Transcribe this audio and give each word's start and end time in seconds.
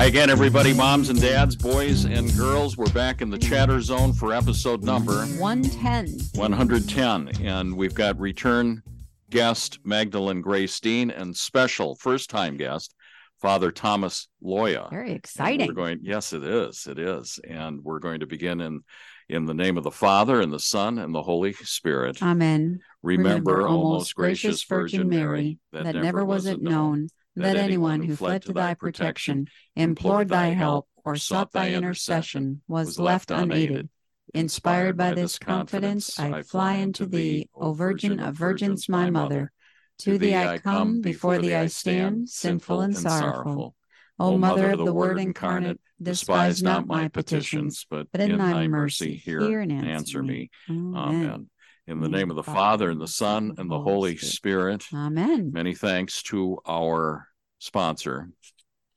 Hi 0.00 0.06
again, 0.06 0.30
everybody, 0.30 0.72
moms 0.72 1.10
and 1.10 1.20
dads, 1.20 1.54
boys 1.54 2.06
and 2.06 2.34
girls. 2.34 2.78
We're 2.78 2.86
back 2.86 3.20
in 3.20 3.28
the 3.28 3.36
chatter 3.36 3.82
zone 3.82 4.14
for 4.14 4.32
episode 4.32 4.82
number 4.82 5.26
110. 5.26 6.40
110. 6.40 7.44
And 7.44 7.76
we've 7.76 7.92
got 7.92 8.18
return 8.18 8.82
guest 9.28 9.78
Magdalene 9.84 10.40
Grace 10.40 10.80
Dean 10.80 11.10
and 11.10 11.36
special 11.36 11.96
first 11.96 12.30
time 12.30 12.56
guest 12.56 12.94
Father 13.42 13.70
Thomas 13.70 14.28
Loya. 14.42 14.88
Very 14.88 15.12
exciting. 15.12 15.66
We're 15.66 15.74
going, 15.74 15.98
yes, 16.00 16.32
it 16.32 16.44
is. 16.44 16.86
It 16.86 16.98
is. 16.98 17.38
And 17.46 17.84
we're 17.84 17.98
going 17.98 18.20
to 18.20 18.26
begin 18.26 18.62
in 18.62 18.80
in 19.28 19.44
the 19.44 19.52
name 19.52 19.76
of 19.76 19.84
the 19.84 19.90
Father 19.90 20.40
and 20.40 20.50
the 20.50 20.58
Son 20.58 20.98
and 20.98 21.14
the 21.14 21.22
Holy 21.22 21.52
Spirit. 21.52 22.22
Amen. 22.22 22.80
Remember, 23.02 23.52
Remember 23.52 23.68
O 23.68 23.82
most 23.82 24.14
gracious 24.14 24.64
Virgin 24.64 25.10
Mary, 25.10 25.58
that, 25.72 25.84
that 25.84 25.96
never 25.96 26.24
was 26.24 26.46
it 26.46 26.62
known 26.62 27.10
that 27.36 27.56
anyone 27.56 28.02
who 28.02 28.16
fled 28.16 28.42
to 28.42 28.52
thy 28.52 28.74
protection, 28.74 29.46
implored 29.76 30.28
thy 30.28 30.48
help, 30.48 30.88
or 31.04 31.16
sought 31.16 31.52
thy 31.52 31.70
intercession 31.70 32.62
was 32.68 32.98
left 32.98 33.30
unaided. 33.30 33.88
Inspired 34.34 34.96
by 34.96 35.12
this 35.12 35.38
confidence, 35.38 36.18
I 36.18 36.42
fly 36.42 36.82
unto 36.82 37.06
thee, 37.06 37.48
O 37.54 37.72
Virgin 37.72 38.20
of 38.20 38.36
Virgins, 38.36 38.88
my 38.88 39.10
Mother. 39.10 39.52
To 40.00 40.18
thee 40.18 40.34
I 40.34 40.58
come, 40.58 41.00
before 41.00 41.38
thee 41.38 41.54
I 41.54 41.66
stand, 41.66 42.28
sinful 42.28 42.80
and 42.80 42.96
sorrowful. 42.96 43.74
O 44.18 44.36
Mother 44.38 44.70
of 44.70 44.78
the 44.78 44.92
Word 44.92 45.18
incarnate, 45.18 45.80
despise 46.00 46.62
not 46.62 46.86
my 46.86 47.08
petitions, 47.08 47.86
but 47.90 48.06
in 48.14 48.38
thy 48.38 48.68
mercy 48.68 49.14
hear 49.16 49.60
and 49.60 49.72
answer 49.72 50.22
me. 50.22 50.50
Amen. 50.68 51.48
In 51.86 52.00
the 52.00 52.08
name 52.08 52.30
of 52.30 52.36
the 52.36 52.44
Father, 52.44 52.90
and 52.90 53.00
the 53.00 53.08
Son, 53.08 53.54
and 53.58 53.68
the 53.68 53.80
Holy 53.80 54.16
Spirit. 54.16 54.84
Amen. 54.94 55.50
Many 55.52 55.74
thanks 55.74 56.22
to 56.24 56.58
our 56.64 57.26
sponsor, 57.60 58.30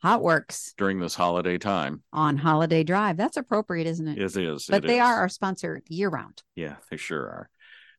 HotWorks, 0.04 0.74
during 0.76 1.00
this 1.00 1.14
holiday 1.14 1.60
time. 1.60 2.02
On 2.12 2.36
Holiday 2.38 2.84
Drive. 2.84 3.16
That's 3.18 3.38
appropriate, 3.38 3.86
isn't 3.86 4.08
it? 4.08 4.18
It 4.18 4.36
is. 4.36 4.66
But 4.68 4.84
it 4.84 4.88
they 4.88 4.98
is. 4.98 5.06
are 5.06 5.20
our 5.20 5.30
sponsor 5.30 5.84
year 5.88 6.10
round. 6.10 6.42
Yeah, 6.56 6.78
they 6.90 6.98
sure 6.98 7.22
are. 7.22 7.50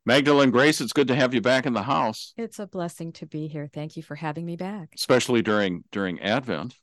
Magdalene 0.04 0.50
Grace, 0.50 0.80
it's 0.82 0.92
good 0.92 1.08
to 1.08 1.14
have 1.14 1.32
you 1.32 1.40
back 1.40 1.64
in 1.64 1.72
the 1.72 1.82
house. 1.82 2.34
It's 2.36 2.58
a 2.58 2.66
blessing 2.66 3.12
to 3.12 3.26
be 3.26 3.46
here. 3.46 3.70
Thank 3.72 3.96
you 3.96 4.02
for 4.02 4.14
having 4.14 4.44
me 4.44 4.56
back. 4.56 4.90
Especially 4.94 5.40
during 5.40 5.84
during 5.92 6.20
Advent. 6.20 6.74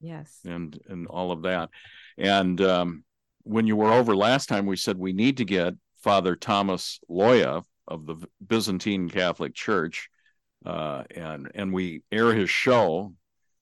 Yes. 0.00 0.38
And 0.44 0.78
and 0.88 1.06
all 1.08 1.32
of 1.32 1.42
that. 1.42 1.70
And 2.16 2.60
um, 2.60 3.04
when 3.42 3.66
you 3.66 3.74
were 3.74 3.92
over 3.92 4.14
last 4.14 4.48
time, 4.48 4.66
we 4.66 4.76
said 4.76 4.96
we 4.96 5.12
need 5.12 5.38
to 5.38 5.44
get 5.44 5.74
Father 6.02 6.36
Thomas 6.36 7.00
Loya 7.10 7.64
of 7.88 8.06
the 8.06 8.16
Byzantine 8.46 9.08
Catholic 9.08 9.54
Church, 9.54 10.08
uh, 10.64 11.04
and 11.10 11.50
and 11.54 11.72
we 11.72 12.02
air 12.12 12.32
his 12.32 12.50
show. 12.50 13.14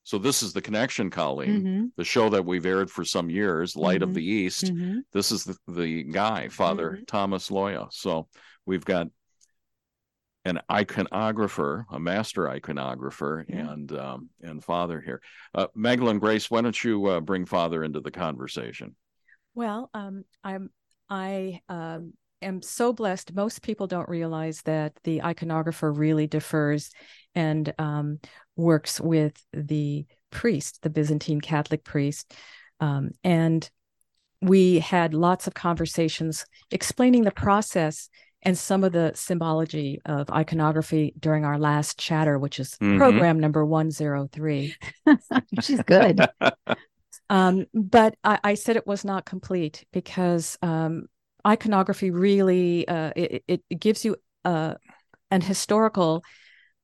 So 0.07 0.19
this 0.19 0.45
is 0.45 0.53
the 0.53 0.63
connection, 0.63 1.11
Colleen, 1.11 1.51
mm-hmm. 1.51 1.85
the 1.97 2.05
show 2.05 2.29
that 2.31 2.47
we've 2.47 2.65
aired 2.65 2.93
for 2.93 3.05
some 3.05 3.29
years, 3.29 3.75
Light 3.75 4.03
mm-hmm. 4.03 4.11
of 4.11 4.15
the 4.15 4.25
East. 4.25 4.67
Mm-hmm. 4.67 5.01
This 5.13 5.33
is 5.33 5.43
the, 5.43 5.57
the 5.67 6.05
guy, 6.05 6.47
Father 6.47 6.93
Mm-hmm. 6.93 7.05
Thomas 7.09 7.49
Loya. 7.49 7.93
So 7.93 8.29
we've 8.67 8.85
got 8.85 9.09
an 10.45 10.61
iconographer, 10.71 11.87
a 11.91 11.99
master 11.99 12.43
iconographer, 12.43 13.47
Yeah. 13.49 13.69
and 13.73 13.93
um, 13.99 14.31
and 14.41 14.63
Father 14.63 15.01
here. 15.01 15.21
Uh, 15.53 15.67
Magdalene 15.75 16.21
Grace, 16.21 16.49
why 16.53 16.61
don't 16.61 16.85
you 16.85 17.07
uh, 17.07 17.21
bring 17.21 17.45
Father 17.45 17.83
into 17.83 17.99
the 17.99 18.13
conversation? 18.13 18.95
Well, 19.57 19.91
um, 19.93 20.25
I'm 20.45 20.71
I 21.11 21.63
um, 21.69 22.13
am 22.43 22.63
so 22.63 22.93
blessed. 22.93 23.35
Most 23.35 23.63
people 23.63 23.87
don't 23.87 24.09
realize 24.09 24.63
that 24.63 24.93
the 25.05 25.21
iconographer 25.21 25.97
really 25.97 26.27
differs 26.27 26.91
and 27.35 27.73
um, 27.79 28.19
works 28.57 29.01
with 29.01 29.41
the 29.53 30.07
priest, 30.31 30.83
the 30.83 30.91
Byzantine 30.91 31.41
Catholic 31.41 31.85
priest, 31.85 32.35
um, 32.81 33.11
and 33.25 33.69
we 34.43 34.81
had 34.81 35.15
lots 35.15 35.47
of 35.47 35.55
conversations 35.55 36.45
explaining 36.71 37.23
the 37.23 37.31
process 37.31 38.11
and 38.43 38.57
some 38.57 38.85
of 38.85 38.93
the 38.93 39.13
symbology 39.15 40.01
of 40.05 40.31
iconography 40.31 41.15
during 41.19 41.45
our 41.45 41.59
last 41.59 41.99
chatter, 41.99 42.39
which 42.39 42.61
is 42.61 42.77
Mhm. 42.81 42.99
program 42.99 43.41
number 43.41 43.65
103. 43.65 44.75
She's 45.63 45.83
good. 45.83 46.21
Um, 47.29 47.67
but 47.75 48.15
I, 48.23 48.39
I 48.45 48.55
said 48.55 48.77
it 48.77 48.87
was 48.87 49.05
not 49.05 49.27
complete 49.27 49.85
because 49.93 50.57
um, 50.63 51.07
iconography 51.47 52.11
really 52.11 52.87
uh, 52.89 53.13
it, 53.15 53.45
it, 53.47 53.79
gives 53.79 54.05
you 54.05 54.17
uh, 54.45 54.75
an 55.31 55.41
historical 55.41 56.25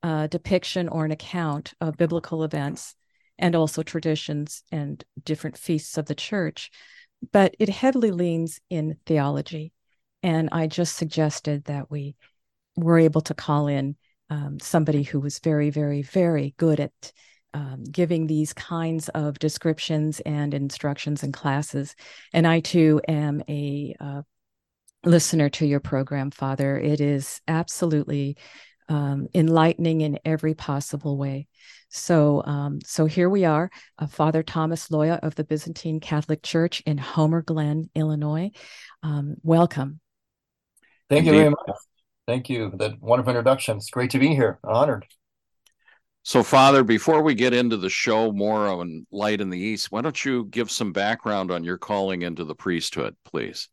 uh, 0.02 0.26
depiction 0.28 0.88
or 0.88 1.04
an 1.04 1.10
account 1.10 1.74
of 1.80 1.96
biblical 1.96 2.44
events 2.44 2.94
and 3.38 3.54
also 3.56 3.82
traditions 3.82 4.62
and 4.70 5.04
different 5.24 5.56
feasts 5.56 5.98
of 5.98 6.06
the 6.06 6.14
church, 6.14 6.70
but 7.32 7.54
it 7.58 7.68
heavily 7.68 8.10
leans 8.10 8.60
in 8.70 8.96
theology. 9.06 9.72
And 10.22 10.48
I 10.52 10.66
just 10.66 10.96
suggested 10.96 11.64
that 11.64 11.90
we 11.90 12.14
were 12.76 12.98
able 12.98 13.20
to 13.22 13.34
call 13.34 13.66
in 13.66 13.96
um, 14.30 14.60
somebody 14.60 15.02
who 15.02 15.20
was 15.20 15.40
very, 15.40 15.70
very, 15.70 16.02
very 16.02 16.54
good 16.56 16.80
at 16.80 17.12
um, 17.54 17.84
giving 17.84 18.26
these 18.26 18.52
kinds 18.52 19.08
of 19.10 19.38
descriptions 19.38 20.20
and 20.20 20.54
instructions 20.54 21.22
and 21.22 21.34
classes. 21.34 21.94
And 22.32 22.46
I 22.46 22.60
too 22.60 23.00
am 23.08 23.42
a 23.48 23.94
uh, 24.00 24.22
listener 25.04 25.48
to 25.50 25.66
your 25.66 25.80
program, 25.80 26.30
Father. 26.30 26.78
It 26.78 27.00
is 27.00 27.40
absolutely 27.48 28.36
um, 28.88 29.26
enlightening 29.34 30.00
in 30.00 30.18
every 30.24 30.54
possible 30.54 31.16
way. 31.16 31.46
So, 31.88 32.42
um, 32.44 32.80
so 32.84 33.06
here 33.06 33.28
we 33.28 33.44
are, 33.44 33.70
uh, 33.98 34.06
Father 34.06 34.42
Thomas 34.42 34.88
Loya 34.88 35.18
of 35.22 35.34
the 35.34 35.44
Byzantine 35.44 36.00
Catholic 36.00 36.42
Church 36.42 36.82
in 36.86 36.98
Homer 36.98 37.42
Glen, 37.42 37.90
Illinois. 37.94 38.50
Um, 39.02 39.36
welcome. 39.42 40.00
Thank 41.10 41.26
you 41.26 41.32
very 41.32 41.50
much. 41.50 41.76
Thank 42.26 42.48
you 42.48 42.70
for 42.70 42.76
that 42.78 43.00
wonderful 43.00 43.32
introduction. 43.32 43.76
It's 43.76 43.90
great 43.90 44.10
to 44.12 44.18
be 44.18 44.28
here. 44.28 44.58
Honored. 44.64 45.06
So, 46.22 46.42
Father, 46.42 46.84
before 46.84 47.20
we 47.20 47.34
get 47.34 47.52
into 47.52 47.76
the 47.76 47.90
show 47.90 48.30
more 48.30 48.68
on 48.68 49.06
Light 49.10 49.40
in 49.40 49.50
the 49.50 49.58
East, 49.58 49.90
why 49.90 50.02
don't 50.02 50.24
you 50.24 50.44
give 50.44 50.70
some 50.70 50.92
background 50.92 51.50
on 51.50 51.64
your 51.64 51.78
calling 51.78 52.22
into 52.22 52.44
the 52.44 52.54
priesthood, 52.54 53.16
please? 53.24 53.68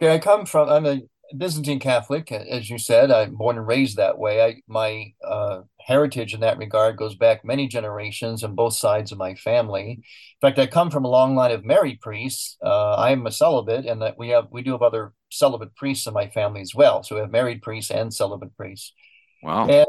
Okay, 0.00 0.14
I 0.14 0.18
come 0.18 0.46
from. 0.46 0.70
I'm 0.70 0.86
a 0.86 1.02
Byzantine 1.36 1.78
Catholic, 1.78 2.32
as 2.32 2.70
you 2.70 2.78
said. 2.78 3.10
I'm 3.10 3.34
born 3.34 3.58
and 3.58 3.66
raised 3.66 3.98
that 3.98 4.18
way. 4.18 4.42
I 4.42 4.62
my 4.66 5.12
uh, 5.22 5.60
heritage 5.78 6.32
in 6.32 6.40
that 6.40 6.56
regard 6.56 6.96
goes 6.96 7.14
back 7.14 7.44
many 7.44 7.68
generations 7.68 8.42
on 8.42 8.54
both 8.54 8.74
sides 8.74 9.12
of 9.12 9.18
my 9.18 9.34
family. 9.34 9.90
In 9.90 10.02
fact, 10.40 10.58
I 10.58 10.66
come 10.66 10.90
from 10.90 11.04
a 11.04 11.10
long 11.10 11.34
line 11.36 11.50
of 11.50 11.66
married 11.66 12.00
priests. 12.00 12.56
Uh, 12.64 12.94
I 12.94 13.10
am 13.10 13.26
a 13.26 13.30
celibate, 13.30 13.84
and 13.84 14.00
that 14.00 14.16
we 14.16 14.30
have 14.30 14.46
we 14.50 14.62
do 14.62 14.72
have 14.72 14.82
other 14.82 15.12
celibate 15.30 15.76
priests 15.76 16.06
in 16.06 16.14
my 16.14 16.28
family 16.28 16.62
as 16.62 16.74
well. 16.74 17.02
So 17.02 17.16
we 17.16 17.20
have 17.20 17.30
married 17.30 17.60
priests 17.60 17.90
and 17.90 18.12
celibate 18.12 18.56
priests. 18.56 18.94
Wow. 19.42 19.68
And 19.68 19.86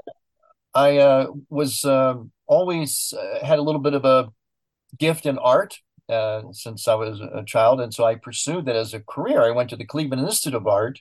I 0.74 0.98
uh, 0.98 1.28
was 1.50 1.86
um 1.86 2.32
always 2.48 3.14
uh, 3.18 3.46
had 3.46 3.60
a 3.60 3.64
little 3.64 3.82
bit 3.82 3.94
of 3.94 4.04
a 4.04 4.30
gift 4.98 5.26
in 5.26 5.38
art 5.38 5.80
uh, 6.12 6.44
since 6.54 6.88
I 6.88 6.96
was 6.96 7.20
a 7.22 7.44
child, 7.46 7.82
and 7.82 7.94
so 7.94 8.04
I 8.06 8.16
pursued 8.16 8.66
that 8.66 8.76
as 8.76 8.94
a 8.94 9.00
career. 9.02 9.42
I 9.44 9.52
went 9.52 9.70
to 9.72 9.76
the 9.78 9.86
Cleveland 9.86 10.24
Institute 10.26 10.56
of 10.56 10.68
Art, 10.68 11.00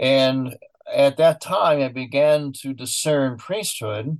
and 0.00 0.56
at 0.94 1.16
that 1.18 1.40
time, 1.40 1.80
I 1.80 1.88
began 1.88 2.52
to 2.62 2.74
discern 2.74 3.38
priesthood. 3.38 4.18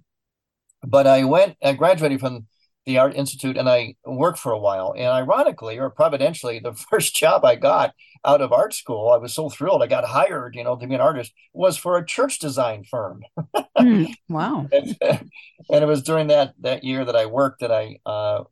But 0.87 1.07
I 1.07 1.25
went, 1.25 1.57
I 1.63 1.73
graduated 1.73 2.21
from 2.21 2.47
the 2.85 2.99
Art 2.99 3.15
Institute, 3.17 3.57
and 3.57 3.69
I 3.69 3.95
worked 4.05 4.39
for 4.39 4.53
a 4.53 4.59
while. 4.59 4.95
And 4.97 5.09
ironically, 5.09 5.79
or 5.79 5.91
providentially, 5.91 6.61
the 6.61 6.75
first 6.91 7.15
job 7.17 7.45
I 7.45 7.57
got 7.57 7.93
out 8.25 8.41
of 8.41 8.53
art 8.53 8.75
school, 8.75 9.11
I 9.11 9.17
was 9.19 9.35
so 9.35 9.49
thrilled. 9.49 9.83
I 9.83 9.87
got 9.87 10.05
hired, 10.05 10.55
you 10.55 10.65
know, 10.65 10.77
to 10.77 10.87
be 10.87 10.95
an 10.95 11.01
artist, 11.01 11.33
was 11.53 11.77
for 11.77 11.97
a 11.97 12.07
church 12.07 12.39
design 12.39 12.85
firm. 12.85 13.23
Hmm, 13.79 14.05
Wow. 14.31 14.69
and, 14.73 14.97
and 15.03 15.31
it 15.85 15.87
was 15.87 16.03
during 16.03 16.29
that 16.29 16.55
that 16.61 16.83
year 16.83 17.05
that 17.05 17.15
I 17.17 17.27
worked 17.27 17.61
that 17.61 17.71
I 17.71 17.99
uh, 18.07 18.45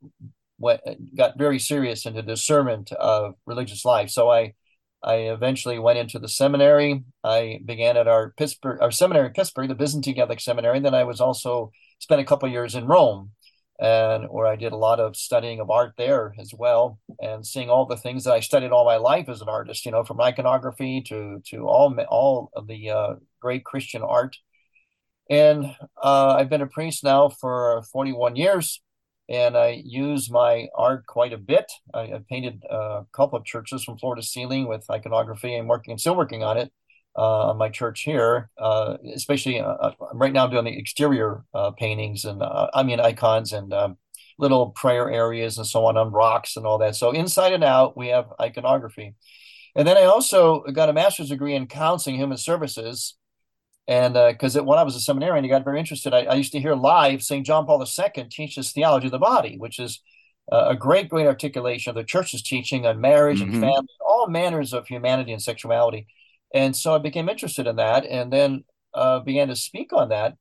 went 0.58 0.80
got 1.16 1.38
very 1.38 1.58
serious 1.58 2.06
into 2.06 2.22
discernment 2.22 2.92
of 2.92 3.34
religious 3.46 3.84
life. 3.84 4.10
So 4.10 4.30
I 4.30 4.54
I 5.02 5.16
eventually 5.16 5.78
went 5.78 5.98
into 5.98 6.18
the 6.18 6.28
seminary. 6.28 7.04
I 7.22 7.60
began 7.64 7.96
at 7.96 8.08
our 8.08 8.32
Pittsburgh 8.36 8.80
our 8.80 8.90
seminary 8.90 9.26
in 9.26 9.32
Pittsburgh, 9.34 9.68
the 9.68 9.74
Byzantine 9.74 10.14
Catholic 10.14 10.40
Seminary. 10.40 10.78
And 10.78 10.86
Then 10.86 10.94
I 10.94 11.04
was 11.04 11.20
also 11.20 11.72
spent 11.98 12.20
a 12.20 12.24
couple 12.24 12.48
years 12.48 12.74
in 12.74 12.86
Rome, 12.86 13.30
and 13.78 14.24
where 14.30 14.46
I 14.46 14.56
did 14.56 14.72
a 14.72 14.76
lot 14.76 15.00
of 15.00 15.16
studying 15.16 15.60
of 15.60 15.70
art 15.70 15.94
there 15.98 16.34
as 16.38 16.52
well, 16.56 16.98
and 17.20 17.46
seeing 17.46 17.68
all 17.68 17.86
the 17.86 17.96
things 17.96 18.24
that 18.24 18.32
I 18.32 18.40
studied 18.40 18.70
all 18.70 18.84
my 18.84 18.96
life 18.96 19.28
as 19.28 19.42
an 19.42 19.48
artist. 19.48 19.84
You 19.84 19.92
know, 19.92 20.04
from 20.04 20.20
iconography 20.20 21.02
to 21.08 21.42
to 21.50 21.68
all 21.68 21.94
all 22.08 22.50
of 22.54 22.66
the 22.66 22.90
uh, 22.90 23.14
great 23.40 23.64
Christian 23.64 24.02
art. 24.02 24.36
And 25.30 25.74
uh, 26.02 26.34
I've 26.38 26.50
been 26.50 26.60
a 26.60 26.66
priest 26.66 27.02
now 27.02 27.30
for 27.30 27.82
41 27.92 28.36
years, 28.36 28.82
and 29.28 29.56
I 29.56 29.82
use 29.84 30.30
my 30.30 30.68
art 30.76 31.06
quite 31.06 31.32
a 31.32 31.38
bit. 31.38 31.70
I, 31.92 32.00
I 32.00 32.20
painted 32.28 32.62
a 32.68 33.04
couple 33.12 33.38
of 33.38 33.44
churches 33.44 33.84
from 33.84 33.98
floor 33.98 34.14
to 34.14 34.22
ceiling 34.22 34.68
with 34.68 34.84
iconography. 34.90 35.56
I'm 35.56 35.68
working, 35.68 35.92
and 35.92 36.00
still 36.00 36.16
working 36.16 36.42
on 36.42 36.58
it 36.58 36.72
uh, 37.16 37.50
on 37.50 37.58
my 37.58 37.68
church 37.68 38.02
here, 38.02 38.50
uh, 38.58 38.96
especially 39.14 39.60
uh, 39.60 39.92
right 40.12 40.32
now 40.32 40.44
I'm 40.44 40.50
doing 40.50 40.64
the 40.64 40.78
exterior 40.78 41.44
uh, 41.54 41.70
paintings 41.70 42.24
and 42.24 42.42
uh, 42.42 42.68
I 42.74 42.82
mean 42.82 43.00
icons 43.00 43.52
and 43.52 43.72
um, 43.72 43.98
little 44.38 44.70
prayer 44.70 45.10
areas 45.10 45.58
and 45.58 45.66
so 45.66 45.86
on 45.86 45.96
on 45.96 46.12
rocks 46.12 46.56
and 46.56 46.66
all 46.66 46.78
that. 46.78 46.96
So 46.96 47.12
inside 47.12 47.52
and 47.52 47.64
out, 47.64 47.96
we 47.96 48.08
have 48.08 48.26
iconography. 48.40 49.14
And 49.76 49.86
then 49.86 49.96
I 49.96 50.04
also 50.04 50.62
got 50.72 50.88
a 50.88 50.92
master's 50.92 51.30
degree 51.30 51.54
in 51.54 51.66
counseling 51.66 52.16
human 52.16 52.38
services. 52.38 53.16
And 53.86 54.14
because 54.14 54.56
uh, 54.56 54.64
when 54.64 54.78
I 54.78 54.82
was 54.82 54.96
a 54.96 55.00
seminarian, 55.00 55.44
I 55.44 55.48
got 55.48 55.64
very 55.64 55.78
interested. 55.78 56.14
I, 56.14 56.20
I, 56.20 56.34
used 56.34 56.52
to 56.52 56.60
hear 56.60 56.74
live 56.74 57.22
St. 57.22 57.44
John 57.44 57.66
Paul 57.66 57.82
II 57.82 58.10
teach 58.14 58.34
teaches 58.34 58.72
theology 58.72 59.08
of 59.08 59.12
the 59.12 59.18
body, 59.18 59.58
which 59.58 59.78
is 59.78 60.00
uh, 60.50 60.68
a 60.68 60.76
great, 60.76 61.08
great 61.08 61.26
articulation 61.26 61.90
of 61.90 61.96
the 61.96 62.04
church's 62.04 62.42
teaching 62.42 62.86
on 62.86 63.00
marriage 63.00 63.40
mm-hmm. 63.40 63.52
and 63.52 63.62
family, 63.62 63.88
all 64.06 64.28
manners 64.28 64.72
of 64.72 64.86
humanity 64.86 65.32
and 65.32 65.42
sexuality. 65.42 66.06
And 66.54 66.74
so 66.74 66.94
I 66.94 66.98
became 66.98 67.28
interested 67.28 67.66
in 67.66 67.76
that 67.76 68.06
and 68.06 68.32
then 68.32 68.64
uh, 68.94 69.20
began 69.20 69.48
to 69.48 69.56
speak 69.56 69.92
on 69.92 70.10
that. 70.10 70.36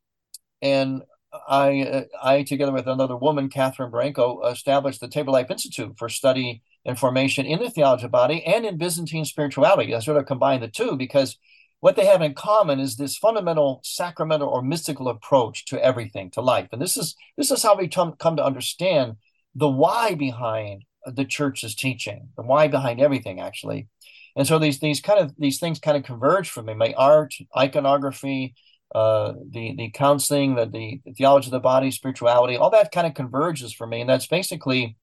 And 0.61 1.03
I, 1.47 1.81
uh, 1.81 2.03
I, 2.21 2.43
together 2.43 2.71
with 2.71 2.87
another 2.87 3.17
woman, 3.17 3.49
Catherine 3.49 3.89
Branco, 3.89 4.45
established 4.47 5.01
the 5.01 5.07
Tabor 5.07 5.31
Life 5.31 5.49
Institute 5.49 5.97
for 5.97 6.07
study 6.07 6.61
and 6.85 6.99
formation 6.99 7.45
in 7.45 7.59
the 7.59 7.69
theology 7.69 8.05
of 8.05 8.11
body 8.11 8.43
and 8.45 8.65
in 8.65 8.77
Byzantine 8.77 9.25
spirituality. 9.25 9.95
I 9.95 9.99
sort 9.99 10.17
of 10.17 10.25
combined 10.25 10.63
the 10.63 10.67
two 10.67 10.95
because 10.95 11.37
what 11.83 11.97
they 11.97 12.05
have 12.05 12.21
in 12.21 12.33
common 12.33 12.79
is 12.79 12.95
this 12.95 13.17
fundamental 13.17 13.81
sacramental 13.83 14.47
or 14.47 14.61
mystical 14.61 15.09
approach 15.09 15.65
to 15.65 15.83
everything, 15.83 16.31
to 16.31 16.39
life. 16.39 16.69
And 16.71 16.81
this 16.81 16.95
is 16.95 17.13
this 17.35 17.51
is 17.51 17.61
how 17.61 17.75
we 17.75 17.89
come, 17.89 18.13
come 18.13 18.37
to 18.37 18.45
understand 18.45 19.17
the 19.53 19.67
why 19.67 20.15
behind 20.15 20.85
the 21.05 21.25
church's 21.25 21.75
teaching, 21.75 22.29
the 22.37 22.43
why 22.43 22.69
behind 22.69 23.01
everything, 23.01 23.41
actually. 23.41 23.89
And 24.37 24.47
so 24.47 24.59
these 24.59 24.79
these 24.79 25.01
kind 25.01 25.19
of 25.19 25.33
these 25.37 25.59
things 25.59 25.77
kind 25.79 25.97
of 25.97 26.03
converge 26.03 26.49
for 26.49 26.63
me. 26.63 26.73
My 26.73 26.93
art, 26.97 27.33
iconography, 27.57 28.55
uh, 28.95 29.33
the 29.49 29.75
the 29.75 29.91
counseling, 29.91 30.55
the, 30.55 30.67
the 30.67 31.01
theology 31.17 31.47
of 31.47 31.51
the 31.51 31.59
body, 31.59 31.91
spirituality, 31.91 32.55
all 32.55 32.69
that 32.69 32.93
kind 32.93 33.07
of 33.07 33.13
converges 33.13 33.73
for 33.73 33.85
me, 33.85 33.99
and 33.99 34.09
that's 34.09 34.27
basically 34.27 34.95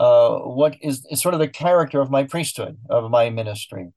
uh, 0.00 0.38
what 0.38 0.76
is, 0.80 1.06
is, 1.10 1.20
sort 1.20 1.34
of 1.34 1.40
the 1.40 1.48
character 1.48 2.00
of 2.00 2.10
my 2.10 2.24
priesthood 2.24 2.78
of 2.88 3.10
my 3.10 3.28
ministry. 3.28 3.92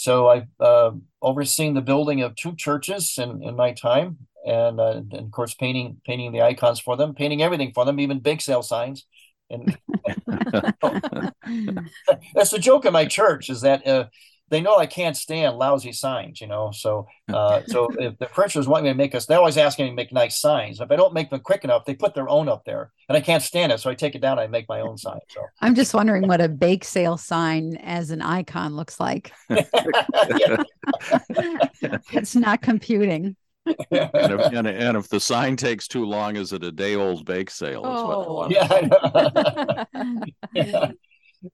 So 0.00 0.28
I've 0.28 0.48
uh, 0.58 0.92
overseen 1.20 1.74
the 1.74 1.82
building 1.82 2.22
of 2.22 2.34
two 2.34 2.56
churches 2.56 3.18
in, 3.18 3.42
in 3.42 3.54
my 3.54 3.72
time, 3.72 4.16
and, 4.46 4.80
uh, 4.80 5.02
and 5.12 5.12
of 5.12 5.30
course 5.30 5.52
painting 5.52 6.00
painting 6.06 6.32
the 6.32 6.40
icons 6.40 6.80
for 6.80 6.96
them, 6.96 7.14
painting 7.14 7.42
everything 7.42 7.72
for 7.74 7.84
them, 7.84 8.00
even 8.00 8.18
bake 8.20 8.40
sale 8.40 8.62
signs. 8.62 9.04
And 9.50 9.76
that's 12.34 12.50
the 12.50 12.58
joke 12.58 12.86
in 12.86 12.94
my 12.94 13.04
church 13.04 13.50
is 13.50 13.60
that 13.60 13.86
uh, 13.86 14.06
they 14.50 14.60
know 14.60 14.76
I 14.76 14.86
can't 14.86 15.16
stand 15.16 15.56
lousy 15.56 15.92
signs, 15.92 16.40
you 16.40 16.46
know. 16.46 16.70
So, 16.72 17.06
uh, 17.32 17.62
so 17.66 17.88
if 17.98 18.18
the 18.18 18.26
printers 18.26 18.68
want 18.68 18.84
me 18.84 18.90
to 18.90 18.94
make 18.94 19.14
us, 19.14 19.26
they 19.26 19.36
always 19.36 19.56
ask 19.56 19.78
me 19.78 19.88
to 19.88 19.94
make 19.94 20.12
nice 20.12 20.40
signs. 20.40 20.80
If 20.80 20.90
I 20.90 20.96
don't 20.96 21.14
make 21.14 21.30
them 21.30 21.40
quick 21.40 21.64
enough, 21.64 21.84
they 21.84 21.94
put 21.94 22.14
their 22.14 22.28
own 22.28 22.48
up 22.48 22.64
there, 22.64 22.90
and 23.08 23.16
I 23.16 23.20
can't 23.20 23.42
stand 23.42 23.72
it, 23.72 23.80
so 23.80 23.88
I 23.90 23.94
take 23.94 24.14
it 24.14 24.20
down. 24.20 24.32
and 24.32 24.40
I 24.40 24.46
make 24.48 24.68
my 24.68 24.80
own 24.80 24.98
sign. 24.98 25.20
So 25.28 25.40
I'm 25.60 25.74
just 25.74 25.94
wondering 25.94 26.26
what 26.26 26.40
a 26.40 26.48
bake 26.48 26.84
sale 26.84 27.16
sign 27.16 27.76
as 27.76 28.10
an 28.10 28.22
icon 28.22 28.76
looks 28.76 29.00
like. 29.00 29.32
it's 32.12 32.34
not 32.36 32.60
computing. 32.62 33.36
and, 33.66 33.76
if, 34.12 34.52
and, 34.52 34.66
and, 34.66 34.96
if, 34.96 35.08
the 35.08 35.20
sign 35.20 35.54
takes 35.54 35.86
too 35.86 36.04
long, 36.04 36.36
is 36.36 36.52
it 36.52 36.64
a 36.64 36.72
day 36.72 36.96
old 36.96 37.24
bake 37.24 37.50
sale? 37.50 37.82
Oh. 37.84 38.48
yeah, 38.48 39.84
yeah. 40.54 40.92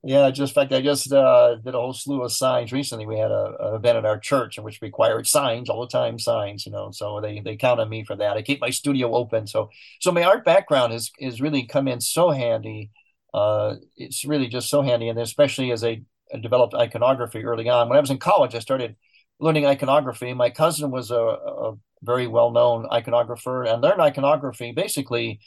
Yeah, 0.03 0.31
just 0.33 0.53
fact, 0.55 0.73
I 0.73 0.81
just 0.81 1.13
uh, 1.13 1.57
did 1.57 1.75
a 1.75 1.79
whole 1.79 1.93
slew 1.93 2.23
of 2.25 2.33
signs 2.33 2.73
recently. 2.73 3.07
We 3.07 3.19
had 3.19 3.31
a, 3.31 3.55
an 3.61 3.75
event 3.77 3.99
at 3.99 4.05
our 4.05 4.19
church 4.19 4.59
in 4.59 4.65
which 4.65 4.83
required 4.83 5.29
signs 5.29 5.69
all 5.71 5.81
the 5.81 5.87
time, 5.87 6.19
signs, 6.19 6.67
you 6.67 6.73
know. 6.73 6.91
So 6.91 7.21
they 7.21 7.39
they 7.41 7.57
count 7.57 7.79
on 7.81 7.89
me 7.89 8.05
for 8.05 8.17
that. 8.17 8.37
I 8.37 8.43
keep 8.43 8.61
my 8.61 8.71
studio 8.71 9.15
open, 9.15 9.47
so 9.47 9.71
so 10.01 10.11
my 10.11 10.25
art 10.25 10.45
background 10.45 10.93
has 10.93 11.11
is 11.21 11.41
really 11.41 11.67
come 11.67 11.87
in 11.87 12.01
so 12.01 12.31
handy. 12.31 12.91
Uh, 13.33 13.77
it's 13.97 14.25
really 14.25 14.49
just 14.49 14.69
so 14.69 14.83
handy, 14.83 15.09
and 15.09 15.21
especially 15.21 15.71
as 15.71 15.85
I 15.85 16.03
developed 16.41 16.75
iconography 16.75 17.45
early 17.45 17.69
on. 17.69 17.89
When 17.89 17.97
I 17.97 18.01
was 18.01 18.11
in 18.11 18.19
college, 18.19 18.57
I 18.57 18.59
started 18.59 18.97
learning 19.39 19.67
iconography. 19.67 20.35
My 20.35 20.51
cousin 20.51 20.91
was 20.91 21.13
a, 21.13 21.17
a 21.17 21.75
very 22.03 22.27
well 22.27 22.51
known 22.51 22.87
iconographer, 22.91 23.73
and 23.73 23.83
learned 23.83 24.01
iconography 24.01 24.73
basically 24.73 25.39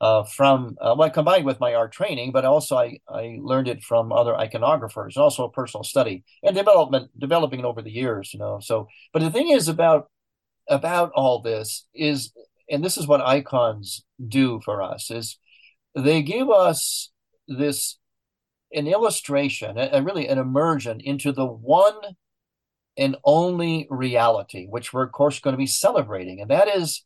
uh, 0.00 0.24
from 0.24 0.76
uh, 0.80 0.94
well 0.96 1.10
combined 1.10 1.44
with 1.44 1.60
my 1.60 1.74
art 1.74 1.92
training, 1.92 2.32
but 2.32 2.44
also 2.44 2.76
I, 2.76 2.98
I 3.08 3.38
learned 3.40 3.68
it 3.68 3.82
from 3.82 4.12
other 4.12 4.32
iconographers, 4.32 5.16
and 5.16 5.22
also 5.22 5.44
a 5.44 5.50
personal 5.50 5.84
study 5.84 6.24
and 6.42 6.54
development 6.54 7.10
developing 7.18 7.60
it 7.60 7.64
over 7.64 7.82
the 7.82 7.90
years. 7.90 8.32
You 8.32 8.40
know, 8.40 8.60
so 8.60 8.88
but 9.12 9.22
the 9.22 9.30
thing 9.30 9.50
is 9.50 9.68
about 9.68 10.08
about 10.68 11.10
all 11.14 11.40
this 11.40 11.86
is, 11.94 12.32
and 12.70 12.84
this 12.84 12.96
is 12.96 13.06
what 13.06 13.20
icons 13.20 14.04
do 14.26 14.60
for 14.64 14.82
us 14.82 15.10
is 15.10 15.38
they 15.94 16.22
give 16.22 16.50
us 16.50 17.10
this 17.48 17.98
an 18.72 18.86
illustration, 18.86 19.78
a, 19.78 19.88
a 19.94 20.02
really 20.02 20.28
an 20.28 20.38
immersion 20.38 21.00
into 21.00 21.32
the 21.32 21.46
one 21.46 21.94
and 22.96 23.16
only 23.24 23.86
reality, 23.90 24.66
which 24.66 24.92
we're 24.92 25.04
of 25.04 25.12
course 25.12 25.40
going 25.40 25.54
to 25.54 25.58
be 25.58 25.66
celebrating, 25.66 26.40
and 26.40 26.50
that 26.50 26.68
is 26.68 27.04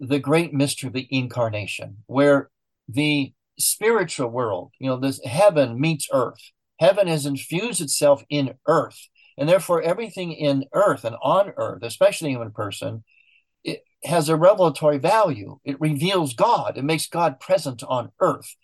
the 0.00 0.18
great 0.18 0.52
mystery 0.52 0.88
of 0.88 0.92
the 0.92 1.08
incarnation, 1.10 1.98
where 2.06 2.50
the 2.88 3.32
spiritual 3.58 4.28
world, 4.28 4.72
you 4.78 4.88
know, 4.88 4.98
this 4.98 5.20
heaven 5.24 5.80
meets 5.80 6.08
earth. 6.12 6.50
Heaven 6.78 7.06
has 7.06 7.24
infused 7.24 7.80
itself 7.80 8.22
in 8.28 8.54
earth. 8.66 9.08
And 9.38 9.48
therefore, 9.48 9.82
everything 9.82 10.32
in 10.32 10.64
earth 10.72 11.04
and 11.04 11.16
on 11.22 11.52
earth, 11.56 11.82
especially 11.82 12.30
human 12.30 12.52
person, 12.52 13.04
it 13.64 13.82
has 14.04 14.28
a 14.28 14.36
revelatory 14.36 14.98
value. 14.98 15.58
It 15.64 15.80
reveals 15.80 16.34
God. 16.34 16.78
It 16.78 16.84
makes 16.84 17.06
God 17.06 17.40
present 17.40 17.82
on 17.82 18.12
earth. 18.20 18.54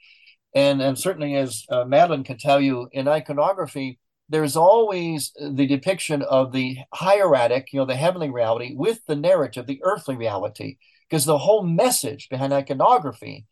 And, 0.55 0.81
and 0.83 0.99
certainly, 0.99 1.35
as 1.35 1.65
uh, 1.71 1.85
Madeline 1.85 2.25
can 2.25 2.39
tell 2.39 2.61
you, 2.61 2.89
in 2.93 3.09
iconography, 3.09 3.99
there's 4.29 4.57
always 4.57 5.33
the 5.39 5.67
depiction 5.67 6.23
of 6.23 6.53
the 6.53 6.79
hieratic, 6.95 7.73
you 7.73 7.79
know, 7.79 7.87
the 7.87 7.97
heavenly 7.97 8.31
reality 8.31 8.75
with 8.75 9.01
the 9.07 9.17
narrative, 9.17 9.67
the 9.67 9.81
earthly 9.83 10.17
reality 10.17 10.77
because 11.13 11.27
the 11.27 11.37
whole 11.37 11.63
message 11.63 12.31
behind 12.31 12.55
iconography 12.55 13.45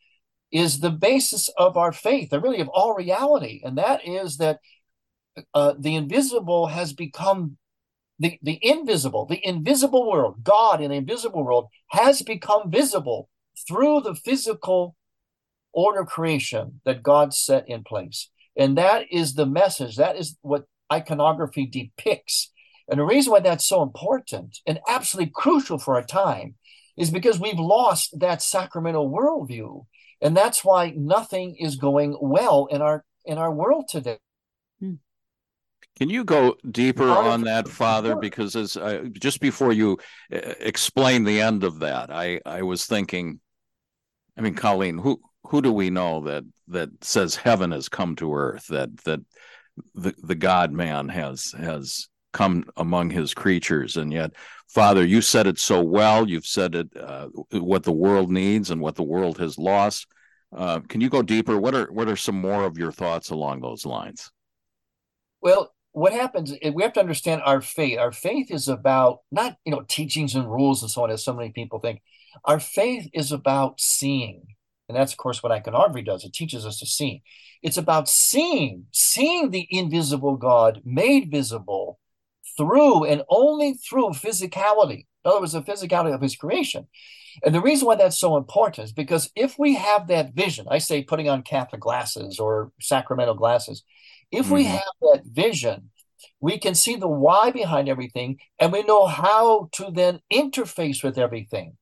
is 0.51 0.81
the 0.81 0.89
basis 0.89 1.51
of 1.59 1.77
our 1.77 1.93
faith, 1.93 2.33
and 2.33 2.43
really 2.43 2.61
of 2.61 2.71
all 2.71 2.95
reality, 2.95 3.61
and 3.63 3.77
that 3.77 4.01
is 4.09 4.39
that 4.39 4.61
uh, 5.53 5.75
the 5.79 5.95
invisible 5.95 6.69
has 6.69 6.95
become 6.95 7.59
the, 8.19 8.39
the 8.43 8.59
invisible, 8.63 9.27
the 9.27 9.47
invisible 9.47 10.11
world, 10.11 10.43
God 10.43 10.81
in 10.81 10.89
the 10.89 10.97
invisible 10.97 11.45
world 11.45 11.67
has 11.91 12.23
become 12.23 12.71
visible 12.71 13.29
through 13.69 14.01
the 14.01 14.15
physical 14.15 14.97
order 15.75 16.07
creation 16.07 16.81
that 16.87 17.03
God 17.03 17.35
set 17.35 17.69
in 17.69 17.85
place. 17.85 18.31
And 18.57 18.79
that 18.79 19.05
is 19.13 19.35
the 19.35 19.47
message. 19.47 19.97
That 19.97 20.17
is 20.17 20.39
what 20.41 20.65
iconography 20.91 21.67
depicts. 21.67 22.53
And 22.89 22.99
the 22.99 23.05
reason 23.05 23.33
why 23.33 23.41
that's 23.41 23.69
so 23.69 23.83
important 23.83 24.59
and 24.67 24.81
absolutely 24.89 25.31
crucial 25.35 25.79
for 25.79 25.95
our 25.97 26.03
time 26.03 26.55
is 27.01 27.11
because 27.11 27.41
we've 27.41 27.59
lost 27.59 28.21
that 28.21 28.43
sacramental 28.43 29.11
worldview. 29.11 29.87
And 30.21 30.37
that's 30.37 30.63
why 30.63 30.93
nothing 30.95 31.57
is 31.57 31.77
going 31.77 32.15
well 32.21 32.67
in 32.71 32.83
our 32.83 33.07
in 33.25 33.39
our 33.39 33.51
world 33.51 33.89
today. 33.89 34.19
Hmm. 34.81 34.97
Can 35.99 36.11
you 36.11 36.25
go 36.25 36.57
deeper 36.71 37.09
on 37.09 37.43
that, 37.43 37.69
Father? 37.69 38.17
Because 38.17 38.55
as 38.55 38.77
uh, 38.77 39.05
just 39.15 39.41
before 39.41 39.73
you 39.73 39.99
uh, 40.31 40.41
explain 40.61 41.25
the 41.25 41.41
end 41.41 41.65
of 41.65 41.79
that, 41.79 42.11
I 42.11 42.41
I 42.45 42.61
was 42.63 42.85
thinking, 42.85 43.41
I 44.37 44.43
mean, 44.43 44.55
Colleen, 44.55 44.99
who 44.99 45.23
who 45.45 45.63
do 45.63 45.73
we 45.73 45.89
know 45.89 46.21
that 46.25 46.45
that 46.69 46.91
says 47.03 47.35
heaven 47.35 47.71
has 47.71 47.89
come 47.89 48.15
to 48.17 48.35
earth? 48.35 48.67
That 48.67 48.95
that 49.05 49.21
the 49.95 50.15
the 50.23 50.35
God 50.35 50.71
Man 50.71 51.09
has 51.09 51.55
has 51.59 52.10
come 52.33 52.65
among 52.77 53.11
his 53.11 53.35
creatures. 53.35 53.97
And 53.97 54.13
yet 54.13 54.33
father 54.69 55.05
you 55.05 55.21
said 55.21 55.47
it 55.47 55.59
so 55.59 55.83
well. 55.83 56.29
You've 56.29 56.47
said 56.47 56.75
it 56.75 56.89
uh, 56.97 57.29
what 57.53 57.83
the 57.83 57.93
world 57.93 58.31
needs 58.31 58.71
and 58.71 58.81
what 58.81 58.97
the 58.97 59.03
world 59.03 59.39
has 59.39 59.59
lost. 59.59 60.07
Uh, 60.55 60.81
can 60.81 61.01
you 61.01 61.09
go 61.09 61.23
deeper? 61.23 61.59
What 61.59 61.75
are 61.75 61.91
what 61.93 62.09
are 62.09 62.17
some 62.17 62.41
more 62.41 62.65
of 62.65 62.79
your 62.79 62.93
thoughts 62.93 63.31
along 63.31 63.61
those 63.61 63.87
lines? 63.87 64.31
Well 65.41 65.73
what 65.93 66.13
happens 66.13 66.55
we 66.75 66.83
have 66.83 66.93
to 66.93 67.01
understand 67.01 67.43
our 67.45 67.61
faith. 67.61 67.99
Our 67.99 68.13
faith 68.13 68.51
is 68.51 68.69
about 68.69 69.21
not 69.31 69.57
you 69.65 69.73
know 69.73 69.83
teachings 69.89 70.35
and 70.35 70.51
rules 70.51 70.83
and 70.83 70.91
so 70.91 71.05
on 71.05 71.11
as 71.11 71.25
so 71.25 71.35
many 71.35 71.51
people 71.51 71.81
think. 71.81 72.03
Our 72.45 72.61
faith 72.61 73.09
is 73.13 73.33
about 73.33 73.81
seeing. 73.81 74.55
And 74.89 74.97
that's 74.97 75.13
of 75.13 75.19
course 75.19 75.43
what 75.43 75.53
iconography 75.53 76.03
does. 76.03 76.25
It 76.25 76.33
teaches 76.33 76.67
us 76.67 76.79
to 76.81 76.87
see. 76.87 77.23
It's 77.63 77.77
about 77.77 78.09
seeing 78.09 78.87
seeing 78.93 79.51
the 79.51 79.67
invisible 79.71 80.37
god 80.37 80.83
made 80.85 81.31
visible 81.31 81.80
through 82.57 83.05
and 83.05 83.23
only 83.29 83.75
through 83.75 84.11
physicality. 84.11 85.07
In 85.25 85.31
other 85.31 85.41
words, 85.41 85.53
the 85.53 85.63
physicality 85.63 86.15
of 86.15 86.21
his 86.21 86.37
creation. 86.37 86.87
And 87.45 87.55
the 87.55 87.61
reason 87.61 87.87
why 87.87 87.95
that's 87.95 88.19
so 88.19 88.37
important 88.37 88.87
is 88.87 88.93
because 88.93 89.31
if 89.37 89.59
we 89.59 89.75
have 89.75 90.09
that 90.09 90.35
vision, 90.35 90.67
I 90.71 90.79
say 90.79 91.03
putting 91.03 91.29
on 91.29 91.43
Catholic 91.43 91.81
glasses 91.81 92.39
or 92.39 92.73
sacramental 92.81 93.35
glasses, 93.35 93.85
if 94.31 94.47
mm-hmm. 94.47 94.55
we 94.55 94.65
have 94.65 94.83
that 95.03 95.23
vision, 95.25 95.91
we 96.41 96.59
can 96.59 96.75
see 96.75 96.97
the 96.97 97.09
why 97.09 97.51
behind 97.51 97.89
everything 97.89 98.39
and 98.59 98.73
we 98.73 98.83
know 98.83 99.07
how 99.07 99.69
to 99.73 99.91
then 99.91 100.21
interface 100.33 101.03
with 101.03 101.19
everything. 101.19 101.77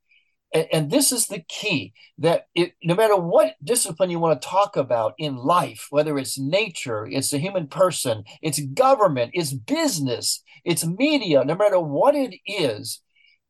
And, 0.53 0.67
and 0.73 0.91
this 0.91 1.13
is 1.13 1.27
the 1.27 1.41
key 1.41 1.93
that 2.19 2.47
it, 2.55 2.73
no 2.83 2.95
matter 2.95 3.17
what 3.17 3.57
discipline 3.63 4.11
you 4.11 4.19
want 4.19 4.41
to 4.41 4.49
talk 4.49 4.77
about 4.77 5.15
in 5.19 5.37
life, 5.37 5.87
whether 5.91 6.19
it's 6.19 6.39
nature, 6.39 7.07
it's 7.07 7.31
the 7.31 7.39
human 7.39 7.67
person, 7.69 8.25
it's 8.43 8.61
government, 8.61 9.33
it's 9.35 9.53
business, 9.53 10.43
it's 10.65 10.87
media, 10.87 11.45
no 11.45 11.55
matter 11.55 11.81
what 11.81 12.15
it 12.15 12.37
is, 12.47 13.01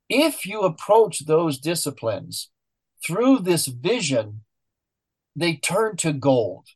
if 0.09 0.47
you 0.47 0.63
approach 0.63 1.27
those 1.27 1.59
disciplines 1.59 2.51
through 3.07 3.41
this 3.41 3.67
vision, 3.67 4.43
they 5.37 5.57
turn 5.57 5.97
to 5.97 6.13
gold. 6.13 6.67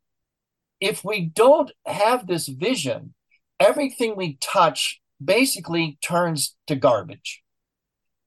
If 0.80 1.04
we 1.04 1.20
don't 1.26 1.72
have 1.86 2.26
this 2.26 2.48
vision, 2.48 3.14
everything 3.58 4.16
we 4.16 4.36
touch 4.40 5.00
basically 5.22 5.98
turns 6.02 6.56
to 6.66 6.76
garbage. 6.76 7.42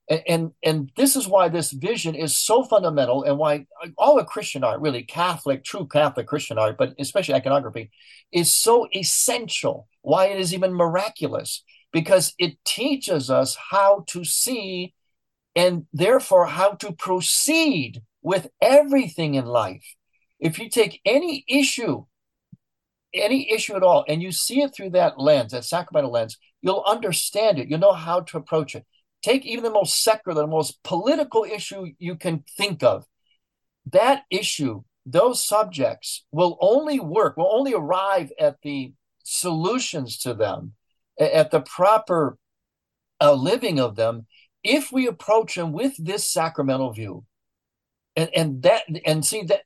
And, 0.08 0.22
and, 0.28 0.52
and 0.64 0.92
this 0.96 1.16
is 1.16 1.28
why 1.28 1.50
this 1.50 1.72
vision 1.72 2.14
is 2.14 2.38
so 2.38 2.64
fundamental 2.64 3.24
and 3.24 3.38
why 3.38 3.66
all 3.98 4.20
of 4.20 4.28
Christian 4.28 4.64
art, 4.64 4.80
really 4.80 5.04
Catholic, 5.04 5.64
true 5.64 5.88
Catholic 5.88 6.28
Christian 6.28 6.58
art, 6.58 6.78
but 6.78 6.94
especially 7.00 7.34
iconography, 7.34 7.90
is 8.32 8.54
so 8.54 8.88
essential. 8.96 9.88
Why 10.02 10.28
it 10.28 10.40
is 10.40 10.54
even 10.54 10.74
miraculous 10.74 11.64
because 11.92 12.34
it 12.38 12.64
teaches 12.66 13.30
us 13.30 13.58
how 13.72 14.04
to 14.08 14.24
see 14.24 14.94
and 15.56 15.86
therefore 15.94 16.46
how 16.46 16.72
to 16.72 16.92
proceed 16.92 18.02
with 18.22 18.50
everything 18.62 19.36
in 19.36 19.46
life. 19.46 19.96
If 20.40 20.60
you 20.60 20.70
take 20.70 21.00
any 21.06 21.46
issue, 21.48 22.06
any 23.14 23.52
issue 23.52 23.76
at 23.76 23.84
all, 23.84 24.04
and 24.08 24.22
you 24.22 24.32
see 24.32 24.62
it 24.62 24.76
through 24.76 24.90
that 24.90 25.20
lens, 25.20 25.54
that 25.54 25.64
sacramental 25.64 26.12
lens, 26.12 26.38
you'll 26.62 26.84
understand 26.86 27.60
it. 27.60 27.70
You'll 27.70 27.80
know 27.80 27.94
how 27.94 28.20
to 28.22 28.38
approach 28.38 28.76
it. 28.76 28.86
Take 29.26 29.44
even 29.48 29.64
the 29.64 29.72
most 29.72 30.04
secular, 30.04 30.44
the 30.44 30.48
most 30.48 30.84
political 30.84 31.46
issue 31.46 31.94
you 31.98 32.16
can 32.16 32.44
think 32.56 32.84
of. 32.84 33.06
That 33.92 34.22
issue, 34.30 34.84
those 35.04 35.44
subjects 35.44 36.24
will 36.32 36.60
only 36.62 37.00
work, 37.00 37.36
will 37.36 37.50
only 37.52 37.74
arrive 37.74 38.32
at 38.40 38.58
the 38.62 38.94
solutions 39.24 40.20
to 40.20 40.36
them, 40.36 40.74
at 41.20 41.50
the 41.50 41.62
proper 41.62 42.38
uh, 43.20 43.34
living 43.34 43.80
of 43.80 43.96
them 43.96 44.28
if 44.64 44.92
we 44.92 45.08
approach 45.08 45.56
them 45.56 45.72
with 45.72 45.96
this 45.98 46.30
sacramental 46.30 46.94
view, 46.94 47.26
and, 48.16 48.30
and 48.36 48.62
that 48.62 48.84
and 49.08 49.26
see 49.26 49.42
that 49.42 49.62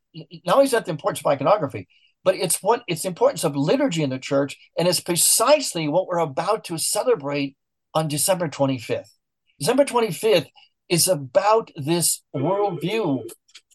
not 0.45 0.53
only 0.53 0.65
is 0.67 0.71
that 0.71 0.85
the 0.85 0.91
importance 0.91 1.19
of 1.19 1.25
iconography, 1.25 1.89
but 2.23 2.35
it's 2.35 2.63
what 2.63 2.83
it's 2.87 3.01
the 3.01 3.09
importance 3.09 3.43
of 3.43 3.57
liturgy 3.57 4.03
in 4.03 4.09
the 4.09 4.19
church, 4.19 4.55
and 4.77 4.87
it's 4.87 5.01
precisely 5.01 5.89
what 5.89 6.07
we're 6.07 6.19
about 6.19 6.63
to 6.63 6.77
celebrate 6.77 7.57
on 7.93 8.07
December 8.07 8.47
25th. 8.47 9.18
December 9.59 9.85
25th 9.85 10.47
is 10.87 11.07
about 11.07 11.71
this 11.75 12.23
worldview, 12.35 13.23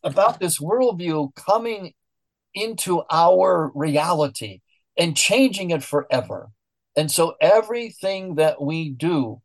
about 0.02 0.40
this 0.40 0.58
worldview 0.58 1.34
coming 1.34 1.92
into 2.54 3.02
our 3.10 3.70
reality 3.74 4.60
and 4.96 5.16
changing 5.16 5.70
it 5.70 5.82
forever. 5.82 6.50
And 6.96 7.10
so 7.10 7.34
everything 7.40 8.36
that 8.36 8.62
we 8.62 8.90
do 8.90 9.42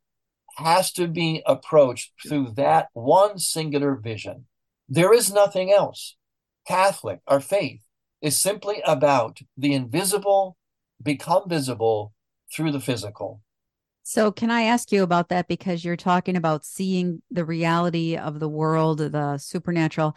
has 0.57 0.91
to 0.93 1.07
be 1.07 1.41
approached 1.45 2.11
through 2.27 2.53
that 2.55 2.87
one 2.93 3.39
singular 3.39 3.95
vision. 3.95 4.45
There 4.87 5.13
is 5.13 5.31
nothing 5.31 5.71
else. 5.71 6.15
Catholic, 6.67 7.19
our 7.27 7.39
faith, 7.39 7.81
is 8.21 8.39
simply 8.39 8.81
about 8.85 9.39
the 9.57 9.73
invisible 9.73 10.57
become 11.01 11.47
visible 11.47 12.13
through 12.53 12.71
the 12.71 12.79
physical. 12.79 13.41
So, 14.09 14.31
can 14.31 14.49
I 14.49 14.63
ask 14.63 14.91
you 14.91 15.03
about 15.03 15.29
that? 15.29 15.47
Because 15.47 15.85
you're 15.85 15.95
talking 15.95 16.35
about 16.35 16.65
seeing 16.65 17.21
the 17.29 17.45
reality 17.45 18.17
of 18.17 18.39
the 18.39 18.49
world, 18.49 18.97
the 18.97 19.37
supernatural. 19.37 20.15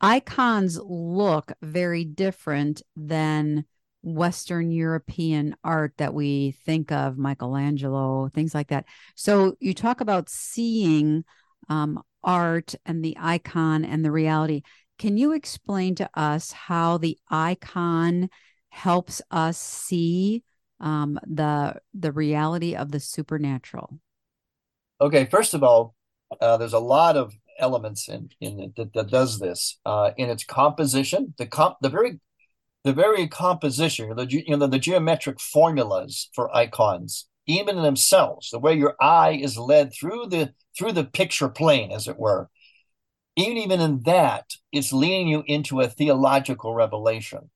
Icons 0.00 0.76
look 0.82 1.52
very 1.62 2.04
different 2.04 2.82
than 2.96 3.64
Western 4.02 4.72
European 4.72 5.54
art 5.62 5.92
that 5.98 6.14
we 6.14 6.56
think 6.66 6.90
of, 6.90 7.16
Michelangelo, 7.16 8.28
things 8.34 8.56
like 8.56 8.70
that. 8.70 8.86
So 9.14 9.54
you 9.60 9.72
talk 9.72 10.00
about 10.00 10.28
seeing 10.28 11.22
um, 11.68 12.02
art 12.24 12.74
and 12.84 13.04
the 13.04 13.16
icon 13.20 13.84
and 13.84 14.04
the 14.04 14.10
reality. 14.10 14.62
Can 14.98 15.16
you 15.16 15.30
explain 15.30 15.94
to 15.94 16.10
us 16.12 16.50
how 16.50 16.98
the 16.98 17.16
icon 17.30 18.30
helps 18.70 19.22
us 19.30 19.60
see 19.60 20.42
um, 20.80 21.18
the 21.26 21.80
the 21.94 22.12
reality 22.12 22.74
of 22.74 22.92
the 22.92 23.00
supernatural? 23.00 23.98
Okay, 25.00 25.26
first 25.26 25.54
of 25.54 25.62
all, 25.62 25.94
uh, 26.40 26.56
there's 26.56 26.72
a 26.72 26.78
lot 26.78 27.16
of 27.16 27.34
elements 27.58 28.08
in 28.08 28.30
in 28.40 28.60
it 28.60 28.76
that, 28.76 28.92
that 28.94 29.10
does 29.10 29.38
this 29.38 29.78
uh, 29.84 30.10
in 30.16 30.30
its 30.30 30.44
composition. 30.44 31.34
The 31.38 31.46
comp, 31.46 31.76
the 31.80 31.88
very 31.88 32.20
the 32.84 32.92
very 32.92 33.28
composition, 33.28 34.14
the 34.16 34.26
you 34.28 34.56
know 34.56 34.66
the 34.66 34.78
geometric 34.78 35.40
formulas 35.40 36.30
for 36.34 36.54
icons, 36.54 37.26
even 37.46 37.76
in 37.76 37.82
themselves, 37.82 38.50
the 38.50 38.58
way 38.58 38.74
your 38.74 38.94
eye 39.00 39.38
is 39.40 39.58
led 39.58 39.92
through 39.92 40.26
the 40.26 40.54
through 40.76 40.92
the 40.92 41.04
picture 41.04 41.48
plane, 41.48 41.90
as 41.90 42.06
it 42.06 42.18
were, 42.18 42.48
even 43.36 43.56
even 43.56 43.80
in 43.80 44.02
that, 44.02 44.50
it's 44.72 44.92
leading 44.92 45.28
you 45.28 45.42
into 45.46 45.80
a 45.80 45.88
theological 45.88 46.74
revelation. 46.74 47.50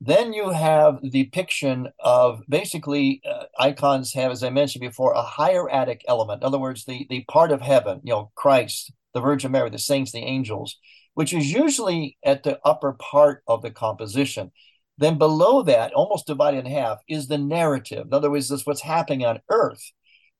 Then 0.00 0.32
you 0.32 0.50
have 0.50 1.00
the 1.02 1.24
depiction 1.24 1.88
of 1.98 2.42
basically 2.48 3.20
uh, 3.28 3.44
icons 3.58 4.14
have, 4.14 4.30
as 4.30 4.44
I 4.44 4.50
mentioned 4.50 4.82
before, 4.82 5.12
a 5.12 5.22
hieratic 5.22 6.04
element. 6.06 6.42
In 6.42 6.46
other 6.46 6.58
words, 6.58 6.84
the 6.84 7.06
the 7.10 7.24
part 7.28 7.50
of 7.50 7.60
heaven, 7.60 8.00
you 8.04 8.12
know, 8.12 8.30
Christ, 8.36 8.92
the 9.12 9.20
Virgin 9.20 9.50
Mary, 9.50 9.70
the 9.70 9.78
saints, 9.78 10.12
the 10.12 10.20
angels 10.20 10.76
which 11.18 11.34
is 11.34 11.52
usually 11.52 12.16
at 12.22 12.44
the 12.44 12.60
upper 12.64 12.92
part 12.92 13.42
of 13.48 13.60
the 13.60 13.72
composition. 13.72 14.52
Then 14.98 15.18
below 15.18 15.62
that, 15.64 15.92
almost 15.92 16.28
divided 16.28 16.64
in 16.64 16.70
half, 16.70 16.98
is 17.08 17.26
the 17.26 17.38
narrative. 17.38 18.06
In 18.06 18.14
other 18.14 18.30
words, 18.30 18.48
this 18.48 18.64
what's 18.64 18.82
happening 18.82 19.26
on 19.26 19.40
earth. 19.50 19.82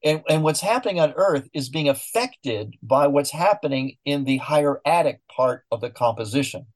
And, 0.04 0.22
and 0.28 0.44
what's 0.44 0.60
happening 0.60 1.00
on 1.00 1.14
earth 1.16 1.48
is 1.52 1.68
being 1.68 1.88
affected 1.88 2.76
by 2.80 3.08
what's 3.08 3.32
happening 3.32 3.96
in 4.04 4.22
the 4.22 4.36
hieratic 4.36 5.18
part 5.34 5.64
of 5.72 5.80
the 5.80 5.90
composition. 5.90 6.66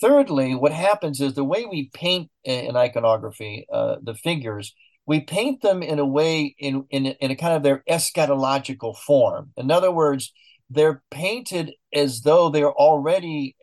Thirdly, 0.00 0.54
what 0.54 0.72
happens 0.72 1.20
is 1.20 1.34
the 1.34 1.44
way 1.44 1.64
we 1.64 1.90
paint 1.94 2.30
in 2.44 2.76
iconography, 2.76 3.66
uh, 3.72 3.96
the 4.02 4.14
figures, 4.14 4.74
we 5.06 5.20
paint 5.20 5.62
them 5.62 5.82
in 5.82 6.00
a 6.00 6.06
way 6.06 6.56
in, 6.58 6.86
in, 6.90 7.06
in 7.06 7.30
a 7.30 7.36
kind 7.36 7.54
of 7.54 7.62
their 7.62 7.84
eschatological 7.88 8.96
form. 8.96 9.52
In 9.56 9.70
other 9.70 9.92
words, 9.92 10.32
they're 10.68 11.02
painted 11.12 11.74
as 11.94 12.22
though 12.22 12.48
they're 12.48 12.72
already 12.72 13.54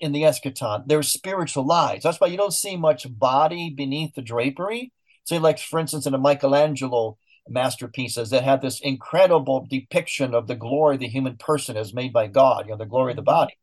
in 0.00 0.10
the 0.10 0.22
eschaton. 0.22 0.84
They're 0.86 1.04
spiritualized. 1.04 2.02
That's 2.02 2.20
why 2.20 2.26
you 2.26 2.36
don't 2.36 2.52
see 2.52 2.76
much 2.76 3.06
body 3.08 3.70
beneath 3.70 4.14
the 4.14 4.22
drapery. 4.22 4.92
Say, 5.24 5.38
like 5.38 5.60
for 5.60 5.78
instance, 5.78 6.06
in 6.06 6.12
the 6.12 6.18
Michelangelo 6.18 7.18
masterpieces 7.48 8.30
that 8.30 8.42
have 8.42 8.62
this 8.62 8.80
incredible 8.80 9.66
depiction 9.70 10.34
of 10.34 10.46
the 10.46 10.56
glory 10.56 10.96
the 10.96 11.08
human 11.08 11.36
person 11.36 11.76
as 11.76 11.94
made 11.94 12.12
by 12.12 12.26
God, 12.26 12.66
you 12.66 12.72
know, 12.72 12.78
the 12.78 12.86
glory 12.86 13.12
of 13.12 13.16
the 13.16 13.22
body. 13.22 13.54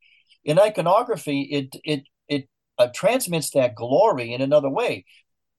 In 0.43 0.59
iconography, 0.59 1.41
it 1.41 1.75
it 1.83 2.03
it 2.27 2.49
uh, 2.77 2.87
transmits 2.93 3.51
that 3.51 3.75
glory 3.75 4.33
in 4.33 4.41
another 4.41 4.69
way 4.69 5.05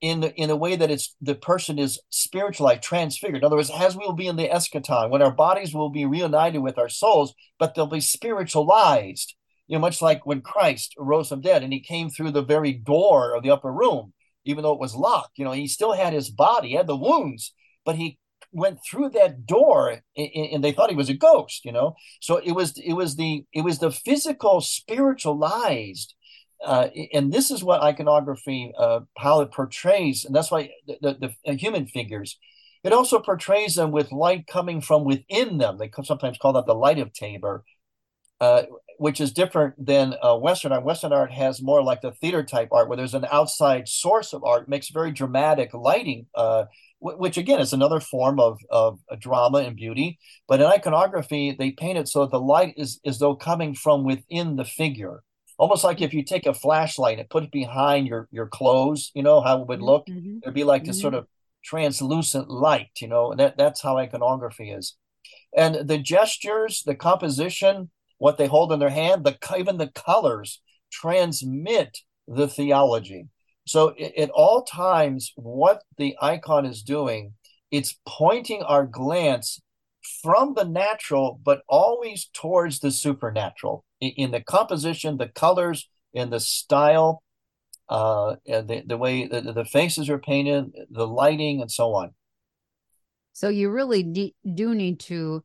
in 0.02 0.18
the, 0.18 0.34
in 0.34 0.50
a 0.50 0.56
way 0.56 0.74
that 0.74 0.90
it's 0.90 1.14
the 1.22 1.36
person 1.36 1.78
is 1.78 2.00
spiritualized, 2.10 2.82
transfigured. 2.82 3.42
In 3.42 3.44
other 3.44 3.56
words, 3.56 3.70
as 3.70 3.96
we 3.96 4.04
will 4.04 4.12
be 4.12 4.26
in 4.26 4.36
the 4.36 4.48
eschaton, 4.48 5.10
when 5.10 5.22
our 5.22 5.30
bodies 5.30 5.72
will 5.72 5.90
be 5.90 6.04
reunited 6.04 6.60
with 6.60 6.76
our 6.76 6.88
souls, 6.88 7.32
but 7.58 7.74
they'll 7.74 7.86
be 7.86 8.00
spiritualized. 8.00 9.36
You 9.68 9.76
know, 9.76 9.80
much 9.80 10.02
like 10.02 10.26
when 10.26 10.40
Christ 10.40 10.94
rose 10.98 11.28
from 11.28 11.40
dead 11.40 11.62
and 11.62 11.72
he 11.72 11.80
came 11.80 12.10
through 12.10 12.32
the 12.32 12.42
very 12.42 12.72
door 12.72 13.34
of 13.34 13.44
the 13.44 13.50
upper 13.50 13.72
room, 13.72 14.12
even 14.44 14.64
though 14.64 14.72
it 14.72 14.80
was 14.80 14.96
locked. 14.96 15.38
You 15.38 15.44
know, 15.44 15.52
he 15.52 15.68
still 15.68 15.92
had 15.92 16.12
his 16.12 16.30
body, 16.30 16.70
he 16.70 16.74
had 16.74 16.88
the 16.88 16.96
wounds, 16.96 17.54
but 17.84 17.94
he 17.94 18.18
went 18.50 18.78
through 18.84 19.10
that 19.10 19.46
door 19.46 20.00
and 20.16 20.64
they 20.64 20.72
thought 20.72 20.90
he 20.90 20.96
was 20.96 21.08
a 21.08 21.14
ghost. 21.14 21.64
You 21.64 21.72
know, 21.72 21.94
so 22.20 22.36
it 22.36 22.52
was 22.52 22.76
it 22.78 22.94
was 22.94 23.16
the 23.16 23.44
it 23.52 23.62
was 23.62 23.78
the 23.78 23.90
physical 23.90 24.60
spiritualized 24.60 26.14
uh, 26.64 26.88
and 27.12 27.32
this 27.32 27.50
is 27.50 27.64
what 27.64 27.82
iconography, 27.82 28.72
uh, 28.78 29.00
how 29.18 29.40
it 29.40 29.50
portrays, 29.50 30.24
and 30.24 30.34
that's 30.34 30.50
why 30.50 30.70
the, 30.86 31.16
the, 31.20 31.34
the, 31.44 31.54
human 31.54 31.86
figures, 31.86 32.38
it 32.84 32.92
also 32.92 33.18
portrays 33.18 33.74
them 33.74 33.90
with 33.90 34.12
light 34.12 34.46
coming 34.46 34.80
from 34.80 35.04
within 35.04 35.58
them. 35.58 35.78
They 35.78 35.90
sometimes 36.04 36.38
call 36.38 36.52
that 36.52 36.66
the 36.66 36.74
light 36.74 36.98
of 36.98 37.12
Tabor, 37.12 37.64
uh, 38.40 38.62
which 38.98 39.20
is 39.20 39.32
different 39.32 39.74
than 39.84 40.14
uh, 40.22 40.36
Western 40.36 40.72
art. 40.72 40.84
Western 40.84 41.12
art 41.12 41.32
has 41.32 41.60
more 41.60 41.82
like 41.82 42.00
the 42.00 42.12
theater 42.12 42.44
type 42.44 42.68
art, 42.70 42.88
where 42.88 42.96
there's 42.96 43.14
an 43.14 43.26
outside 43.30 43.88
source 43.88 44.32
of 44.32 44.44
art, 44.44 44.68
makes 44.68 44.88
very 44.88 45.10
dramatic 45.10 45.74
lighting, 45.74 46.26
uh, 46.36 46.66
which 47.02 47.36
again 47.36 47.60
is 47.60 47.72
another 47.72 48.00
form 48.00 48.38
of, 48.38 48.58
of 48.70 49.00
drama 49.18 49.58
and 49.58 49.76
beauty. 49.76 50.18
But 50.46 50.60
in 50.60 50.66
iconography, 50.66 51.56
they 51.58 51.72
paint 51.72 51.98
it 51.98 52.08
so 52.08 52.20
that 52.20 52.30
the 52.30 52.40
light 52.40 52.74
is 52.76 53.00
as 53.04 53.18
though 53.18 53.34
coming 53.34 53.74
from 53.74 54.04
within 54.04 54.56
the 54.56 54.64
figure 54.64 55.22
almost 55.58 55.84
like 55.84 56.00
if 56.00 56.12
you 56.12 56.24
take 56.24 56.46
a 56.46 56.54
flashlight 56.54 57.20
and 57.20 57.30
put 57.30 57.44
it 57.44 57.52
behind 57.52 58.06
your 58.06 58.28
your 58.32 58.48
clothes, 58.48 59.12
you 59.14 59.22
know 59.22 59.40
how 59.40 59.60
it 59.60 59.68
would 59.68 59.78
mm-hmm, 59.78 59.86
look. 59.86 60.06
Mm-hmm. 60.06 60.38
It'd 60.42 60.54
be 60.54 60.64
like 60.64 60.82
mm-hmm. 60.82 60.88
this 60.88 61.00
sort 61.00 61.14
of 61.14 61.26
translucent 61.64 62.50
light, 62.50 62.90
you 63.00 63.08
know. 63.08 63.34
That 63.34 63.56
that's 63.56 63.80
how 63.80 63.96
iconography 63.96 64.70
is, 64.70 64.96
and 65.56 65.86
the 65.88 65.98
gestures, 65.98 66.82
the 66.84 66.94
composition, 66.94 67.90
what 68.18 68.38
they 68.38 68.46
hold 68.46 68.72
in 68.72 68.80
their 68.80 68.90
hand, 68.90 69.24
the 69.24 69.38
even 69.56 69.78
the 69.78 69.88
colors 69.88 70.60
transmit 70.90 71.98
the 72.26 72.48
theology. 72.48 73.28
So 73.64 73.94
at 74.16 74.30
all 74.30 74.62
times, 74.62 75.32
what 75.36 75.82
the 75.96 76.16
icon 76.20 76.66
is 76.66 76.82
doing, 76.82 77.34
it's 77.70 77.98
pointing 78.06 78.62
our 78.62 78.86
glance 78.86 79.60
from 80.22 80.54
the 80.54 80.64
natural, 80.64 81.40
but 81.44 81.62
always 81.68 82.28
towards 82.32 82.80
the 82.80 82.90
supernatural 82.90 83.84
in 84.00 84.32
the 84.32 84.40
composition, 84.40 85.16
the 85.16 85.28
colors, 85.28 85.88
in 86.12 86.30
the 86.30 86.40
style, 86.40 87.22
uh, 87.88 88.36
the, 88.46 88.82
the 88.86 88.98
way 88.98 89.26
the, 89.26 89.40
the 89.40 89.64
faces 89.64 90.10
are 90.10 90.18
painted, 90.18 90.72
the 90.90 91.06
lighting, 91.06 91.60
and 91.60 91.70
so 91.70 91.94
on. 91.94 92.14
So 93.32 93.48
you 93.48 93.70
really 93.70 94.02
de- 94.02 94.34
do 94.54 94.74
need 94.74 95.00
to 95.00 95.42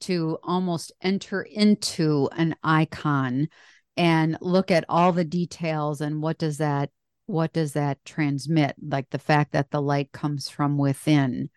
to 0.00 0.38
almost 0.44 0.92
enter 1.02 1.42
into 1.42 2.28
an 2.36 2.54
icon 2.62 3.48
and 3.96 4.38
look 4.40 4.70
at 4.70 4.84
all 4.88 5.12
the 5.12 5.24
details 5.24 6.00
and 6.00 6.22
what 6.22 6.38
does 6.38 6.58
that 6.58 6.90
what 7.28 7.52
does 7.52 7.74
that 7.74 8.04
transmit? 8.04 8.74
Like 8.80 9.10
the 9.10 9.18
fact 9.18 9.52
that 9.52 9.70
the 9.70 9.82
light 9.82 10.12
comes 10.12 10.48
from 10.48 10.78
within 10.78 11.50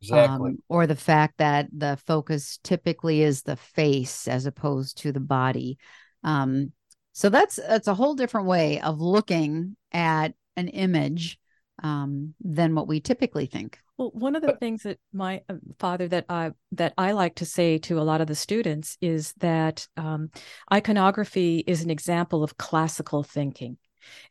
exactly. 0.00 0.50
um, 0.50 0.58
or 0.68 0.86
the 0.86 0.96
fact 0.96 1.38
that 1.38 1.68
the 1.76 1.98
focus 2.06 2.58
typically 2.62 3.22
is 3.22 3.42
the 3.42 3.56
face 3.56 4.28
as 4.28 4.46
opposed 4.46 4.98
to 4.98 5.12
the 5.12 5.20
body. 5.20 5.78
Um, 6.22 6.72
so 7.12 7.28
that's 7.28 7.56
that's 7.56 7.88
a 7.88 7.94
whole 7.94 8.14
different 8.14 8.46
way 8.46 8.80
of 8.80 9.00
looking 9.00 9.76
at 9.92 10.34
an 10.56 10.68
image 10.68 11.38
um, 11.82 12.34
than 12.40 12.74
what 12.74 12.88
we 12.88 13.00
typically 13.00 13.46
think. 13.46 13.78
Well, 13.98 14.10
one 14.12 14.36
of 14.36 14.42
the 14.42 14.56
things 14.56 14.82
that 14.82 14.98
my 15.12 15.42
uh, 15.48 15.54
father 15.78 16.06
that 16.08 16.26
I 16.28 16.52
that 16.72 16.92
I 16.98 17.12
like 17.12 17.36
to 17.36 17.46
say 17.46 17.78
to 17.78 17.98
a 17.98 18.02
lot 18.04 18.20
of 18.20 18.26
the 18.26 18.34
students 18.34 18.98
is 19.00 19.32
that 19.38 19.88
um, 19.96 20.30
iconography 20.72 21.64
is 21.66 21.82
an 21.82 21.90
example 21.90 22.44
of 22.44 22.58
classical 22.58 23.22
thinking, 23.22 23.78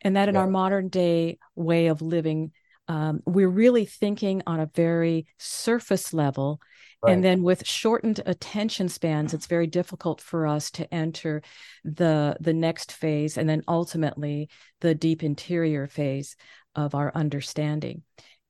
and 0.02 0.16
that 0.16 0.30
in 0.30 0.36
yeah. 0.36 0.42
our 0.42 0.48
modern 0.48 0.90
day 0.90 1.38
way 1.56 1.88
of 1.88 2.02
living, 2.02 2.52
um, 2.88 3.22
we're 3.26 3.50
really 3.50 3.86
thinking 3.86 4.42
on 4.46 4.60
a 4.60 4.70
very 4.74 5.28
surface 5.38 6.14
level. 6.14 6.62
Right. 7.04 7.14
And 7.14 7.24
then 7.24 7.44
with 7.44 7.68
shortened 7.68 8.22
attention 8.26 8.90
spans, 8.90 9.34
it's 9.34 9.48
very 9.48 9.68
difficult 9.68 10.22
for 10.22 10.48
us 10.48 10.72
to 10.72 10.92
enter 10.94 11.42
the 11.84 12.36
the 12.40 12.54
next 12.54 12.92
phase, 12.92 13.38
and 13.38 13.48
then 13.48 13.64
ultimately 13.68 14.50
the 14.82 14.96
deep 14.96 15.24
interior 15.24 15.88
phase 15.88 16.36
of 16.76 16.96
our 16.96 17.12
understanding 17.16 18.02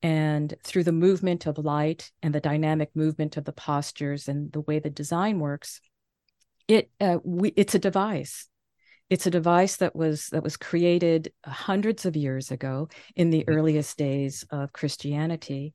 and 0.06 0.54
through 0.64 0.84
the 0.84 0.92
movement 0.92 1.48
of 1.48 1.58
light 1.58 2.12
and 2.22 2.34
the 2.34 2.40
dynamic 2.40 2.96
movement 2.96 3.38
of 3.38 3.46
the 3.46 3.52
postures 3.52 4.28
and 4.28 4.52
the 4.52 4.62
way 4.62 4.78
the 4.78 4.90
design 4.90 5.40
works 5.40 5.82
it 6.68 6.92
uh, 7.02 7.18
we, 7.24 7.50
it's 7.56 7.74
a 7.76 7.80
device 7.80 8.48
it's 9.10 9.28
a 9.28 9.32
device 9.32 9.78
that 9.78 9.96
was 9.96 10.28
that 10.28 10.44
was 10.44 10.58
created 10.58 11.32
hundreds 11.46 12.06
of 12.06 12.16
years 12.16 12.52
ago 12.52 12.90
in 13.16 13.30
the 13.30 13.42
mm-hmm. 13.42 13.58
earliest 13.58 13.98
days 13.98 14.46
of 14.52 14.74
christianity 14.74 15.74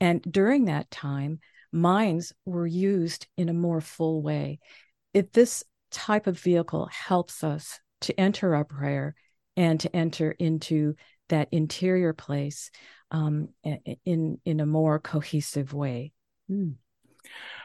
and 0.00 0.22
during 0.22 0.66
that 0.66 0.90
time 0.90 1.38
minds 1.72 2.32
were 2.44 2.66
used 2.66 3.26
in 3.36 3.48
a 3.48 3.54
more 3.54 3.80
full 3.80 4.22
way 4.22 4.58
if 5.14 5.30
this 5.32 5.64
type 5.90 6.26
of 6.26 6.38
vehicle 6.38 6.88
helps 6.92 7.42
us 7.44 7.80
to 8.00 8.18
enter 8.18 8.54
our 8.54 8.64
prayer 8.64 9.14
and 9.56 9.80
to 9.80 9.94
enter 9.94 10.30
into 10.32 10.94
that 11.28 11.48
interior 11.52 12.12
place 12.12 12.70
um, 13.10 13.48
in 14.04 14.38
in 14.44 14.60
a 14.60 14.66
more 14.66 14.98
cohesive 14.98 15.74
way. 15.74 16.12
Mm. 16.50 16.74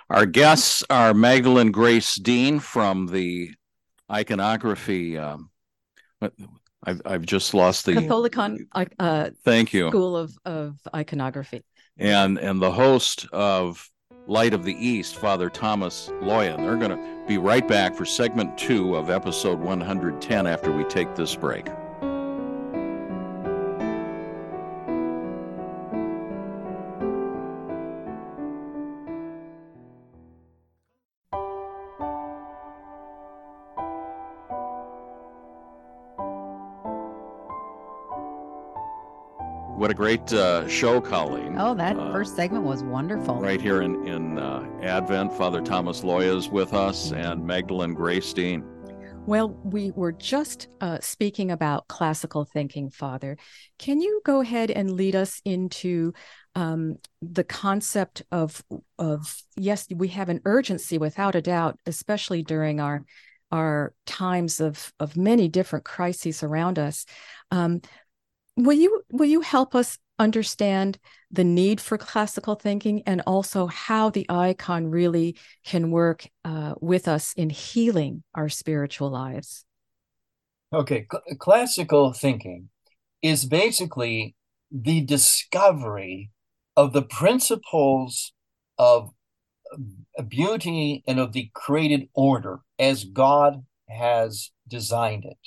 Our 0.10 0.26
guests 0.26 0.84
are 0.90 1.14
Magdalene 1.14 1.72
Grace 1.72 2.16
Dean 2.16 2.60
from 2.60 3.08
the 3.08 3.52
iconography. 4.12 5.18
Um, 5.18 5.50
I've 6.84 7.02
I've 7.06 7.26
just 7.26 7.54
lost 7.54 7.86
the 7.86 7.94
Catholicon. 7.94 8.68
Uh, 9.00 9.30
thank 9.44 9.74
you. 9.74 9.90
School 9.90 10.16
of 10.18 10.38
of 10.46 10.76
iconography. 10.94 11.64
And 11.98 12.38
and 12.38 12.62
the 12.62 12.72
host 12.72 13.28
of 13.32 13.90
Light 14.28 14.54
of 14.54 14.64
the 14.64 14.74
East, 14.74 15.16
Father 15.16 15.50
Thomas 15.50 16.10
Loya. 16.22 16.56
And 16.56 16.64
they're 16.64 16.78
going 16.78 16.92
to 16.92 17.28
be 17.28 17.38
right 17.38 17.68
back 17.68 17.96
for 17.96 18.06
segment 18.06 18.58
two 18.58 18.96
of 18.96 19.10
episode 19.10 19.60
110 19.60 20.48
after 20.48 20.72
we 20.72 20.84
take 20.86 21.16
this 21.16 21.36
break. 21.36 21.68
What 39.86 39.92
a 39.92 39.94
great 39.94 40.34
uh, 40.34 40.68
show, 40.68 41.00
Colleen. 41.00 41.54
Oh, 41.60 41.76
that 41.76 41.96
uh, 41.96 42.12
first 42.12 42.36
segment 42.36 42.64
was 42.64 42.82
wonderful. 42.82 43.36
Right 43.36 43.62
here 43.62 43.84
in 43.84 44.04
in 44.08 44.40
uh, 44.40 44.68
Advent, 44.82 45.32
Father 45.32 45.62
Thomas 45.62 46.02
Loya 46.02 46.36
is 46.36 46.50
with 46.50 46.74
us, 46.74 47.12
and 47.12 47.46
Magdalene 47.46 47.94
Grace 47.94 48.34
Dean. 48.34 48.64
Well, 49.28 49.50
we 49.64 49.92
were 49.92 50.12
just 50.12 50.70
uh, 50.82 50.98
speaking 51.02 51.52
about 51.52 51.88
classical 51.88 52.46
thinking, 52.46 52.90
Father. 52.90 53.38
Can 53.78 54.02
you 54.02 54.22
go 54.26 54.42
ahead 54.42 54.72
and 54.72 54.90
lead 54.90 55.16
us 55.16 55.40
into 55.46 56.14
um, 56.56 56.96
the 57.22 57.44
concept 57.44 58.24
of 58.32 58.64
of 58.98 59.40
yes, 59.56 59.86
we 59.96 60.08
have 60.08 60.30
an 60.30 60.42
urgency 60.46 60.98
without 60.98 61.36
a 61.36 61.44
doubt, 61.44 61.78
especially 61.86 62.42
during 62.42 62.80
our 62.80 63.06
our 63.52 63.94
times 64.08 64.60
of 64.60 64.92
of 65.00 65.16
many 65.16 65.48
different 65.48 65.86
crises 65.86 66.42
around 66.42 66.80
us. 66.80 67.06
Um, 67.52 67.82
will 68.56 68.74
you 68.74 69.04
will 69.12 69.28
you 69.28 69.42
help 69.42 69.76
us 69.76 69.98
understand 70.18 70.98
the 71.32 71.44
need 71.44 71.82
for 71.82 71.98
classical 71.98 72.56
thinking 72.56 73.04
and 73.06 73.22
also 73.28 73.68
how 73.68 74.10
the 74.10 74.26
icon 74.30 74.88
really 74.88 75.38
can 75.66 75.92
work 75.92 76.28
uh, 76.46 76.74
with 76.80 77.08
us 77.08 77.34
in 77.34 77.50
healing 77.50 78.24
our 78.34 78.48
spiritual 78.48 79.10
lives? 79.10 79.66
Okay 80.74 81.06
Cl- 81.12 81.24
classical 81.38 82.14
thinking 82.14 82.70
is 83.22 83.46
basically 83.46 84.36
the 84.72 85.02
discovery 85.02 86.32
of 86.78 86.94
the 86.94 87.02
principles 87.02 88.34
of 88.78 89.12
beauty 90.28 91.04
and 91.08 91.20
of 91.20 91.34
the 91.34 91.50
created 91.54 92.08
order 92.14 92.60
as 92.80 93.04
god 93.04 93.66
has 93.90 94.52
designed 94.68 95.26
it 95.26 95.38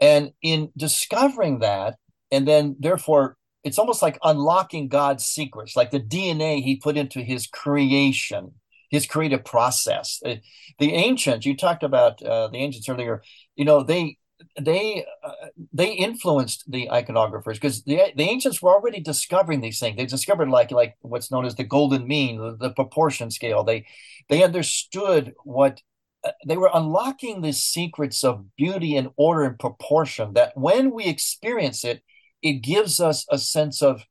and 0.00 0.32
in 0.42 0.70
discovering 0.76 1.60
that, 1.60 1.96
and 2.30 2.46
then 2.46 2.76
therefore, 2.78 3.36
it's 3.64 3.78
almost 3.78 4.02
like 4.02 4.18
unlocking 4.22 4.88
God's 4.88 5.24
secrets, 5.24 5.76
like 5.76 5.90
the 5.90 6.00
DNA 6.00 6.62
he 6.62 6.76
put 6.76 6.96
into 6.96 7.20
his 7.20 7.46
creation, 7.46 8.52
his 8.90 9.06
creative 9.06 9.44
process. 9.44 10.20
Uh, 10.24 10.36
the 10.78 10.92
ancients, 10.92 11.44
you 11.44 11.56
talked 11.56 11.82
about 11.82 12.22
uh, 12.22 12.48
the 12.48 12.58
ancients 12.58 12.88
earlier, 12.88 13.22
you 13.56 13.64
know, 13.64 13.82
they 13.82 14.16
they 14.60 15.04
uh, 15.24 15.48
they 15.72 15.92
influenced 15.92 16.70
the 16.70 16.88
iconographers 16.90 17.54
because 17.54 17.82
the 17.82 18.00
the 18.16 18.22
ancients 18.22 18.62
were 18.62 18.72
already 18.72 19.00
discovering 19.00 19.60
these 19.60 19.80
things. 19.80 19.96
They 19.96 20.06
discovered 20.06 20.48
like 20.48 20.70
like 20.70 20.94
what's 21.00 21.30
known 21.30 21.44
as 21.44 21.56
the 21.56 21.64
golden 21.64 22.06
mean, 22.06 22.38
the, 22.38 22.56
the 22.56 22.70
proportion 22.70 23.30
scale. 23.30 23.64
They 23.64 23.86
they 24.28 24.42
understood 24.42 25.34
what 25.44 25.82
Uh, 26.24 26.32
they 26.46 26.56
were 26.56 26.70
unlocking 26.74 27.40
the 27.40 27.52
secrets 27.52 28.24
of 28.24 28.44
beauty 28.56 28.96
and 28.96 29.10
order 29.16 29.44
and 29.44 29.58
proportion 29.58 30.32
that 30.34 30.52
when 30.56 30.90
we 30.90 31.06
experience 31.06 31.84
it 31.84 32.02
it 32.42 32.54
gives 32.54 33.00
us 33.00 33.24
a 33.30 33.38
sense 33.38 33.82
of 33.82 34.04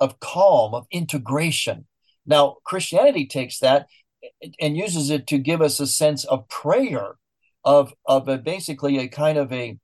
of 0.00 0.20
calm 0.20 0.74
of 0.74 0.86
integration. 0.90 1.86
Now 2.26 2.56
christianity 2.64 3.26
takes 3.26 3.58
that 3.60 3.86
and 4.60 4.76
uses 4.76 5.10
it 5.10 5.26
to 5.28 5.38
give 5.38 5.62
us 5.62 5.80
a 5.80 5.86
sense 5.86 6.24
of 6.24 6.48
prayer 6.48 7.14
of 7.64 7.92
of 8.06 8.28
a, 8.28 8.38
basically 8.38 8.98
a 8.98 9.08
kind 9.08 9.38
of 9.38 9.52
a 9.52 9.78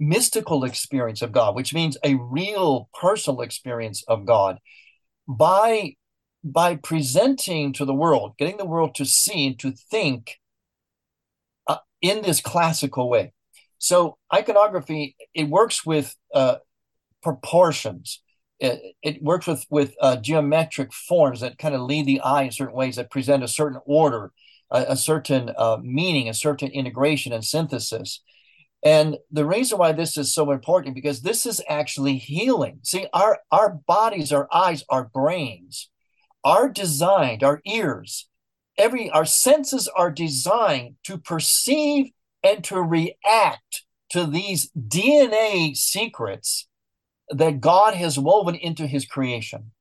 mystical 0.00 0.64
experience 0.64 1.22
of 1.22 1.30
god 1.30 1.54
which 1.54 1.72
means 1.72 1.96
a 2.04 2.16
real 2.16 2.88
personal 3.00 3.40
experience 3.40 4.04
of 4.08 4.26
god. 4.26 4.58
By 5.26 5.94
by 6.44 6.76
presenting 6.76 7.72
to 7.72 7.86
the 7.86 7.94
world, 7.94 8.34
getting 8.38 8.58
the 8.58 8.66
world 8.66 8.94
to 8.96 9.06
see 9.06 9.46
and 9.46 9.58
to 9.58 9.72
think 9.72 10.38
uh, 11.66 11.78
in 12.02 12.22
this 12.22 12.42
classical 12.42 13.08
way. 13.08 13.32
So 13.78 14.18
iconography 14.32 15.16
it 15.32 15.48
works 15.48 15.86
with 15.86 16.14
uh, 16.34 16.56
proportions. 17.22 18.20
It, 18.60 18.94
it, 19.02 19.22
works 19.22 19.46
with 19.46 19.64
with 19.68 19.94
uh, 20.00 20.16
geometric 20.16 20.92
forms 20.92 21.40
that 21.40 21.58
kind 21.58 21.74
of 21.74 21.80
lead 21.80 22.06
the 22.06 22.20
eye 22.20 22.42
in 22.42 22.52
certain 22.52 22.76
ways 22.76 22.96
that 22.96 23.10
present 23.10 23.42
a 23.42 23.48
certain 23.48 23.80
order, 23.84 24.30
a, 24.70 24.84
a 24.90 24.96
certain 24.96 25.50
uh, 25.56 25.78
meaning, 25.82 26.28
a 26.28 26.34
certain 26.34 26.70
integration 26.70 27.32
and 27.32 27.44
synthesis. 27.44 28.22
And 28.84 29.16
the 29.30 29.46
reason 29.46 29.78
why 29.78 29.92
this 29.92 30.18
is 30.18 30.32
so 30.32 30.50
important 30.50 30.94
because 30.94 31.22
this 31.22 31.46
is 31.46 31.62
actually 31.68 32.18
healing. 32.18 32.80
See, 32.82 33.06
our 33.12 33.38
our 33.50 33.70
bodies, 33.86 34.30
our 34.30 34.46
eyes, 34.52 34.84
our 34.88 35.04
brains 35.04 35.88
are 36.44 36.68
designed, 36.68 37.42
our 37.42 37.60
ears 37.64 38.28
every 38.76 39.10
our 39.10 39.24
senses 39.24 39.88
are 39.88 40.10
designed 40.10 40.96
to 41.04 41.18
perceive 41.18 42.10
and 42.42 42.62
to 42.64 42.80
react 42.80 43.84
to 44.10 44.26
these 44.26 44.70
DNA 44.76 45.76
secrets 45.76 46.68
that 47.30 47.60
God 47.60 47.94
has 47.94 48.18
woven 48.18 48.54
into 48.54 48.86
his 48.86 49.06
creation. 49.06 49.72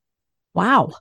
Wow. 0.53 0.91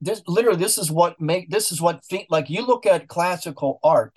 This 0.00 0.22
literally 0.26 0.58
this 0.58 0.76
is 0.76 0.90
what 0.90 1.20
make 1.20 1.50
this 1.50 1.72
is 1.72 1.80
what 1.80 2.02
like 2.28 2.50
you 2.50 2.66
look 2.66 2.84
at 2.84 3.08
classical 3.08 3.78
art, 3.82 4.14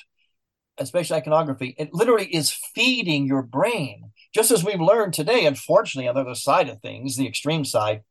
especially 0.78 1.18
iconography, 1.18 1.76
it 1.78 1.94
literally 1.94 2.26
is 2.26 2.52
feeding 2.52 3.28
your 3.28 3.44
brain. 3.44 4.12
Just 4.34 4.52
as 4.52 4.66
we've 4.66 4.82
learned 4.82 5.14
today, 5.14 5.46
unfortunately, 5.46 6.10
on 6.10 6.16
the 6.16 6.22
other 6.22 6.36
side 6.36 6.68
of 6.68 6.82
things, 6.82 7.16
the 7.16 7.28
extreme 7.28 7.64
side, 7.64 8.02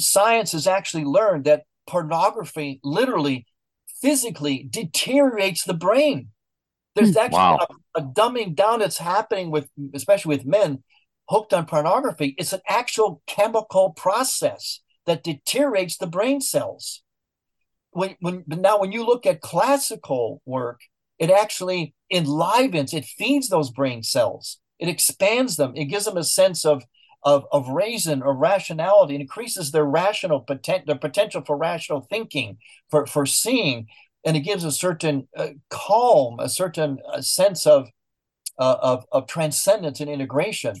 science 0.00 0.52
has 0.52 0.66
actually 0.66 1.04
learned 1.04 1.44
that 1.44 1.64
pornography 1.86 2.80
literally 2.82 3.46
physically 4.00 4.66
deteriorates 4.68 5.64
the 5.64 5.74
brain. 5.74 6.28
There's 6.94 7.12
hmm. 7.12 7.18
actually 7.18 7.38
wow. 7.38 7.66
a, 7.96 8.00
a, 8.00 8.02
dumbing 8.02 8.54
down 8.54 8.80
that's 8.80 8.98
happening 8.98 9.50
with, 9.50 9.68
especially 9.94 10.36
with 10.36 10.46
men 10.46 10.82
hooked 11.28 11.54
on 11.54 11.66
pornography. 11.66 12.34
It's 12.38 12.52
an 12.52 12.60
actual 12.68 13.22
chemical 13.26 13.90
process 13.90 14.80
that 15.06 15.24
deteriorates 15.24 15.96
the 15.96 16.06
brain 16.06 16.40
cells. 16.40 17.02
When, 17.90 18.16
when 18.20 18.44
but 18.46 18.58
now, 18.58 18.78
when 18.78 18.92
you 18.92 19.04
look 19.04 19.26
at 19.26 19.40
classical 19.40 20.40
work, 20.46 20.80
it 21.18 21.30
actually 21.30 21.94
enlivens, 22.10 22.92
it 22.92 23.04
feeds 23.04 23.48
those 23.48 23.70
brain 23.70 24.02
cells, 24.02 24.58
it 24.78 24.88
expands 24.88 25.56
them, 25.56 25.72
it 25.76 25.84
gives 25.84 26.06
them 26.06 26.16
a 26.16 26.24
sense 26.24 26.64
of 26.64 26.84
of, 27.24 27.44
of 27.52 27.68
reason 27.68 28.22
or 28.22 28.34
rationality 28.34 29.14
increases 29.14 29.70
their 29.70 29.84
rational 29.84 30.40
potential, 30.40 30.86
their 30.86 30.98
potential 30.98 31.42
for 31.44 31.56
rational 31.56 32.00
thinking, 32.00 32.58
for, 32.90 33.06
for 33.06 33.26
seeing, 33.26 33.86
and 34.24 34.36
it 34.36 34.40
gives 34.40 34.64
a 34.64 34.72
certain 34.72 35.28
uh, 35.36 35.48
calm, 35.70 36.38
a 36.40 36.48
certain 36.48 36.98
uh, 37.12 37.20
sense 37.20 37.66
of, 37.66 37.88
uh, 38.58 38.76
of 38.82 39.04
of 39.12 39.26
transcendence 39.26 40.00
and 40.00 40.10
integration. 40.10 40.74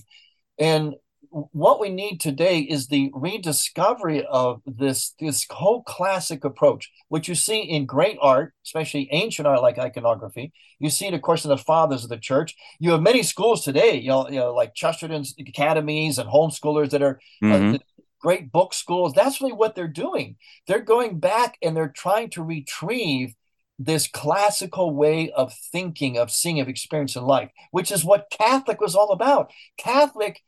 And 0.58 0.94
what 1.32 1.80
we 1.80 1.88
need 1.88 2.20
today 2.20 2.60
is 2.60 2.86
the 2.86 3.10
rediscovery 3.14 4.24
of 4.26 4.60
this 4.66 5.14
this 5.18 5.46
whole 5.48 5.82
classic 5.82 6.44
approach, 6.44 6.90
which 7.08 7.26
you 7.26 7.34
see 7.34 7.62
in 7.62 7.86
great 7.86 8.18
art, 8.20 8.52
especially 8.66 9.08
ancient 9.12 9.48
art 9.48 9.62
like 9.62 9.78
iconography. 9.78 10.52
You 10.78 10.90
see 10.90 11.06
it, 11.06 11.14
of 11.14 11.22
course, 11.22 11.44
in 11.44 11.48
the 11.48 11.56
fathers 11.56 12.04
of 12.04 12.10
the 12.10 12.18
church. 12.18 12.54
You 12.78 12.90
have 12.92 13.00
many 13.00 13.22
schools 13.22 13.64
today, 13.64 13.96
you 13.96 14.08
know, 14.08 14.28
you 14.28 14.36
know 14.36 14.52
like 14.52 14.74
Chesterton's 14.74 15.34
academies 15.38 16.18
and 16.18 16.28
homeschoolers 16.28 16.90
that 16.90 17.02
are 17.02 17.18
uh, 17.42 17.46
mm-hmm. 17.46 17.74
uh, 17.76 17.78
great 18.20 18.52
book 18.52 18.74
schools. 18.74 19.14
That's 19.14 19.40
really 19.40 19.54
what 19.54 19.74
they're 19.74 19.88
doing. 19.88 20.36
They're 20.66 20.80
going 20.80 21.18
back 21.18 21.56
and 21.62 21.74
they're 21.74 21.88
trying 21.88 22.28
to 22.30 22.42
retrieve 22.42 23.34
this 23.78 24.06
classical 24.06 24.94
way 24.94 25.30
of 25.30 25.54
thinking, 25.72 26.18
of 26.18 26.30
seeing, 26.30 26.60
of 26.60 26.68
experiencing 26.68 27.22
life, 27.22 27.50
which 27.70 27.90
is 27.90 28.04
what 28.04 28.30
Catholic 28.30 28.80
was 28.80 28.94
all 28.94 29.10
about. 29.10 29.50
Catholic 29.78 30.42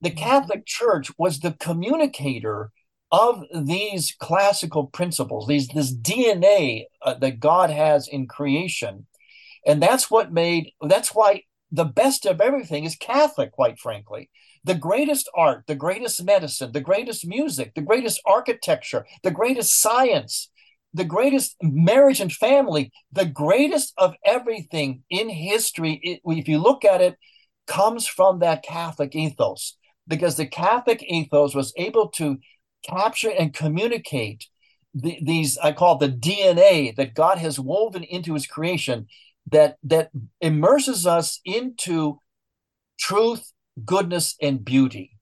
the 0.00 0.10
Catholic 0.10 0.66
Church 0.66 1.10
was 1.18 1.40
the 1.40 1.56
communicator 1.60 2.70
of 3.12 3.44
these 3.54 4.14
classical 4.18 4.86
principles, 4.86 5.46
these 5.46 5.68
this 5.68 5.94
DNA 5.94 6.84
uh, 7.02 7.14
that 7.14 7.40
God 7.40 7.70
has 7.70 8.08
in 8.08 8.26
creation, 8.26 9.06
and 9.66 9.82
that's 9.82 10.10
what 10.10 10.32
made 10.32 10.72
that's 10.80 11.14
why 11.14 11.42
the 11.72 11.84
best 11.84 12.26
of 12.26 12.40
everything 12.40 12.84
is 12.84 12.96
Catholic. 12.96 13.52
Quite 13.52 13.78
frankly, 13.78 14.30
the 14.64 14.74
greatest 14.74 15.28
art, 15.34 15.64
the 15.66 15.74
greatest 15.74 16.22
medicine, 16.22 16.72
the 16.72 16.80
greatest 16.80 17.26
music, 17.26 17.74
the 17.74 17.82
greatest 17.82 18.20
architecture, 18.24 19.04
the 19.22 19.30
greatest 19.30 19.80
science, 19.80 20.50
the 20.94 21.04
greatest 21.04 21.56
marriage 21.62 22.20
and 22.20 22.32
family, 22.32 22.92
the 23.12 23.26
greatest 23.26 23.92
of 23.98 24.14
everything 24.24 25.02
in 25.10 25.28
history. 25.28 26.00
It, 26.02 26.20
if 26.24 26.48
you 26.48 26.58
look 26.58 26.84
at 26.84 27.00
it, 27.00 27.16
comes 27.66 28.06
from 28.06 28.40
that 28.40 28.62
Catholic 28.62 29.14
ethos 29.14 29.76
because 30.10 30.36
the 30.36 30.46
Catholic 30.46 31.02
ethos 31.04 31.54
was 31.54 31.72
able 31.76 32.08
to 32.08 32.38
capture 32.86 33.30
and 33.30 33.54
communicate 33.54 34.46
the, 34.92 35.18
these 35.22 35.56
I 35.58 35.72
call 35.72 35.96
it 35.96 36.00
the 36.00 36.30
DNA 36.30 36.94
that 36.96 37.14
God 37.14 37.38
has 37.38 37.60
woven 37.60 38.02
into 38.02 38.34
His 38.34 38.46
creation 38.46 39.06
that 39.50 39.76
that 39.84 40.10
immerses 40.40 41.06
us 41.06 41.40
into 41.44 42.18
truth, 42.98 43.52
goodness, 43.84 44.34
and 44.42 44.64
beauty. 44.64 45.16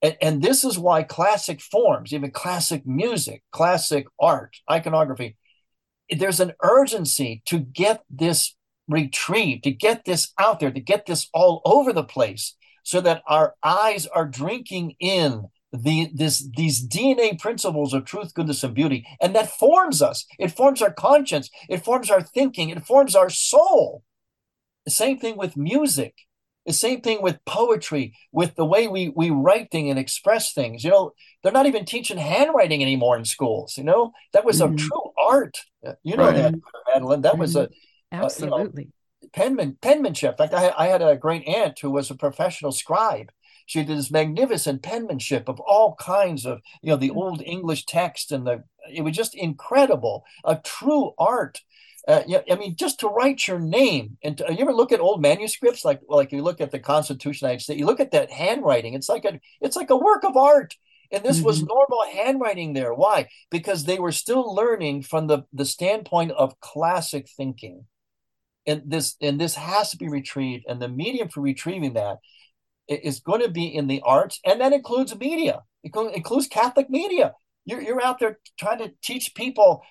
And, 0.00 0.16
and 0.22 0.42
this 0.42 0.64
is 0.64 0.78
why 0.78 1.02
classic 1.02 1.60
forms, 1.60 2.12
even 2.12 2.30
classic 2.30 2.86
music, 2.86 3.42
classic 3.50 4.06
art, 4.20 4.56
iconography, 4.70 5.36
there's 6.08 6.38
an 6.38 6.52
urgency 6.62 7.42
to 7.46 7.58
get 7.58 8.04
this 8.08 8.54
retrieved, 8.86 9.64
to 9.64 9.72
get 9.72 10.04
this 10.04 10.32
out 10.38 10.60
there, 10.60 10.70
to 10.70 10.80
get 10.80 11.06
this 11.06 11.28
all 11.34 11.60
over 11.64 11.92
the 11.92 12.04
place 12.04 12.54
so 12.88 13.02
that 13.02 13.22
our 13.26 13.54
eyes 13.62 14.06
are 14.06 14.24
drinking 14.24 14.94
in 14.98 15.46
the 15.74 16.10
this 16.14 16.48
these 16.56 16.88
DNA 16.88 17.38
principles 17.38 17.92
of 17.92 18.06
truth, 18.06 18.32
goodness, 18.32 18.64
and 18.64 18.74
beauty, 18.74 19.06
and 19.20 19.34
that 19.34 19.50
forms 19.50 20.00
us. 20.00 20.24
It 20.38 20.52
forms 20.52 20.80
our 20.80 20.90
conscience. 20.90 21.50
It 21.68 21.84
forms 21.84 22.10
our 22.10 22.22
thinking. 22.22 22.70
It 22.70 22.86
forms 22.86 23.14
our 23.14 23.28
soul. 23.28 24.04
The 24.86 24.90
same 24.90 25.18
thing 25.18 25.36
with 25.36 25.54
music. 25.54 26.14
The 26.64 26.72
same 26.72 27.02
thing 27.02 27.20
with 27.20 27.44
poetry, 27.44 28.14
with 28.32 28.54
the 28.54 28.64
way 28.64 28.88
we 28.88 29.12
we 29.14 29.28
write 29.28 29.70
things 29.70 29.90
and 29.90 29.98
express 29.98 30.54
things. 30.54 30.82
You 30.82 30.88
know, 30.88 31.12
they're 31.42 31.52
not 31.52 31.66
even 31.66 31.84
teaching 31.84 32.16
handwriting 32.16 32.80
anymore 32.80 33.18
in 33.18 33.26
schools. 33.26 33.76
You 33.76 33.84
know, 33.84 34.12
that 34.32 34.46
was 34.46 34.62
mm-hmm. 34.62 34.76
a 34.76 34.78
true 34.78 35.12
art. 35.18 35.58
You 36.02 36.16
know 36.16 36.24
right. 36.24 36.36
that, 36.36 36.54
Madeline. 36.90 37.20
That 37.20 37.32
mm-hmm. 37.32 37.40
was 37.42 37.54
a 37.54 37.68
absolutely. 38.12 38.84
Uh, 38.84 38.86
you 38.86 38.86
know, 38.86 38.97
penman 39.32 39.78
penmanship. 39.80 40.32
In 40.32 40.48
fact, 40.48 40.54
I, 40.54 40.72
I 40.76 40.88
had 40.88 41.02
a 41.02 41.16
great 41.16 41.46
aunt 41.46 41.78
who 41.80 41.90
was 41.90 42.10
a 42.10 42.14
professional 42.14 42.72
scribe. 42.72 43.30
She 43.66 43.84
did 43.84 43.98
this 43.98 44.10
magnificent 44.10 44.82
penmanship 44.82 45.48
of 45.48 45.60
all 45.60 45.94
kinds 45.96 46.46
of, 46.46 46.60
you 46.82 46.90
know, 46.90 46.96
the 46.96 47.10
old 47.10 47.42
English 47.42 47.84
text 47.84 48.32
and 48.32 48.46
the. 48.46 48.64
It 48.90 49.02
was 49.02 49.14
just 49.14 49.34
incredible, 49.34 50.24
a 50.44 50.56
true 50.56 51.12
art. 51.18 51.60
Uh, 52.06 52.22
yeah, 52.26 52.40
I 52.50 52.56
mean, 52.56 52.74
just 52.76 53.00
to 53.00 53.08
write 53.08 53.46
your 53.46 53.58
name, 53.58 54.16
and 54.22 54.38
to, 54.38 54.46
you 54.48 54.60
ever 54.60 54.72
look 54.72 54.92
at 54.92 55.00
old 55.00 55.20
manuscripts, 55.20 55.84
like 55.84 56.00
like 56.08 56.32
you 56.32 56.42
look 56.42 56.62
at 56.62 56.70
the 56.70 56.78
Constitution 56.78 57.46
United 57.46 57.62
States, 57.62 57.78
you 57.78 57.84
look 57.84 58.00
at 58.00 58.12
that 58.12 58.30
handwriting. 58.30 58.94
It's 58.94 59.10
like 59.10 59.26
a 59.26 59.38
it's 59.60 59.76
like 59.76 59.90
a 59.90 59.96
work 59.96 60.24
of 60.24 60.36
art. 60.36 60.74
And 61.10 61.24
this 61.24 61.38
mm-hmm. 61.38 61.46
was 61.46 61.62
normal 61.62 62.04
handwriting 62.12 62.74
there. 62.74 62.92
Why? 62.92 63.28
Because 63.50 63.84
they 63.84 63.98
were 63.98 64.12
still 64.12 64.54
learning 64.54 65.02
from 65.02 65.26
the, 65.26 65.44
the 65.54 65.64
standpoint 65.64 66.32
of 66.32 66.60
classic 66.60 67.28
thinking 67.34 67.86
and 68.68 68.82
this 68.86 69.16
and 69.20 69.40
this 69.40 69.54
has 69.54 69.90
to 69.90 69.96
be 69.96 70.08
retrieved 70.08 70.64
and 70.68 70.80
the 70.80 70.88
medium 70.88 71.28
for 71.28 71.40
retrieving 71.40 71.94
that 71.94 72.18
is 72.88 73.20
going 73.20 73.42
to 73.42 73.50
be 73.50 73.66
in 73.66 73.86
the 73.86 74.02
arts 74.04 74.40
and 74.44 74.60
that 74.60 74.72
includes 74.72 75.16
media. 75.18 75.62
It 75.82 75.92
includes 76.14 76.46
catholic 76.46 76.88
media. 76.88 77.34
You're, 77.64 77.82
you're 77.82 78.02
out 78.02 78.18
there 78.18 78.38
trying 78.58 78.78
to 78.78 78.92
teach 79.02 79.34
people 79.34 79.82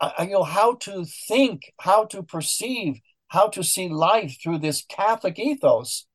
uh, 0.00 0.10
uh, 0.18 0.22
you 0.24 0.30
know 0.30 0.42
how 0.42 0.74
to 0.74 1.04
think 1.28 1.72
how 1.80 2.04
to 2.06 2.22
perceive 2.22 3.00
how 3.28 3.48
to 3.48 3.62
see 3.62 3.88
life 3.88 4.36
through 4.42 4.58
this 4.58 4.84
catholic 4.88 5.38
ethos 5.38 6.06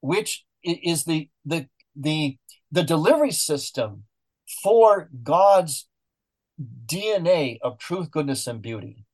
which 0.00 0.44
is 0.62 1.04
the 1.04 1.28
the 1.44 1.68
the 1.94 2.36
the 2.72 2.82
delivery 2.82 3.30
system 3.30 4.04
for 4.62 5.08
god's 5.22 5.86
dna 6.86 7.58
of 7.62 7.78
truth 7.78 8.10
goodness 8.10 8.46
and 8.46 8.60
beauty 8.60 9.04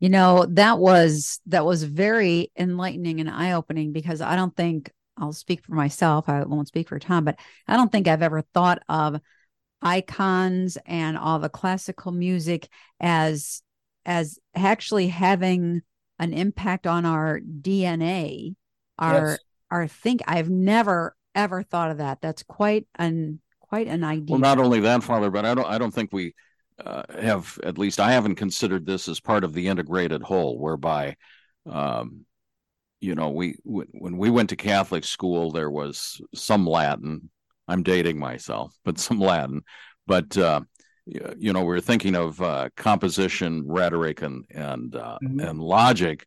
you 0.00 0.08
know 0.08 0.46
that 0.50 0.78
was 0.78 1.40
that 1.46 1.64
was 1.64 1.82
very 1.82 2.50
enlightening 2.56 3.20
and 3.20 3.30
eye-opening 3.30 3.92
because 3.92 4.20
i 4.20 4.36
don't 4.36 4.56
think 4.56 4.90
i'll 5.16 5.32
speak 5.32 5.64
for 5.64 5.74
myself 5.74 6.28
i 6.28 6.42
won't 6.44 6.68
speak 6.68 6.88
for 6.88 6.98
tom 6.98 7.24
but 7.24 7.38
i 7.66 7.76
don't 7.76 7.90
think 7.90 8.06
i've 8.06 8.22
ever 8.22 8.42
thought 8.54 8.82
of 8.88 9.20
icons 9.82 10.78
and 10.86 11.16
all 11.16 11.38
the 11.38 11.48
classical 11.48 12.12
music 12.12 12.68
as 13.00 13.62
as 14.04 14.38
actually 14.54 15.08
having 15.08 15.82
an 16.18 16.32
impact 16.32 16.86
on 16.86 17.04
our 17.04 17.40
dna 17.40 18.54
our 18.98 19.30
yes. 19.30 19.38
our 19.70 19.86
think 19.86 20.22
i've 20.26 20.50
never 20.50 21.14
ever 21.34 21.62
thought 21.62 21.90
of 21.90 21.98
that 21.98 22.20
that's 22.20 22.42
quite 22.42 22.86
an 22.96 23.40
quite 23.60 23.86
an 23.86 24.04
idea 24.04 24.32
well 24.32 24.40
not 24.40 24.58
only 24.58 24.80
that 24.80 25.02
father 25.02 25.30
but 25.30 25.44
i 25.44 25.54
don't 25.54 25.66
i 25.66 25.76
don't 25.76 25.92
think 25.92 26.10
we 26.12 26.34
uh, 26.84 27.02
have 27.20 27.58
at 27.62 27.78
least 27.78 28.00
I 28.00 28.12
haven't 28.12 28.34
considered 28.36 28.86
this 28.86 29.08
as 29.08 29.20
part 29.20 29.44
of 29.44 29.52
the 29.52 29.68
integrated 29.68 30.22
whole, 30.22 30.58
whereby, 30.58 31.16
um, 31.70 32.26
you 33.00 33.14
know, 33.14 33.30
we 33.30 33.56
w- 33.64 33.88
when 33.92 34.16
we 34.18 34.30
went 34.30 34.50
to 34.50 34.56
Catholic 34.56 35.04
school, 35.04 35.50
there 35.50 35.70
was 35.70 36.20
some 36.34 36.66
Latin. 36.66 37.30
I'm 37.68 37.82
dating 37.82 38.18
myself, 38.18 38.74
but 38.84 38.98
some 38.98 39.20
Latin. 39.20 39.62
But 40.06 40.36
uh, 40.36 40.60
you 41.06 41.52
know, 41.52 41.64
we 41.64 41.76
are 41.76 41.80
thinking 41.80 42.16
of 42.16 42.40
uh, 42.40 42.68
composition, 42.76 43.64
rhetoric, 43.66 44.22
and 44.22 44.44
and 44.50 44.94
uh, 44.94 45.18
mm-hmm. 45.22 45.40
and 45.40 45.60
logic. 45.60 46.26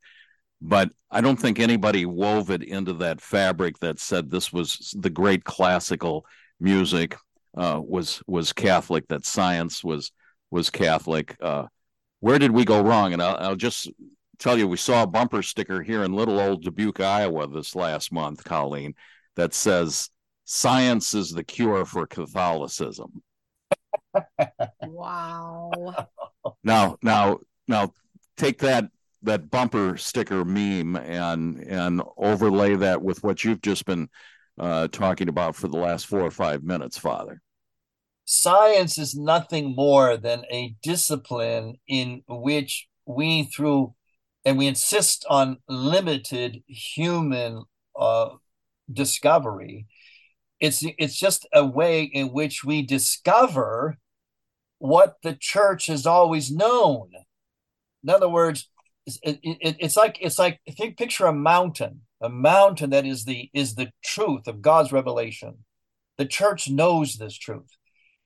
But 0.62 0.92
I 1.12 1.22
don't 1.22 1.40
think 1.40 1.60
anybody 1.60 2.06
wove 2.06 2.50
it 2.50 2.64
into 2.64 2.94
that 2.94 3.22
fabric 3.22 3.80
that 3.80 4.00
said 4.00 4.30
this 4.30 4.52
was 4.52 4.94
the 4.98 5.10
great 5.10 5.44
classical 5.44 6.26
music 6.60 7.16
uh, 7.56 7.80
was 7.84 8.22
was 8.28 8.54
Catholic. 8.54 9.08
That 9.08 9.26
science 9.26 9.84
was 9.84 10.12
was 10.52 10.70
Catholic. 10.70 11.36
Uh, 11.42 11.66
where 12.20 12.40
did 12.40 12.52
we 12.52 12.66
go 12.66 12.82
wrong? 12.82 13.14
And 13.14 13.22
I'll, 13.22 13.38
I'll 13.38 13.56
just 13.56 13.90
tell 14.40 14.58
you, 14.58 14.68
we 14.68 14.78
saw 14.78 15.04
a 15.04 15.08
bumper 15.08 15.44
sticker 15.44 15.82
here 15.82 16.04
in 16.04 16.14
little 16.14 16.40
old 16.40 16.64
Dubuque, 16.64 17.00
Iowa, 17.00 17.48
this 17.48 17.76
last 17.76 18.12
month, 18.12 18.44
Colleen, 18.44 18.96
that 19.36 19.54
says 19.54 20.10
"Science 20.46 21.14
is 21.14 21.32
the 21.32 21.44
cure 21.44 21.86
for 21.86 22.08
Catholicism." 22.08 23.22
wow. 24.84 25.72
Now, 26.64 26.98
now, 27.04 27.40
now, 27.68 27.94
take 28.38 28.60
that 28.60 28.86
that 29.24 29.52
bumper 29.52 29.98
sticker 29.98 30.46
meme 30.46 30.96
and 30.96 31.60
and 31.60 32.02
overlay 32.18 32.76
that 32.76 33.02
with 33.02 33.22
what 33.24 33.44
you've 33.44 33.62
just 33.62 33.86
been 33.86 34.10
uh, 34.60 34.88
talking 34.88 35.30
about 35.30 35.56
for 35.56 35.68
the 35.68 35.78
last 35.78 36.08
four 36.08 36.22
or 36.22 36.32
five 36.32 36.64
minutes, 36.64 36.98
Father. 36.98 37.42
Science 38.32 39.00
is 39.00 39.16
nothing 39.16 39.76
more 39.76 40.16
than 40.16 40.46
a 40.52 40.76
discipline 40.84 41.80
in 41.88 42.22
which 42.28 42.88
we, 43.08 43.42
through, 43.42 43.96
and 44.46 44.56
we 44.56 44.68
insist 44.68 45.26
on 45.28 45.58
limited 45.68 46.62
human 46.68 47.64
uh, 48.00 48.30
discovery. 48.94 49.88
It's 50.60 50.84
it's 51.00 51.18
just 51.18 51.48
a 51.52 51.66
way 51.66 52.04
in 52.04 52.28
which 52.28 52.64
we 52.64 52.84
discover 52.84 53.98
what 54.78 55.16
the 55.24 55.34
church 55.34 55.88
has 55.88 56.06
always 56.06 56.52
known. 56.52 57.10
In 58.04 58.10
other 58.12 58.30
words, 58.30 58.70
it, 59.08 59.40
it, 59.42 59.78
it's 59.80 59.98
like 59.98 60.20
it's 60.22 60.38
like 60.38 60.60
think 60.78 61.00
picture 61.00 61.26
a 61.26 61.34
mountain 61.34 62.02
a 62.22 62.30
mountain 62.30 62.92
that 62.92 63.08
is 63.08 63.26
the 63.26 63.50
is 63.56 63.74
the 63.74 63.92
truth 64.04 64.46
of 64.46 64.62
god's 64.62 64.92
revelation 64.92 65.66
the 66.20 66.28
church 66.28 66.70
knows 66.70 67.16
this 67.16 67.36
truth 67.36 67.79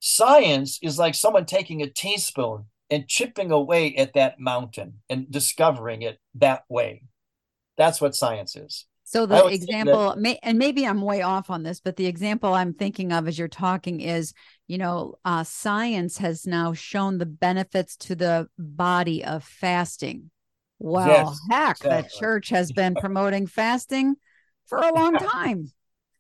science 0.06 0.80
is 0.82 1.00
like 1.00 1.16
someone 1.16 1.46
taking 1.46 1.82
a 1.82 1.90
teaspoon 1.90 2.66
and 2.90 3.08
chipping 3.08 3.52
away 3.52 3.96
at 3.96 4.14
that 4.14 4.38
mountain 4.38 4.96
and 5.10 5.32
discovering 5.32 6.02
it 6.02 6.20
that 6.36 6.64
way 6.68 7.02
that's 7.78 8.02
what 8.02 8.14
science 8.14 8.54
is 8.58 8.86
so 9.06 9.26
the 9.26 9.46
example 9.46 10.14
may, 10.18 10.38
and 10.44 10.60
maybe 10.60 10.86
i'm 10.86 11.02
way 11.02 11.22
off 11.22 11.50
on 11.50 11.64
this 11.64 11.80
but 11.80 11.96
the 11.96 12.06
example 12.06 12.54
i'm 12.54 12.74
thinking 12.74 13.14
of 13.14 13.30
as 13.30 13.40
you're 13.40 13.48
talking 13.48 14.02
is 14.02 14.34
you 14.68 14.78
know 14.78 15.16
uh, 15.24 15.42
science 15.42 16.18
has 16.18 16.46
now 16.46 16.74
shown 16.74 17.18
the 17.18 17.26
benefits 17.26 17.96
to 17.96 18.14
the 18.14 18.46
body 18.60 19.24
of 19.24 19.42
fasting 19.42 20.30
well, 20.80 21.08
yes, 21.08 21.40
heck, 21.50 21.78
exactly. 21.78 22.02
the 22.02 22.20
church 22.20 22.50
has 22.50 22.74
been 22.74 22.96
promoting 23.00 23.48
fasting 23.48 24.16
for 24.66 24.80
a 24.80 24.94
long 24.94 25.14
time. 25.14 25.72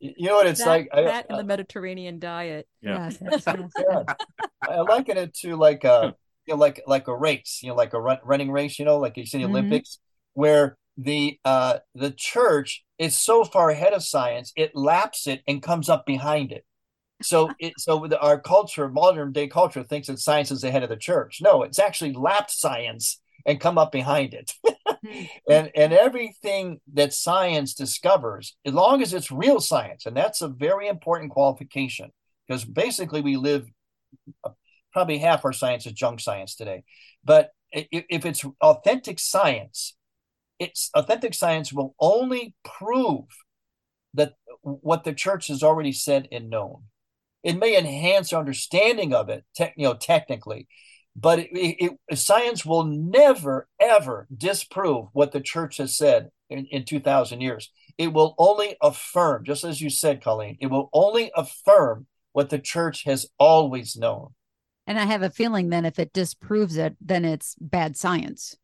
You 0.03 0.27
know 0.27 0.35
what 0.35 0.47
it's 0.47 0.59
that, 0.59 0.67
like? 0.67 0.89
That 0.93 1.27
I, 1.29 1.33
uh, 1.33 1.37
the 1.37 1.43
Mediterranean 1.45 2.19
diet. 2.19 2.67
Yeah. 2.81 3.09
Yes, 3.21 3.47
I 4.61 4.79
liken 4.81 5.15
it 5.17 5.33
to 5.35 5.55
like 5.55 5.85
a 5.85 6.13
you 6.45 6.53
know, 6.53 6.59
like 6.59 6.81
like 6.85 7.07
a 7.07 7.15
race, 7.15 7.59
you 7.63 7.69
know, 7.69 7.75
like 7.75 7.93
a 7.93 8.01
run, 8.01 8.17
running 8.23 8.51
race, 8.51 8.79
you 8.79 8.85
know, 8.85 8.97
like 8.97 9.15
you 9.15 9.25
see 9.25 9.37
the 9.37 9.45
mm-hmm. 9.45 9.55
Olympics, 9.55 9.99
where 10.33 10.77
the 10.97 11.39
uh 11.45 11.79
the 11.95 12.11
church 12.11 12.83
is 12.97 13.17
so 13.17 13.45
far 13.45 13.69
ahead 13.69 13.93
of 13.93 14.03
science, 14.03 14.51
it 14.57 14.75
laps 14.75 15.25
it 15.25 15.41
and 15.47 15.63
comes 15.63 15.87
up 15.87 16.05
behind 16.05 16.51
it. 16.51 16.65
So 17.21 17.51
it 17.59 17.73
so 17.77 18.05
the, 18.05 18.19
our 18.19 18.39
culture, 18.39 18.89
modern 18.89 19.31
day 19.31 19.47
culture, 19.47 19.83
thinks 19.83 20.07
that 20.07 20.19
science 20.19 20.51
is 20.51 20.65
ahead 20.65 20.83
of 20.83 20.89
the 20.89 20.97
church. 20.97 21.39
No, 21.41 21.63
it's 21.63 21.79
actually 21.79 22.11
lapped 22.11 22.51
science 22.51 23.21
and 23.45 23.59
come 23.59 23.77
up 23.77 23.93
behind 23.93 24.33
it. 24.33 24.53
And 25.49 25.71
and 25.75 25.93
everything 25.93 26.79
that 26.93 27.13
science 27.13 27.73
discovers, 27.73 28.55
as 28.65 28.73
long 28.73 29.01
as 29.01 29.13
it's 29.13 29.31
real 29.31 29.59
science, 29.59 30.05
and 30.05 30.15
that's 30.15 30.41
a 30.41 30.47
very 30.47 30.87
important 30.87 31.31
qualification, 31.31 32.11
because 32.47 32.65
basically 32.65 33.21
we 33.21 33.35
live 33.35 33.67
uh, 34.43 34.51
probably 34.91 35.17
half 35.17 35.45
our 35.45 35.53
science 35.53 35.85
is 35.85 35.93
junk 35.93 36.19
science 36.19 36.55
today. 36.55 36.83
But 37.23 37.51
if 37.71 38.25
it's 38.25 38.45
authentic 38.61 39.19
science, 39.19 39.95
it's 40.59 40.89
authentic 40.95 41.33
science 41.33 41.73
will 41.73 41.95
only 41.99 42.55
prove 42.63 43.25
that 44.13 44.33
what 44.61 45.03
the 45.03 45.13
church 45.13 45.47
has 45.47 45.63
already 45.63 45.91
said 45.91 46.27
and 46.31 46.49
known. 46.49 46.83
It 47.43 47.57
may 47.57 47.77
enhance 47.77 48.31
our 48.31 48.39
understanding 48.39 49.13
of 49.13 49.29
it, 49.29 49.43
te- 49.55 49.73
you 49.75 49.85
know, 49.85 49.95
technically, 49.95 50.67
but 51.15 51.39
it, 51.39 51.51
it, 51.51 51.91
it, 52.07 52.15
science 52.17 52.65
will 52.65 52.83
never 52.85 53.67
ever 53.79 54.27
disprove 54.35 55.07
what 55.13 55.31
the 55.31 55.41
church 55.41 55.77
has 55.77 55.95
said 55.95 56.29
in, 56.49 56.65
in 56.67 56.85
2000 56.85 57.41
years. 57.41 57.71
It 57.97 58.13
will 58.13 58.33
only 58.37 58.75
affirm 58.81 59.45
just 59.45 59.63
as 59.63 59.81
you 59.81 59.89
said 59.89 60.23
colleen 60.23 60.57
it 60.59 60.67
will 60.67 60.89
only 60.93 61.31
affirm 61.35 62.07
what 62.31 62.49
the 62.49 62.59
church 62.59 63.03
has 63.03 63.27
always 63.37 63.95
known. 63.95 64.29
And 64.87 64.99
i 64.99 65.05
have 65.05 65.21
a 65.21 65.29
feeling 65.29 65.69
then 65.69 65.85
if 65.85 65.99
it 65.99 66.13
disproves 66.13 66.77
it 66.77 66.95
then 66.99 67.25
it's 67.25 67.55
bad 67.59 67.95
science. 67.95 68.55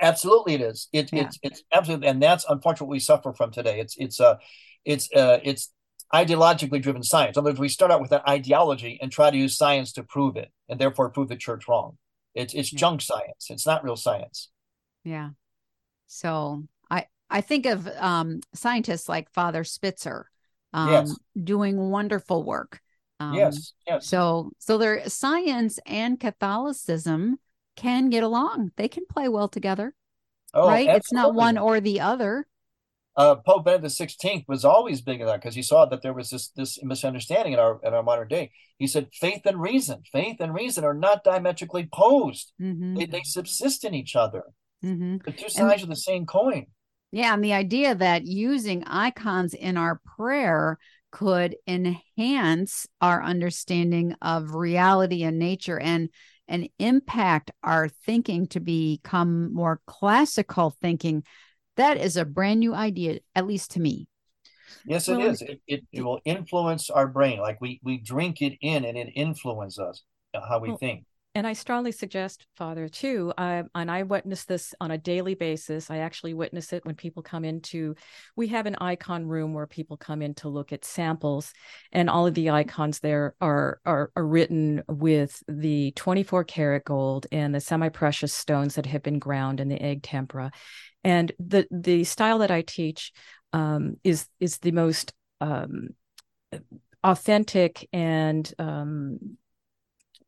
Absolutely 0.00 0.54
it 0.54 0.60
is. 0.60 0.88
It, 0.92 1.12
yeah. 1.12 1.24
it's 1.24 1.38
it's 1.42 1.62
absolutely 1.72 2.08
and 2.08 2.22
that's 2.22 2.44
unfortunately 2.48 2.86
what 2.86 2.92
we 2.92 3.00
suffer 3.00 3.32
from 3.32 3.50
today. 3.50 3.80
It's 3.80 3.96
it's 3.98 4.20
uh 4.20 4.36
it's 4.84 5.08
uh 5.14 5.38
it's 5.42 5.70
ideologically 6.12 6.80
driven 6.80 7.02
science. 7.02 7.36
In 7.36 7.40
other 7.40 7.50
words, 7.50 7.60
we 7.60 7.68
start 7.68 7.90
out 7.90 8.00
with 8.00 8.12
an 8.12 8.20
ideology 8.28 8.98
and 9.00 9.10
try 9.10 9.30
to 9.30 9.36
use 9.36 9.56
science 9.56 9.92
to 9.92 10.02
prove 10.02 10.36
it, 10.36 10.50
and 10.68 10.80
therefore 10.80 11.10
prove 11.10 11.28
the 11.28 11.36
church 11.36 11.68
wrong. 11.68 11.98
It's 12.34 12.54
it's 12.54 12.72
yeah. 12.72 12.78
junk 12.78 13.02
science. 13.02 13.46
It's 13.50 13.66
not 13.66 13.84
real 13.84 13.96
science. 13.96 14.50
Yeah. 15.04 15.30
So 16.06 16.64
I 16.90 17.06
I 17.30 17.40
think 17.40 17.66
of 17.66 17.88
um, 17.98 18.40
scientists 18.54 19.08
like 19.08 19.32
Father 19.32 19.64
Spitzer 19.64 20.30
um, 20.72 20.90
yes. 20.90 21.18
doing 21.42 21.90
wonderful 21.90 22.44
work. 22.44 22.80
Um, 23.18 23.34
yes. 23.34 23.72
Yes. 23.86 24.06
So 24.06 24.50
so 24.58 24.78
their 24.78 25.08
science 25.08 25.78
and 25.86 26.20
Catholicism 26.20 27.38
can 27.74 28.10
get 28.10 28.22
along. 28.22 28.72
They 28.76 28.88
can 28.88 29.06
play 29.06 29.28
well 29.28 29.48
together. 29.48 29.94
Oh, 30.54 30.68
right? 30.68 30.88
Absolutely. 30.88 30.96
It's 30.96 31.12
not 31.12 31.34
one 31.34 31.58
or 31.58 31.80
the 31.80 32.00
other 32.00 32.46
uh, 33.16 33.36
Pope 33.36 33.64
Benedict 33.64 33.94
XVI 33.94 34.44
was 34.46 34.64
always 34.64 35.00
big 35.00 35.20
in 35.20 35.26
that 35.26 35.40
because 35.40 35.54
he 35.54 35.62
saw 35.62 35.86
that 35.86 36.02
there 36.02 36.12
was 36.12 36.30
this 36.30 36.48
this 36.50 36.78
misunderstanding 36.82 37.54
in 37.54 37.58
our 37.58 37.80
in 37.82 37.94
our 37.94 38.02
modern 38.02 38.28
day. 38.28 38.50
He 38.78 38.86
said 38.86 39.08
faith 39.12 39.42
and 39.46 39.60
reason, 39.60 40.02
faith 40.12 40.36
and 40.40 40.52
reason 40.52 40.84
are 40.84 40.94
not 40.94 41.24
diametrically 41.24 41.88
opposed; 41.92 42.52
mm-hmm. 42.60 42.96
they, 42.96 43.06
they 43.06 43.22
subsist 43.24 43.84
in 43.84 43.94
each 43.94 44.16
other. 44.16 44.42
Mm-hmm. 44.84 45.18
The 45.24 45.32
two 45.32 45.48
sides 45.48 45.82
and, 45.82 45.84
of 45.84 45.88
the 45.88 45.96
same 45.96 46.26
coin. 46.26 46.66
Yeah, 47.10 47.32
and 47.32 47.42
the 47.42 47.54
idea 47.54 47.94
that 47.94 48.26
using 48.26 48.84
icons 48.84 49.54
in 49.54 49.78
our 49.78 50.00
prayer 50.16 50.78
could 51.10 51.56
enhance 51.66 52.86
our 53.00 53.22
understanding 53.22 54.14
of 54.20 54.54
reality 54.54 55.22
and 55.22 55.38
nature 55.38 55.78
and 55.78 56.10
and 56.48 56.68
impact 56.78 57.50
our 57.62 57.88
thinking 57.88 58.46
to 58.48 58.60
become 58.60 59.52
more 59.54 59.80
classical 59.86 60.76
thinking 60.82 61.24
that 61.76 61.96
is 61.98 62.16
a 62.16 62.24
brand 62.24 62.60
new 62.60 62.74
idea, 62.74 63.20
at 63.34 63.46
least 63.46 63.72
to 63.72 63.80
me. 63.80 64.08
Yes, 64.84 65.08
it 65.08 65.16
well, 65.16 65.28
is. 65.28 65.42
It, 65.42 65.60
it, 65.66 65.84
it, 65.92 66.02
will 66.02 66.20
influence 66.24 66.90
our 66.90 67.06
brain. 67.06 67.38
Like 67.38 67.60
we, 67.60 67.80
we 67.82 67.98
drink 67.98 68.42
it 68.42 68.56
in 68.60 68.84
and 68.84 68.96
it 68.96 69.08
influences 69.14 69.78
us, 69.78 70.02
uh, 70.34 70.40
how 70.46 70.60
we 70.60 70.70
well, 70.70 70.78
think. 70.78 71.04
And 71.36 71.46
I 71.46 71.52
strongly 71.52 71.92
suggest, 71.92 72.46
Father, 72.56 72.88
too, 72.88 73.30
and 73.36 73.68
I 73.74 74.04
witness 74.04 74.46
this 74.46 74.74
on 74.80 74.90
a 74.90 74.96
daily 74.96 75.34
basis. 75.34 75.90
I 75.90 75.98
actually 75.98 76.32
witness 76.32 76.72
it 76.72 76.86
when 76.86 76.94
people 76.94 77.22
come 77.22 77.44
into, 77.44 77.94
we 78.36 78.46
have 78.46 78.64
an 78.64 78.76
icon 78.80 79.26
room 79.26 79.52
where 79.52 79.66
people 79.66 79.98
come 79.98 80.22
in 80.22 80.32
to 80.36 80.48
look 80.48 80.72
at 80.72 80.86
samples, 80.86 81.52
and 81.92 82.08
all 82.08 82.26
of 82.26 82.32
the 82.32 82.48
icons 82.48 83.00
there 83.00 83.34
are 83.42 83.80
are, 83.84 84.10
are 84.16 84.26
written 84.26 84.82
with 84.88 85.42
the 85.46 85.90
24 85.90 86.44
karat 86.44 86.86
gold 86.86 87.26
and 87.30 87.54
the 87.54 87.60
semi 87.60 87.90
precious 87.90 88.32
stones 88.32 88.76
that 88.76 88.86
have 88.86 89.02
been 89.02 89.18
ground 89.18 89.60
in 89.60 89.68
the 89.68 89.82
egg 89.82 90.02
tempera. 90.02 90.50
And 91.04 91.32
the 91.38 91.66
the 91.70 92.04
style 92.04 92.38
that 92.38 92.50
I 92.50 92.62
teach 92.62 93.12
um, 93.52 93.98
is 94.02 94.26
is 94.40 94.56
the 94.56 94.72
most 94.72 95.12
um, 95.42 95.88
authentic 97.04 97.86
and 97.92 98.50
um, 98.58 99.36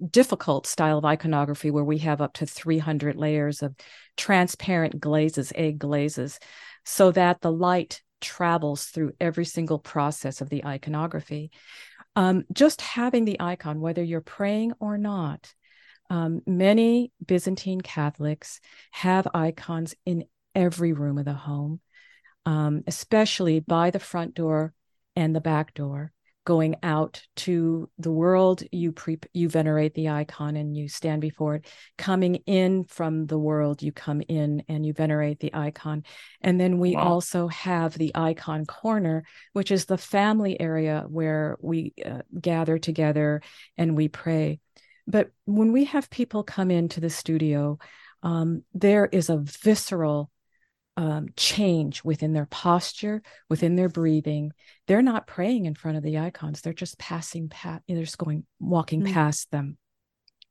difficult 0.05 0.67
style 0.67 0.99
of 0.99 1.05
iconography 1.05 1.71
where 1.71 1.85
we 1.85 1.99
have 1.99 2.21
up 2.21 2.35
to 2.35 2.47
300 2.47 3.17
layers 3.17 3.63
of 3.63 3.75
transparent 4.17 5.01
glazes, 5.01 5.53
egg 5.55 5.79
glazes, 5.79 6.39
so 6.85 7.11
that 7.13 7.41
the 7.41 7.53
light 7.53 8.03
travels 8.21 8.87
through 8.87 9.13
every 9.21 9.45
single 9.45 9.79
process 9.79 10.41
of 10.41 10.49
the 10.49 10.65
iconography. 10.65 11.51
Um, 12.17 12.45
just 12.53 12.81
having 12.81 13.25
the 13.25 13.41
icon, 13.41 13.81
whether 13.81 14.03
you're 14.03 14.21
praying 14.21 14.73
or 14.81 14.99
not, 14.99 15.53
um, 16.11 16.41
many 16.47 17.13
Byzantine 17.25 17.81
Catholics 17.81 18.61
have 18.91 19.29
icons 19.35 19.95
in 20.07 20.25
every 20.55 20.93
room 20.93 21.19
of 21.19 21.27
the 21.27 21.35
home, 21.35 21.81
um, 22.47 22.83
especially 22.87 23.61
by 23.61 23.91
the 23.91 24.01
front 24.01 24.35
door 24.35 24.73
and 25.15 25.35
the 25.35 25.41
back 25.41 25.75
door. 25.75 26.13
Going 26.49 26.77
out 26.83 27.21
to 27.37 27.91
the 27.99 28.11
world, 28.11 28.63
you 28.73 28.93
pre- 28.93 29.19
you 29.35 29.51
venerate 29.51 29.93
the 29.93 30.09
icon 30.09 30.57
and 30.57 30.75
you 30.75 30.89
stand 30.89 31.21
before 31.21 31.57
it. 31.57 31.67
Coming 31.99 32.37
in 32.47 32.85
from 32.85 33.27
the 33.27 33.39
world, 33.39 33.83
you 33.83 33.93
come 33.93 34.23
in 34.29 34.63
and 34.67 34.87
you 34.87 34.95
venerate 34.95 35.41
the 35.41 35.53
icon. 35.53 36.05
And 36.41 36.59
then 36.59 36.79
we 36.79 36.97
wow. 36.97 37.03
also 37.03 37.49
have 37.49 37.99
the 37.99 38.13
icon 38.15 38.65
corner, 38.65 39.25
which 39.53 39.71
is 39.71 39.85
the 39.85 39.99
family 39.99 40.59
area 40.59 41.05
where 41.07 41.59
we 41.61 41.93
uh, 42.03 42.23
gather 42.41 42.79
together 42.79 43.43
and 43.77 43.95
we 43.95 44.09
pray. 44.09 44.61
But 45.07 45.31
when 45.45 45.73
we 45.73 45.85
have 45.85 46.09
people 46.09 46.45
come 46.45 46.71
into 46.71 46.99
the 46.99 47.11
studio, 47.11 47.79
um, 48.23 48.63
there 48.73 49.05
is 49.05 49.29
a 49.29 49.37
visceral 49.37 50.31
um, 50.99 51.29
change 51.37 52.03
within 52.03 52.33
their 52.33 52.47
posture, 52.47 53.23
within 53.49 53.77
their 53.77 53.89
breathing. 53.89 54.53
They're 54.89 55.01
not 55.01 55.29
praying 55.29 55.67
in 55.67 55.77
front 55.77 55.97
of 55.97 56.03
the 56.03 56.19
icons; 56.19 56.61
they're 56.61 56.73
just 56.73 56.99
passing 56.99 57.49
past. 57.49 57.85
They're 57.87 58.03
just 58.03 58.19
going 58.19 58.45
walking 58.59 59.03
mm-hmm. 59.03 59.15
past 59.15 59.49
them. 59.53 59.79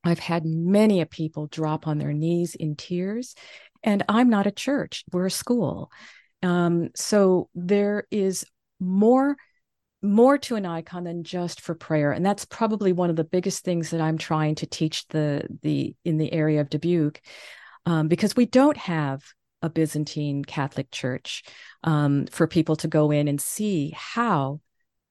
I've 0.05 0.19
had 0.19 0.45
many 0.45 1.01
a 1.01 1.05
people 1.05 1.47
drop 1.47 1.85
on 1.85 1.97
their 1.97 2.13
knees 2.13 2.55
in 2.55 2.77
tears, 2.77 3.35
and 3.83 4.03
I'm 4.07 4.29
not 4.29 4.47
a 4.47 4.51
church; 4.51 5.03
we're 5.11 5.25
a 5.25 5.31
school. 5.31 5.91
Um, 6.41 6.91
so 6.95 7.49
there 7.53 8.07
is 8.09 8.45
more 8.79 9.35
more 10.01 10.37
to 10.37 10.55
an 10.55 10.65
icon 10.65 11.03
than 11.03 11.23
just 11.23 11.59
for 11.59 11.73
prayer 11.73 12.11
and 12.11 12.23
that's 12.23 12.45
probably 12.45 12.93
one 12.93 13.09
of 13.09 13.15
the 13.15 13.23
biggest 13.23 13.65
things 13.65 13.89
that 13.89 13.99
i'm 13.99 14.19
trying 14.19 14.53
to 14.53 14.67
teach 14.67 15.07
the 15.07 15.43
the 15.63 15.95
in 16.05 16.17
the 16.17 16.31
area 16.31 16.61
of 16.61 16.69
dubuque 16.69 17.19
um, 17.87 18.07
because 18.07 18.35
we 18.35 18.45
don't 18.45 18.77
have 18.77 19.23
a 19.61 19.69
byzantine 19.69 20.43
catholic 20.43 20.91
church 20.91 21.43
um, 21.83 22.25
for 22.27 22.47
people 22.47 22.75
to 22.75 22.87
go 22.87 23.11
in 23.11 23.27
and 23.27 23.41
see 23.41 23.93
how 23.95 24.59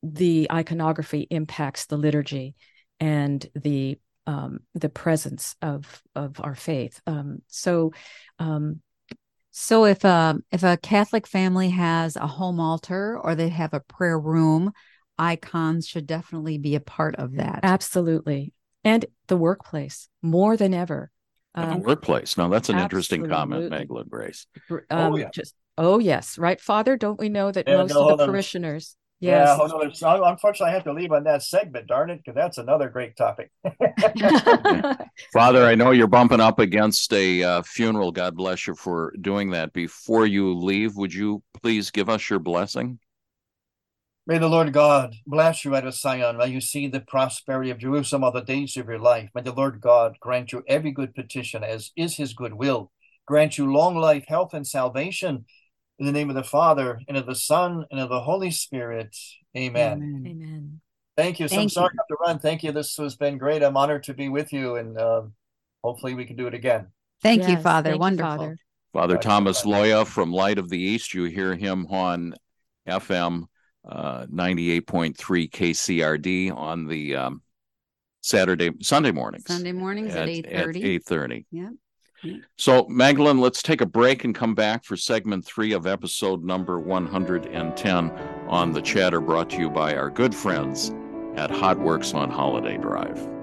the 0.02 0.46
iconography 0.52 1.26
impacts 1.30 1.86
the 1.86 1.96
liturgy 1.96 2.54
and 3.00 3.46
the 3.54 3.98
um, 4.28 4.60
the 4.74 4.88
presence 4.88 5.54
of 5.62 6.02
of 6.14 6.40
our 6.40 6.54
faith 6.54 7.00
um, 7.06 7.42
so 7.48 7.92
um, 8.38 8.80
so 9.58 9.86
if 9.86 10.04
a 10.04 10.08
um, 10.08 10.44
if 10.52 10.62
a 10.64 10.76
Catholic 10.76 11.26
family 11.26 11.70
has 11.70 12.14
a 12.14 12.26
home 12.26 12.60
altar 12.60 13.18
or 13.18 13.34
they 13.34 13.48
have 13.48 13.72
a 13.72 13.80
prayer 13.80 14.18
room, 14.18 14.70
icons 15.18 15.88
should 15.88 16.06
definitely 16.06 16.58
be 16.58 16.74
a 16.74 16.80
part 16.80 17.16
of 17.16 17.36
that. 17.36 17.60
Absolutely. 17.62 18.52
And 18.84 19.06
the 19.28 19.36
workplace 19.38 20.10
more 20.20 20.58
than 20.58 20.74
ever. 20.74 21.10
Um, 21.56 21.70
the 21.70 21.86
workplace. 21.86 22.36
Now 22.36 22.48
that's 22.48 22.68
an 22.68 22.76
absolutely. 22.76 22.84
interesting 22.84 23.28
comment, 23.28 23.70
Magdalene 23.70 24.08
Grace. 24.08 24.46
Um, 24.70 24.84
oh, 24.90 25.16
yeah. 25.16 25.30
Just 25.32 25.54
oh 25.78 25.98
yes, 25.98 26.38
right, 26.38 26.60
Father. 26.60 26.96
Don't 26.96 27.18
we 27.18 27.28
know 27.28 27.50
that 27.50 27.66
yeah, 27.66 27.76
most 27.78 27.94
no, 27.94 28.10
of 28.10 28.18
the 28.18 28.26
parishioners 28.26 28.96
Yes. 29.18 29.48
Yeah, 29.48 29.56
hold 29.56 29.72
on. 29.72 30.30
Unfortunately, 30.30 30.70
I 30.70 30.74
have 30.74 30.84
to 30.84 30.92
leave 30.92 31.10
on 31.10 31.24
that 31.24 31.42
segment, 31.42 31.86
darn 31.86 32.10
it, 32.10 32.18
because 32.18 32.34
that's 32.34 32.58
another 32.58 32.90
great 32.90 33.16
topic. 33.16 33.50
Father, 35.32 35.64
I 35.64 35.74
know 35.74 35.90
you're 35.92 36.06
bumping 36.06 36.40
up 36.40 36.58
against 36.58 37.12
a 37.14 37.42
uh, 37.42 37.62
funeral. 37.62 38.12
God 38.12 38.36
bless 38.36 38.66
you 38.66 38.74
for 38.74 39.14
doing 39.22 39.50
that. 39.50 39.72
Before 39.72 40.26
you 40.26 40.54
leave, 40.54 40.96
would 40.96 41.14
you 41.14 41.42
please 41.62 41.90
give 41.90 42.10
us 42.10 42.28
your 42.28 42.40
blessing? 42.40 42.98
May 44.28 44.38
the 44.38 44.48
Lord 44.48 44.72
God 44.72 45.14
bless 45.24 45.64
you 45.64 45.76
out 45.76 45.86
of 45.86 45.94
Zion. 45.94 46.36
May 46.36 46.48
you 46.48 46.60
see 46.60 46.88
the 46.88 46.98
prosperity 46.98 47.70
of 47.70 47.78
Jerusalem 47.78 48.24
all 48.24 48.32
the 48.32 48.40
days 48.40 48.76
of 48.76 48.88
your 48.88 48.98
life. 48.98 49.30
May 49.36 49.42
the 49.42 49.52
Lord 49.52 49.80
God 49.80 50.16
grant 50.18 50.50
you 50.50 50.64
every 50.66 50.90
good 50.90 51.14
petition 51.14 51.62
as 51.62 51.92
is 51.96 52.16
his 52.16 52.34
good 52.34 52.54
will. 52.54 52.90
Grant 53.24 53.56
you 53.56 53.72
long 53.72 53.94
life, 53.96 54.24
health, 54.26 54.52
and 54.52 54.66
salvation 54.66 55.44
in 56.00 56.06
the 56.06 56.12
name 56.12 56.28
of 56.28 56.34
the 56.34 56.42
Father, 56.42 57.00
and 57.06 57.16
of 57.16 57.24
the 57.24 57.36
Son, 57.36 57.84
and 57.92 58.00
of 58.00 58.08
the 58.08 58.20
Holy 58.20 58.50
Spirit. 58.50 59.16
Amen. 59.56 60.24
Amen. 60.26 60.80
Thank 61.16 61.38
you. 61.38 61.46
So 61.46 61.54
Thank 61.54 61.62
I'm 61.62 61.68
sorry 61.68 61.90
you. 61.94 62.16
to 62.16 62.16
run. 62.26 62.40
Thank 62.40 62.64
you. 62.64 62.72
This 62.72 62.96
has 62.96 63.14
been 63.14 63.38
great. 63.38 63.62
I'm 63.62 63.76
honored 63.76 64.02
to 64.04 64.14
be 64.14 64.28
with 64.28 64.52
you, 64.52 64.74
and 64.74 64.98
uh, 64.98 65.22
hopefully 65.84 66.14
we 66.14 66.24
can 66.24 66.34
do 66.34 66.48
it 66.48 66.54
again. 66.54 66.88
Thank 67.22 67.42
yes, 67.42 67.50
you, 67.50 67.56
Father. 67.58 67.96
Wonderful. 67.96 68.32
You, 68.32 68.38
Father. 68.38 68.58
Father 68.92 69.18
Thomas 69.18 69.62
Loya 69.62 70.04
from 70.04 70.32
Light 70.32 70.58
of 70.58 70.68
the 70.68 70.78
East. 70.78 71.14
You 71.14 71.24
hear 71.24 71.54
him 71.54 71.86
on 71.86 72.34
FM 72.88 73.46
uh, 73.86 74.26
98.3 74.26 75.14
KCRD 75.50 76.56
on 76.56 76.86
the 76.86 77.16
um, 77.16 77.42
Saturday, 78.20 78.70
Sunday 78.82 79.12
mornings. 79.12 79.44
Sunday 79.46 79.72
mornings 79.72 80.14
at, 80.14 80.28
at 80.28 80.44
8.30. 80.46 80.46
At 80.52 80.64
8.30. 80.74 81.44
Yeah. 81.50 81.68
So, 82.56 82.86
Magdalene, 82.88 83.38
let's 83.38 83.62
take 83.62 83.80
a 83.80 83.86
break 83.86 84.24
and 84.24 84.34
come 84.34 84.54
back 84.54 84.84
for 84.84 84.96
segment 84.96 85.44
three 85.44 85.72
of 85.72 85.86
episode 85.86 86.42
number 86.42 86.80
110 86.80 88.10
on 88.48 88.72
the 88.72 88.82
chatter 88.82 89.20
brought 89.20 89.50
to 89.50 89.58
you 89.58 89.70
by 89.70 89.94
our 89.94 90.10
good 90.10 90.34
friends 90.34 90.92
at 91.36 91.50
Hot 91.50 91.78
Works 91.78 92.14
on 92.14 92.30
Holiday 92.30 92.78
Drive. 92.78 93.35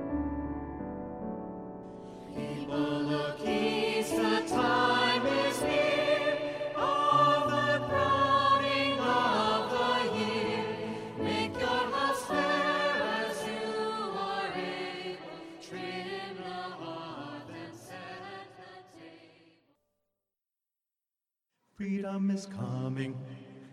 Freedom 21.83 22.31
is 22.31 22.45
coming, 22.45 23.13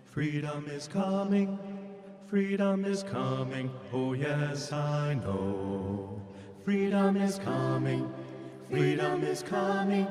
freedom 0.05 0.67
is 0.69 0.89
coming, 0.89 1.57
freedom 2.27 2.85
is 2.85 3.05
coming. 3.05 3.71
Oh, 3.93 4.15
yes, 4.15 4.73
I 4.73 5.15
know. 5.15 6.21
Freedom 6.65 7.17
is 7.17 7.39
coming, 7.39 8.13
freedom 8.69 9.23
is 9.23 9.45
coming. 9.45 10.09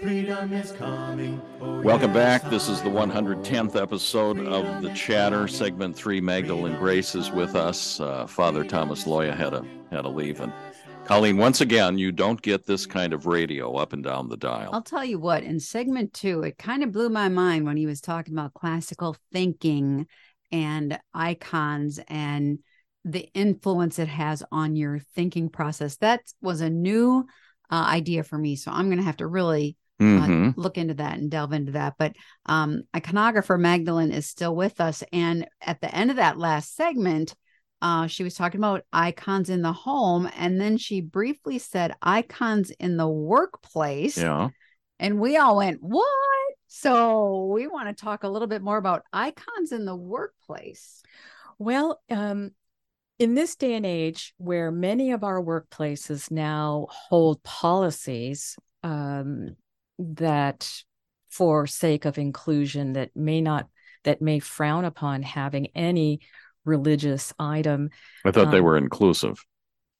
Freedom 0.00 0.52
is 0.52 0.72
coming. 0.72 1.40
Oh, 1.60 1.80
Welcome 1.80 2.14
yes, 2.14 2.42
back. 2.42 2.50
This 2.50 2.68
is 2.68 2.82
the 2.82 2.88
110th 2.88 3.80
episode 3.80 4.38
of 4.46 4.82
The 4.82 4.90
Chatter, 4.90 5.48
segment 5.48 5.96
three. 5.96 6.20
Magdalene 6.20 6.76
Grace 6.76 7.14
is 7.14 7.30
with 7.30 7.56
us. 7.56 8.00
Uh, 8.00 8.26
Father 8.26 8.64
Thomas 8.64 9.04
Loya 9.04 9.36
had 9.36 9.54
a 9.54 9.64
had 9.90 10.04
a 10.04 10.08
leave, 10.08 10.40
and 10.40 10.52
Colleen, 11.06 11.36
once 11.36 11.60
again, 11.60 11.98
you 11.98 12.12
don't 12.12 12.40
get 12.40 12.64
this 12.64 12.86
kind 12.86 13.12
of 13.12 13.26
radio 13.26 13.76
up 13.76 13.92
and 13.92 14.02
down 14.02 14.28
the 14.28 14.38
dial. 14.38 14.70
I'll 14.72 14.82
tell 14.82 15.04
you 15.04 15.18
what, 15.18 15.42
in 15.42 15.60
segment 15.60 16.14
two, 16.14 16.42
it 16.42 16.56
kind 16.56 16.82
of 16.82 16.92
blew 16.92 17.10
my 17.10 17.28
mind 17.28 17.66
when 17.66 17.76
he 17.76 17.86
was 17.86 18.00
talking 18.00 18.32
about 18.32 18.54
classical 18.54 19.14
thinking 19.30 20.06
and 20.50 20.98
icons 21.12 22.00
and 22.08 22.60
the 23.04 23.28
influence 23.34 23.98
it 23.98 24.08
has 24.08 24.42
on 24.50 24.76
your 24.76 24.98
thinking 25.14 25.50
process. 25.50 25.96
That 25.96 26.22
was 26.40 26.62
a 26.62 26.70
new 26.70 27.26
uh, 27.70 27.84
idea 27.86 28.22
for 28.22 28.38
me. 28.38 28.56
So 28.56 28.70
I'm 28.70 28.86
going 28.86 28.98
to 28.98 29.04
have 29.04 29.18
to 29.18 29.26
really 29.26 29.76
uh, 30.00 30.04
mm-hmm. 30.04 30.48
uh, 30.48 30.52
look 30.56 30.78
into 30.78 30.94
that 30.94 31.18
and 31.18 31.30
delve 31.30 31.52
into 31.52 31.72
that. 31.72 31.94
But 31.98 32.14
um, 32.46 32.84
iconographer 32.96 33.60
Magdalene 33.60 34.10
is 34.10 34.26
still 34.26 34.56
with 34.56 34.80
us. 34.80 35.04
And 35.12 35.46
at 35.60 35.82
the 35.82 35.94
end 35.94 36.10
of 36.10 36.16
that 36.16 36.38
last 36.38 36.74
segment, 36.74 37.34
uh, 37.84 38.06
she 38.06 38.24
was 38.24 38.34
talking 38.34 38.58
about 38.58 38.86
icons 38.94 39.50
in 39.50 39.60
the 39.60 39.74
home, 39.74 40.26
and 40.38 40.58
then 40.58 40.78
she 40.78 41.02
briefly 41.02 41.58
said 41.58 41.94
icons 42.00 42.70
in 42.80 42.96
the 42.96 43.06
workplace. 43.06 44.16
Yeah. 44.16 44.48
And 44.98 45.20
we 45.20 45.36
all 45.36 45.58
went, 45.58 45.82
What? 45.82 46.08
So 46.66 47.44
we 47.52 47.66
want 47.66 47.94
to 47.94 48.04
talk 48.04 48.24
a 48.24 48.28
little 48.28 48.48
bit 48.48 48.62
more 48.62 48.78
about 48.78 49.02
icons 49.12 49.70
in 49.70 49.84
the 49.84 49.94
workplace. 49.94 51.02
Well, 51.58 52.00
um, 52.10 52.52
in 53.18 53.34
this 53.34 53.54
day 53.54 53.74
and 53.74 53.84
age 53.84 54.32
where 54.38 54.72
many 54.72 55.12
of 55.12 55.22
our 55.22 55.42
workplaces 55.42 56.30
now 56.30 56.86
hold 56.88 57.42
policies 57.42 58.56
um, 58.82 59.56
that 59.98 60.72
for 61.28 61.66
sake 61.66 62.06
of 62.06 62.16
inclusion 62.16 62.94
that 62.94 63.10
may 63.14 63.42
not 63.42 63.68
that 64.04 64.22
may 64.22 64.38
frown 64.38 64.86
upon 64.86 65.22
having 65.22 65.66
any 65.74 66.20
religious 66.64 67.32
item. 67.38 67.90
I 68.24 68.30
thought 68.30 68.46
um, 68.46 68.52
they 68.52 68.60
were 68.60 68.76
inclusive. 68.76 69.44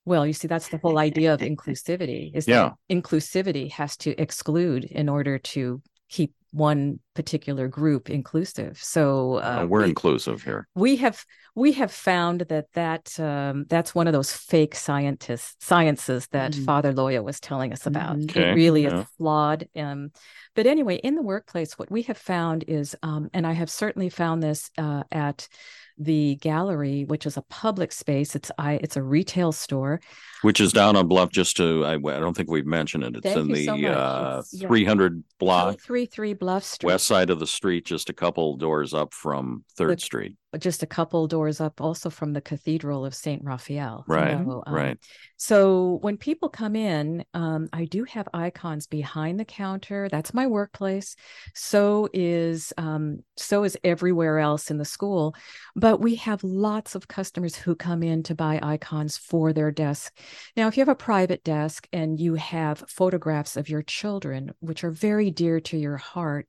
Well, 0.04 0.26
you 0.26 0.32
see, 0.32 0.48
that's 0.48 0.68
the 0.68 0.78
whole 0.78 0.98
idea 0.98 1.32
of 1.32 1.40
inclusivity. 1.40 2.30
Is 2.34 2.46
yeah. 2.46 2.70
that 2.70 2.74
inclusivity 2.94 3.70
has 3.72 3.96
to 3.98 4.20
exclude 4.20 4.84
in 4.84 5.08
order 5.08 5.38
to 5.38 5.80
keep 6.08 6.34
one 6.54 7.00
particular 7.14 7.66
group 7.66 8.08
inclusive. 8.08 8.78
So 8.80 9.36
uh, 9.36 9.66
we're 9.68 9.82
we, 9.82 9.88
inclusive 9.88 10.42
here. 10.42 10.68
We 10.74 10.96
have 10.96 11.24
we 11.54 11.72
have 11.72 11.90
found 11.90 12.42
that 12.42 12.66
that 12.74 13.18
um, 13.18 13.66
that's 13.68 13.94
one 13.94 14.06
of 14.06 14.12
those 14.12 14.32
fake 14.32 14.74
scientists 14.74 15.56
sciences 15.64 16.28
that 16.28 16.52
mm. 16.52 16.64
Father 16.64 16.92
Loya 16.92 17.24
was 17.24 17.40
telling 17.40 17.72
us 17.72 17.86
about. 17.86 18.18
Okay. 18.24 18.50
It 18.50 18.54
really 18.54 18.84
yeah. 18.84 19.00
is 19.00 19.06
flawed. 19.18 19.68
Um, 19.74 20.12
but 20.54 20.66
anyway, 20.66 20.96
in 20.96 21.16
the 21.16 21.22
workplace, 21.22 21.76
what 21.76 21.90
we 21.90 22.02
have 22.02 22.18
found 22.18 22.64
is, 22.68 22.94
um, 23.02 23.28
and 23.34 23.46
I 23.46 23.52
have 23.52 23.70
certainly 23.70 24.08
found 24.08 24.42
this 24.42 24.70
uh, 24.78 25.02
at 25.10 25.48
the 25.98 26.36
gallery, 26.36 27.04
which 27.04 27.26
is 27.26 27.36
a 27.36 27.42
public 27.42 27.92
space. 27.92 28.34
It's 28.34 28.50
I 28.58 28.74
it's 28.74 28.96
a 28.96 29.02
retail 29.02 29.52
store, 29.52 30.00
which 30.42 30.60
is 30.60 30.72
down 30.72 30.96
on 30.96 31.06
Bluff. 31.06 31.30
Just 31.30 31.56
to 31.58 31.84
I, 31.84 31.94
I 31.94 31.98
don't 31.98 32.36
think 32.36 32.50
we've 32.50 32.66
mentioned 32.66 33.04
it. 33.04 33.16
It's 33.16 33.26
Thank 33.26 33.38
in 33.38 33.48
the 33.48 33.64
so 33.64 33.76
uh, 33.76 34.42
300 34.60 35.22
block, 35.38 35.80
three 35.80 36.06
three 36.06 36.34
Bluff 36.34 36.64
Street, 36.64 36.88
west 36.88 37.06
side 37.06 37.30
of 37.30 37.38
the 37.38 37.46
street, 37.46 37.84
just 37.84 38.10
a 38.10 38.14
couple 38.14 38.56
doors 38.56 38.94
up 38.94 39.14
from 39.14 39.64
Third 39.76 39.98
the, 39.98 40.02
Street. 40.02 40.36
Just 40.58 40.82
a 40.82 40.86
couple 40.86 41.26
doors 41.26 41.60
up, 41.60 41.80
also 41.80 42.10
from 42.10 42.32
the 42.32 42.40
Cathedral 42.40 43.04
of 43.04 43.14
Saint 43.14 43.42
Raphael. 43.44 44.04
Right, 44.06 44.34
um, 44.34 44.62
right. 44.66 44.98
So 45.36 45.98
when 46.02 46.16
people 46.16 46.48
come 46.48 46.76
in, 46.76 47.24
um, 47.34 47.68
I 47.72 47.84
do 47.84 48.04
have 48.04 48.28
icons 48.32 48.86
behind 48.86 49.38
the 49.38 49.44
counter. 49.44 50.08
That's 50.08 50.34
my 50.34 50.46
workplace. 50.46 51.16
So 51.54 52.08
is 52.12 52.72
um, 52.76 53.20
so 53.36 53.64
is 53.64 53.76
everywhere 53.84 54.38
else 54.38 54.70
in 54.70 54.78
the 54.78 54.84
school. 54.84 55.34
But 55.76 56.00
we 56.00 56.14
have 56.16 56.44
lots 56.44 56.94
of 56.94 57.08
customers 57.08 57.56
who 57.56 57.74
come 57.74 58.02
in 58.02 58.22
to 58.24 58.34
buy 58.34 58.60
icons 58.62 59.16
for 59.16 59.52
their 59.52 59.70
desk. 59.70 60.16
Now, 60.56 60.68
if 60.68 60.76
you 60.76 60.80
have 60.80 60.88
a 60.88 60.94
private 60.94 61.44
desk 61.44 61.88
and 61.92 62.18
you 62.18 62.34
have 62.34 62.84
photographs 62.88 63.56
of 63.56 63.68
your 63.68 63.82
children, 63.82 64.52
which 64.60 64.84
are 64.84 64.90
very 64.90 65.30
dear 65.30 65.60
to 65.60 65.76
your 65.76 65.96
heart, 65.96 66.46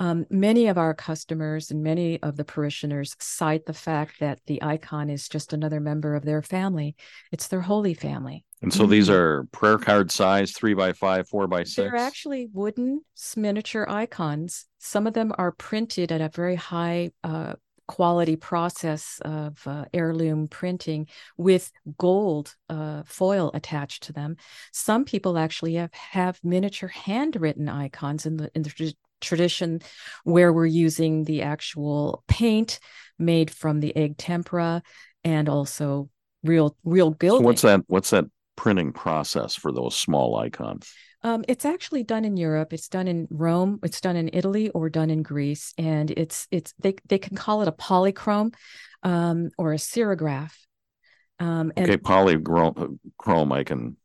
um, 0.00 0.24
many 0.30 0.66
of 0.66 0.78
our 0.78 0.94
customers 0.94 1.70
and 1.70 1.82
many 1.82 2.20
of 2.22 2.36
the 2.36 2.44
parishioners 2.44 3.14
cite 3.20 3.66
the 3.66 3.74
fact 3.74 4.18
that 4.20 4.40
the 4.46 4.62
icon 4.62 5.10
is 5.10 5.28
just 5.28 5.52
another 5.52 5.78
member 5.78 6.14
of 6.14 6.24
their 6.24 6.40
family. 6.40 6.96
It's 7.30 7.48
their 7.48 7.60
holy 7.60 7.92
family. 7.92 8.44
And 8.62 8.72
so 8.72 8.82
mm-hmm. 8.82 8.92
these 8.92 9.10
are 9.10 9.44
prayer 9.52 9.76
card 9.76 10.10
size, 10.10 10.52
three 10.52 10.72
by 10.72 10.94
five, 10.94 11.28
four 11.28 11.46
by 11.46 11.64
six. 11.64 11.76
They're 11.76 11.96
actually 11.96 12.48
wooden 12.50 13.02
miniature 13.36 13.86
icons. 13.88 14.66
Some 14.78 15.06
of 15.06 15.12
them 15.12 15.32
are 15.36 15.52
printed 15.52 16.12
at 16.12 16.22
a 16.22 16.30
very 16.30 16.56
high 16.56 17.10
uh, 17.22 17.54
quality 17.86 18.36
process 18.36 19.20
of 19.24 19.66
uh, 19.66 19.84
heirloom 19.92 20.48
printing 20.48 21.08
with 21.36 21.70
gold 21.98 22.54
uh, 22.70 23.02
foil 23.04 23.50
attached 23.52 24.04
to 24.04 24.12
them. 24.14 24.36
Some 24.72 25.04
people 25.04 25.36
actually 25.36 25.74
have, 25.74 25.92
have 25.92 26.40
miniature 26.42 26.88
handwritten 26.88 27.68
icons 27.68 28.24
in 28.24 28.38
the 28.38 28.50
in 28.54 28.62
the 28.62 28.94
tradition 29.20 29.80
where 30.24 30.52
we're 30.52 30.66
using 30.66 31.24
the 31.24 31.42
actual 31.42 32.24
paint 32.28 32.78
made 33.18 33.50
from 33.50 33.80
the 33.80 33.94
egg 33.96 34.16
tempera 34.16 34.82
and 35.24 35.48
also 35.48 36.08
real 36.42 36.76
real 36.84 37.10
gilding. 37.10 37.42
So 37.42 37.46
what's 37.46 37.62
that? 37.62 37.82
What's 37.86 38.10
that 38.10 38.24
printing 38.56 38.92
process 38.92 39.54
for 39.54 39.72
those 39.72 39.96
small 39.96 40.36
icons? 40.36 40.92
Um, 41.22 41.44
it's 41.48 41.66
actually 41.66 42.02
done 42.02 42.24
in 42.24 42.36
Europe. 42.36 42.72
It's 42.72 42.88
done 42.88 43.06
in 43.06 43.28
Rome. 43.30 43.78
It's 43.82 44.00
done 44.00 44.16
in 44.16 44.30
Italy 44.32 44.70
or 44.70 44.88
done 44.88 45.10
in 45.10 45.22
Greece, 45.22 45.74
and 45.76 46.10
it's 46.10 46.46
it's 46.50 46.72
they 46.78 46.94
they 47.08 47.18
can 47.18 47.36
call 47.36 47.62
it 47.62 47.68
a 47.68 47.72
polychrome 47.72 48.54
um, 49.02 49.50
or 49.58 49.72
a 49.72 49.76
serigraph. 49.76 50.54
Um, 51.38 51.72
and 51.76 51.90
okay, 51.90 51.96
polychrome. 51.96 53.52
I 53.52 53.64
can 53.64 53.96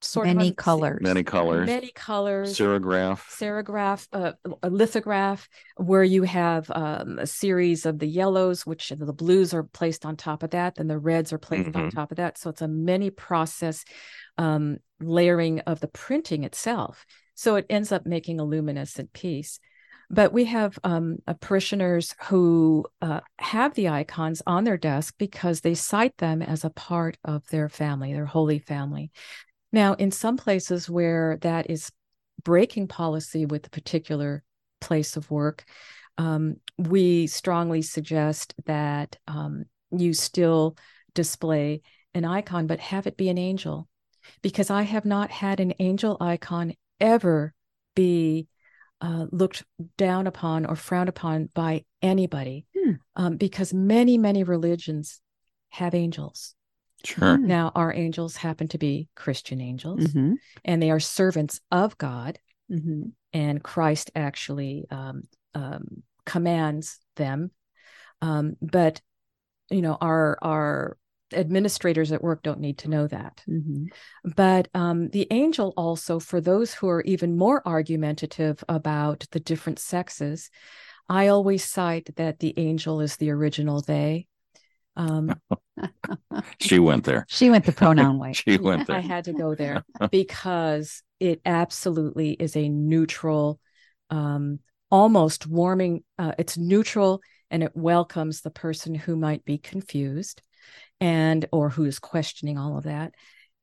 sort 0.00 0.26
many 0.26 0.50
of 0.50 0.56
colors. 0.56 1.00
Many 1.00 1.22
colors. 1.22 1.66
Many 1.66 1.90
colors. 1.94 2.58
Serigraph, 2.58 3.20
serograph 3.20 4.06
uh, 4.12 4.32
a 4.62 4.70
lithograph 4.70 5.48
where 5.76 6.04
you 6.04 6.22
have 6.22 6.70
um, 6.74 7.18
a 7.18 7.26
series 7.26 7.86
of 7.86 7.98
the 7.98 8.06
yellows 8.06 8.66
which 8.66 8.90
the 8.90 9.12
blues 9.12 9.52
are 9.54 9.64
placed 9.64 10.06
on 10.06 10.16
top 10.16 10.42
of 10.42 10.50
that 10.50 10.78
and 10.78 10.88
the 10.88 10.98
reds 10.98 11.32
are 11.32 11.38
placed 11.38 11.70
mm-hmm. 11.70 11.84
on 11.84 11.90
top 11.90 12.10
of 12.10 12.16
that. 12.16 12.38
So 12.38 12.50
it's 12.50 12.62
a 12.62 12.68
many 12.68 13.10
process 13.10 13.84
um, 14.36 14.78
layering 15.00 15.60
of 15.60 15.80
the 15.80 15.88
printing 15.88 16.44
itself. 16.44 17.04
So 17.34 17.56
it 17.56 17.66
ends 17.70 17.92
up 17.92 18.06
making 18.06 18.40
a 18.40 18.44
luminescent 18.44 19.12
piece. 19.12 19.60
But 20.10 20.32
we 20.32 20.46
have 20.46 20.78
um, 20.84 21.18
parishioners 21.40 22.14
who 22.24 22.86
uh, 23.02 23.20
have 23.38 23.74
the 23.74 23.90
icons 23.90 24.40
on 24.46 24.64
their 24.64 24.78
desk 24.78 25.14
because 25.18 25.60
they 25.60 25.74
cite 25.74 26.16
them 26.16 26.40
as 26.40 26.64
a 26.64 26.70
part 26.70 27.18
of 27.24 27.46
their 27.48 27.68
family, 27.68 28.14
their 28.14 28.24
holy 28.24 28.58
family. 28.58 29.10
Now, 29.72 29.94
in 29.94 30.10
some 30.10 30.36
places 30.36 30.88
where 30.88 31.38
that 31.42 31.70
is 31.70 31.90
breaking 32.42 32.88
policy 32.88 33.46
with 33.46 33.66
a 33.66 33.70
particular 33.70 34.42
place 34.80 35.16
of 35.16 35.30
work, 35.30 35.64
um, 36.16 36.56
we 36.76 37.26
strongly 37.26 37.82
suggest 37.82 38.54
that 38.66 39.16
um, 39.26 39.64
you 39.90 40.12
still 40.14 40.76
display 41.14 41.82
an 42.14 42.24
icon, 42.24 42.66
but 42.66 42.80
have 42.80 43.06
it 43.06 43.16
be 43.16 43.28
an 43.28 43.38
angel. 43.38 43.88
Because 44.42 44.70
I 44.70 44.82
have 44.82 45.04
not 45.04 45.30
had 45.30 45.60
an 45.60 45.74
angel 45.78 46.16
icon 46.20 46.74
ever 47.00 47.54
be 47.94 48.46
uh, 49.00 49.26
looked 49.30 49.64
down 49.96 50.26
upon 50.26 50.66
or 50.66 50.76
frowned 50.76 51.08
upon 51.08 51.48
by 51.54 51.84
anybody. 52.02 52.66
Hmm. 52.76 52.92
Um, 53.16 53.36
because 53.36 53.72
many, 53.72 54.18
many 54.18 54.44
religions 54.44 55.20
have 55.70 55.94
angels. 55.94 56.54
Sure. 57.04 57.36
Hmm. 57.36 57.46
Now, 57.46 57.72
our 57.74 57.92
angels 57.92 58.36
happen 58.36 58.68
to 58.68 58.78
be 58.78 59.08
Christian 59.14 59.60
angels, 59.60 60.00
mm-hmm. 60.00 60.34
and 60.64 60.82
they 60.82 60.90
are 60.90 61.00
servants 61.00 61.60
of 61.70 61.96
God. 61.98 62.38
Mm-hmm. 62.70 63.10
And 63.32 63.62
Christ 63.62 64.10
actually 64.14 64.86
um, 64.90 65.22
um, 65.54 66.02
commands 66.26 66.98
them. 67.16 67.50
Um, 68.20 68.56
but 68.60 69.00
you 69.70 69.82
know, 69.82 69.96
our 70.00 70.38
our 70.42 70.96
administrators 71.32 72.10
at 72.12 72.22
work 72.22 72.42
don't 72.42 72.60
need 72.60 72.78
to 72.78 72.88
know 72.88 73.06
that. 73.06 73.42
Mm-hmm. 73.48 73.86
But 74.34 74.68
um, 74.74 75.08
the 75.10 75.26
angel 75.30 75.74
also, 75.76 76.18
for 76.18 76.40
those 76.40 76.74
who 76.74 76.88
are 76.88 77.02
even 77.02 77.36
more 77.36 77.66
argumentative 77.66 78.64
about 78.68 79.26
the 79.30 79.40
different 79.40 79.78
sexes, 79.78 80.50
I 81.08 81.28
always 81.28 81.64
cite 81.64 82.16
that 82.16 82.38
the 82.38 82.54
angel 82.58 83.00
is 83.00 83.16
the 83.16 83.30
original 83.30 83.80
they 83.80 84.26
um, 84.98 85.40
she 86.60 86.78
went 86.78 87.04
there. 87.04 87.24
She 87.28 87.48
went 87.48 87.64
the 87.64 87.72
pronoun 87.72 88.18
way. 88.18 88.32
she 88.34 88.58
went 88.58 88.86
there. 88.86 88.96
I 88.96 89.00
had 89.00 89.24
to 89.24 89.32
go 89.32 89.54
there 89.54 89.84
because 90.10 91.02
it 91.20 91.40
absolutely 91.46 92.32
is 92.32 92.56
a 92.56 92.68
neutral, 92.68 93.60
um, 94.10 94.58
almost 94.90 95.46
warming. 95.46 96.04
Uh, 96.18 96.32
it's 96.38 96.58
neutral 96.58 97.22
and 97.50 97.62
it 97.62 97.72
welcomes 97.74 98.42
the 98.42 98.50
person 98.50 98.94
who 98.94 99.16
might 99.16 99.44
be 99.44 99.56
confused 99.56 100.42
and 101.00 101.46
or 101.52 101.70
who 101.70 101.84
is 101.84 101.98
questioning 101.98 102.58
all 102.58 102.76
of 102.76 102.84
that. 102.84 103.14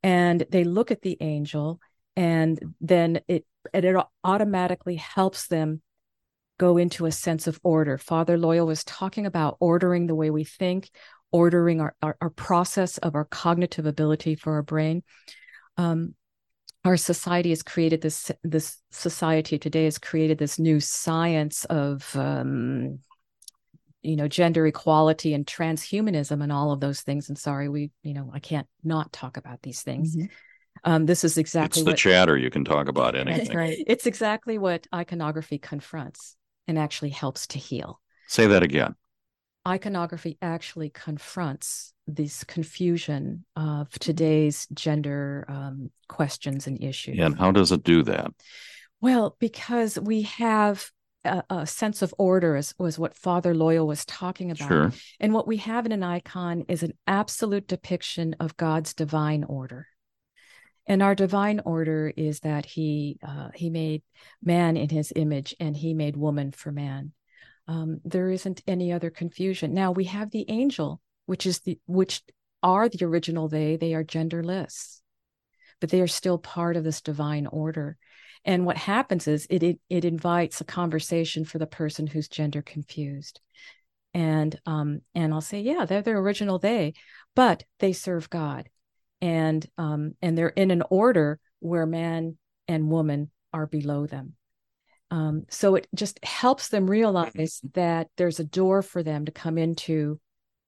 And 0.02 0.46
they 0.50 0.64
look 0.64 0.90
at 0.90 1.02
the 1.02 1.18
angel 1.20 1.80
and 2.16 2.60
then 2.80 3.20
it 3.28 3.46
it 3.74 3.96
automatically 4.24 4.96
helps 4.96 5.48
them 5.48 5.82
go 6.58 6.78
into 6.78 7.06
a 7.06 7.12
sense 7.12 7.48
of 7.48 7.60
order. 7.64 7.98
Father 7.98 8.38
Loya 8.38 8.66
was 8.66 8.84
talking 8.84 9.26
about 9.26 9.58
ordering 9.60 10.08
the 10.08 10.16
way 10.16 10.30
we 10.30 10.44
think, 10.44 10.90
ordering 11.36 11.82
our, 11.82 11.94
our, 12.02 12.16
our 12.22 12.30
process 12.30 12.98
of 13.00 13.14
our 13.14 13.26
cognitive 13.26 13.86
ability 13.86 14.36
for 14.36 14.54
our 14.54 14.64
brain. 14.64 15.04
Um, 15.76 16.16
our 16.86 16.96
society 16.96 17.50
has 17.50 17.62
created 17.62 18.00
this 18.00 18.32
this 18.42 18.78
society 18.90 19.60
today 19.60 19.84
has 19.84 19.98
created 19.98 20.38
this 20.38 20.58
new 20.58 20.80
science 20.80 21.66
of 21.66 22.16
um, 22.16 23.00
you 24.02 24.16
know 24.16 24.30
gender 24.30 24.66
equality 24.66 25.34
and 25.34 25.46
transhumanism 25.46 26.42
and 26.42 26.54
all 26.54 26.72
of 26.72 26.80
those 26.80 27.02
things. 27.02 27.28
And 27.28 27.38
sorry 27.38 27.68
we 27.68 27.92
you 28.02 28.14
know 28.14 28.32
i 28.34 28.40
can't 28.40 28.68
not 28.82 29.12
talk 29.12 29.36
about 29.36 29.62
these 29.62 29.82
things. 29.82 30.16
Mm-hmm. 30.16 30.28
um, 30.90 31.06
this 31.06 31.26
is 31.26 31.38
exactly 31.38 31.82
it's 31.82 31.86
the 31.86 31.92
what, 31.92 31.98
chatter 31.98 32.38
you 32.38 32.50
can 32.50 32.64
talk 32.64 32.88
about 32.88 33.16
anything. 33.24 33.58
Right 33.58 33.78
it's 33.86 34.06
exactly 34.06 34.58
what 34.58 34.88
iconography 34.94 35.58
confronts 35.58 36.38
and 36.66 36.80
actually 36.80 37.10
helps 37.10 37.48
to 37.48 37.60
heal. 37.60 38.00
Say 38.28 38.48
that 38.48 38.64
again 38.64 38.96
iconography 39.68 40.38
actually 40.42 40.90
confronts 40.90 41.94
this 42.08 42.44
confusion 42.44 43.46
of 43.56 43.90
today's 44.00 44.68
gender 44.74 45.46
um, 45.48 45.90
questions 46.08 46.68
and 46.68 46.84
issues. 46.84 47.20
And 47.20 47.38
how 47.38 47.52
does 47.52 47.72
it 47.72 47.84
do 47.84 48.04
that? 48.04 48.32
Well, 49.02 49.36
because 49.40 50.00
we 50.00 50.24
have 50.24 50.90
a, 51.24 51.44
a 51.50 51.68
sense 51.68 52.02
of 52.02 52.14
order, 52.18 52.56
as 52.56 52.74
was 52.78 53.00
what 53.00 53.18
Father 53.18 53.54
Loya 53.54 53.86
was 53.86 54.06
talking 54.06 54.52
about. 54.52 54.68
Sure. 54.68 54.92
And 55.20 55.34
what 55.34 55.48
we 55.48 55.58
have 55.58 55.86
in 55.86 55.92
an 55.92 56.04
icon 56.04 56.66
is 56.68 56.84
an 56.84 56.94
absolute 57.08 57.68
depiction 57.68 58.36
of 58.40 58.58
God's 58.58 58.94
divine 58.94 59.44
order. 59.44 59.88
And 60.88 61.02
our 61.02 61.16
divine 61.16 61.62
order 61.66 62.14
is 62.16 62.42
that 62.42 62.66
He 62.66 63.18
uh, 63.28 63.50
He 63.56 63.72
made 63.72 64.04
man 64.44 64.78
in 64.78 64.90
His 64.90 65.12
image, 65.16 65.56
and 65.60 65.76
He 65.76 65.96
made 65.96 66.16
woman 66.16 66.52
for 66.52 66.72
man 66.72 67.14
um, 67.68 68.00
there 68.06 68.30
isn't 68.30 68.62
any 68.68 68.92
other 68.92 69.10
confusion. 69.10 69.74
Now 69.74 69.92
we 69.92 70.06
have 70.06 70.32
the 70.32 70.46
angel, 70.50 71.02
which 71.26 71.46
is 71.46 71.60
the 71.60 71.80
which 71.88 72.22
are 72.62 72.90
the 72.90 73.06
original 73.06 73.48
they. 73.48 73.76
They 73.76 73.94
are 73.94 74.04
genderless, 74.04 75.02
but 75.80 75.90
they 75.90 76.02
are 76.02 76.08
still 76.08 76.38
part 76.38 76.78
of 76.78 76.84
this 76.84 77.02
divine 77.02 77.48
order. 77.48 77.98
And 78.44 78.66
what 78.66 78.78
happens 78.78 79.28
is 79.28 79.48
it 79.50 79.64
it, 79.64 79.80
it 79.90 80.06
invites 80.06 80.62
a 80.62 80.66
conversation 80.66 81.46
for 81.46 81.58
the 81.58 81.68
person 81.68 82.08
who's 82.08 82.28
gender 82.28 82.62
confused. 82.62 83.42
And 84.14 84.60
um 84.66 85.02
and 85.14 85.34
I'll 85.34 85.42
say, 85.42 85.62
yeah, 85.62 85.86
they're 85.86 86.02
the 86.02 86.12
original 86.12 86.60
they, 86.60 86.94
but 87.36 87.64
they 87.80 87.94
serve 87.94 88.30
God, 88.30 88.70
and 89.22 89.66
um 89.78 90.14
and 90.22 90.38
they're 90.38 90.50
in 90.50 90.72
an 90.72 90.84
order 90.90 91.40
where 91.60 91.86
man 91.86 92.38
and 92.68 92.90
woman 92.90 93.32
are 93.52 93.68
below 93.68 94.06
them. 94.06 94.34
Um, 95.12 95.46
so 95.50 95.76
it 95.76 95.88
just 95.94 96.24
helps 96.24 96.70
them 96.70 96.90
realize 96.90 97.34
mm-hmm. 97.34 97.68
that 97.74 98.08
there's 98.18 98.40
a 98.40 98.46
door 98.46 98.82
for 98.82 99.04
them 99.04 99.26
to 99.26 99.32
come 99.32 99.58
into 99.58 100.20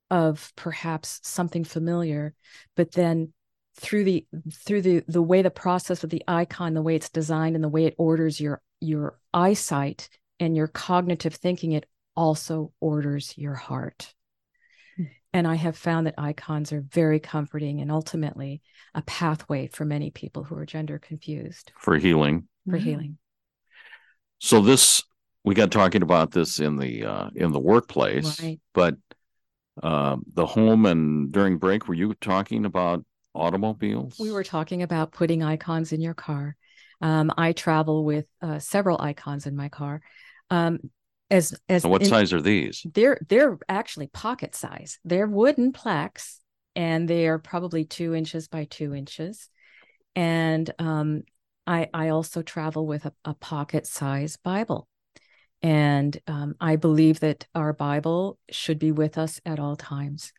of 0.09 0.53
perhaps 0.55 1.19
something 1.23 1.63
familiar, 1.63 2.33
but 2.75 2.91
then 2.93 3.33
through 3.75 4.03
the 4.03 4.25
through 4.65 4.81
the 4.81 5.03
the 5.07 5.21
way 5.21 5.41
the 5.41 5.51
process 5.51 6.03
of 6.03 6.09
the 6.09 6.23
icon, 6.27 6.73
the 6.73 6.81
way 6.81 6.95
it's 6.95 7.09
designed, 7.09 7.55
and 7.55 7.63
the 7.63 7.69
way 7.69 7.85
it 7.85 7.95
orders 7.97 8.39
your 8.39 8.61
your 8.79 9.19
eyesight 9.33 10.09
and 10.39 10.55
your 10.55 10.67
cognitive 10.67 11.35
thinking, 11.35 11.73
it 11.73 11.85
also 12.15 12.71
orders 12.79 13.33
your 13.37 13.53
heart. 13.53 14.13
Hmm. 14.95 15.03
And 15.33 15.47
I 15.47 15.55
have 15.55 15.77
found 15.77 16.07
that 16.07 16.15
icons 16.17 16.71
are 16.71 16.81
very 16.81 17.19
comforting 17.19 17.81
and 17.81 17.91
ultimately 17.91 18.61
a 18.93 19.01
pathway 19.01 19.67
for 19.67 19.85
many 19.85 20.09
people 20.09 20.43
who 20.43 20.55
are 20.55 20.65
gender 20.65 20.99
confused 20.99 21.71
for 21.79 21.97
healing. 21.97 22.47
For 22.65 22.77
mm-hmm. 22.77 22.85
healing. 22.85 23.17
So 24.39 24.61
this 24.61 25.03
we 25.43 25.55
got 25.55 25.71
talking 25.71 26.01
about 26.01 26.31
this 26.31 26.59
in 26.59 26.77
the 26.77 27.05
uh, 27.05 27.29
in 27.35 27.51
the 27.51 27.59
workplace, 27.59 28.41
right. 28.41 28.59
but 28.73 28.95
uh, 29.81 30.17
the 30.33 30.45
home 30.45 30.85
and 30.85 31.31
during 31.31 31.57
break, 31.57 31.87
were 31.87 31.93
you 31.93 32.13
talking 32.15 32.65
about 32.65 33.05
automobiles? 33.33 34.17
We 34.19 34.31
were 34.31 34.43
talking 34.43 34.83
about 34.83 35.11
putting 35.11 35.43
icons 35.43 35.93
in 35.93 36.01
your 36.01 36.13
car. 36.13 36.55
Um, 36.99 37.31
I 37.37 37.53
travel 37.53 38.03
with 38.03 38.25
uh, 38.41 38.59
several 38.59 38.99
icons 38.99 39.45
in 39.45 39.55
my 39.55 39.69
car. 39.69 40.01
Um, 40.49 40.79
as 41.29 41.55
as 41.69 41.85
what 41.85 42.01
in, 42.01 42.07
size 42.07 42.33
are 42.33 42.41
these? 42.41 42.85
They're 42.93 43.19
they're 43.27 43.57
actually 43.69 44.07
pocket 44.07 44.55
size. 44.55 44.99
They're 45.05 45.27
wooden 45.27 45.71
plaques, 45.71 46.39
and 46.75 47.07
they 47.07 47.27
are 47.27 47.39
probably 47.39 47.85
two 47.85 48.15
inches 48.15 48.47
by 48.47 48.65
two 48.65 48.93
inches. 48.93 49.49
And 50.15 50.69
um, 50.79 51.23
I 51.67 51.89
I 51.93 52.09
also 52.09 52.41
travel 52.41 52.87
with 52.87 53.05
a, 53.05 53.13
a 53.25 53.33
pocket 53.33 53.85
size 53.85 54.37
Bible. 54.37 54.87
And 55.61 56.17
um, 56.27 56.55
I 56.59 56.75
believe 56.75 57.19
that 57.21 57.45
our 57.55 57.73
Bible 57.73 58.39
should 58.49 58.79
be 58.79 58.91
with 58.91 59.17
us 59.17 59.41
at 59.45 59.59
all 59.59 59.75
times. 59.75 60.31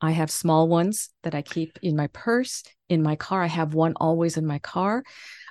I 0.00 0.10
have 0.10 0.30
small 0.30 0.68
ones 0.68 1.10
that 1.22 1.34
I 1.34 1.42
keep 1.42 1.78
in 1.80 1.96
my 1.96 2.08
purse, 2.08 2.64
in 2.88 3.02
my 3.02 3.16
car. 3.16 3.42
I 3.42 3.46
have 3.46 3.72
one 3.74 3.94
always 3.96 4.36
in 4.36 4.44
my 4.46 4.58
car. 4.58 5.04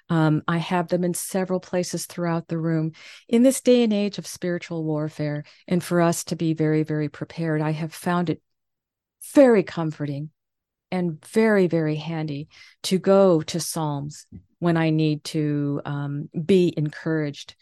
Um, 0.10 0.44
I 0.48 0.58
have 0.58 0.90
them 0.90 1.04
in 1.04 1.14
several 1.14 1.60
places 1.60 2.06
throughout 2.06 2.50
the 2.50 2.58
room. 2.58 2.92
In 3.30 3.44
this 3.44 3.62
day 3.62 3.84
and 3.84 3.94
age 3.94 4.18
of 4.18 4.28
spiritual 4.28 4.84
warfare, 4.84 5.46
and 5.68 5.82
for 5.82 6.02
us 6.02 6.26
to 6.26 6.36
be 6.36 6.54
very, 6.54 6.84
very 6.84 7.10
prepared, 7.10 7.62
I 7.62 7.72
have 7.72 7.94
found 7.94 8.30
it 8.30 8.42
very 9.34 9.64
comforting 9.64 10.30
and 10.92 11.26
very, 11.26 11.68
very 11.68 11.96
handy 11.96 12.50
to 12.84 13.00
go 13.00 13.42
to 13.42 13.60
Psalms 13.60 14.28
when 14.64 14.78
I 14.78 14.90
need 14.90 15.24
to 15.26 15.82
um, 15.86 16.30
be 16.46 16.74
encouraged 16.76 17.56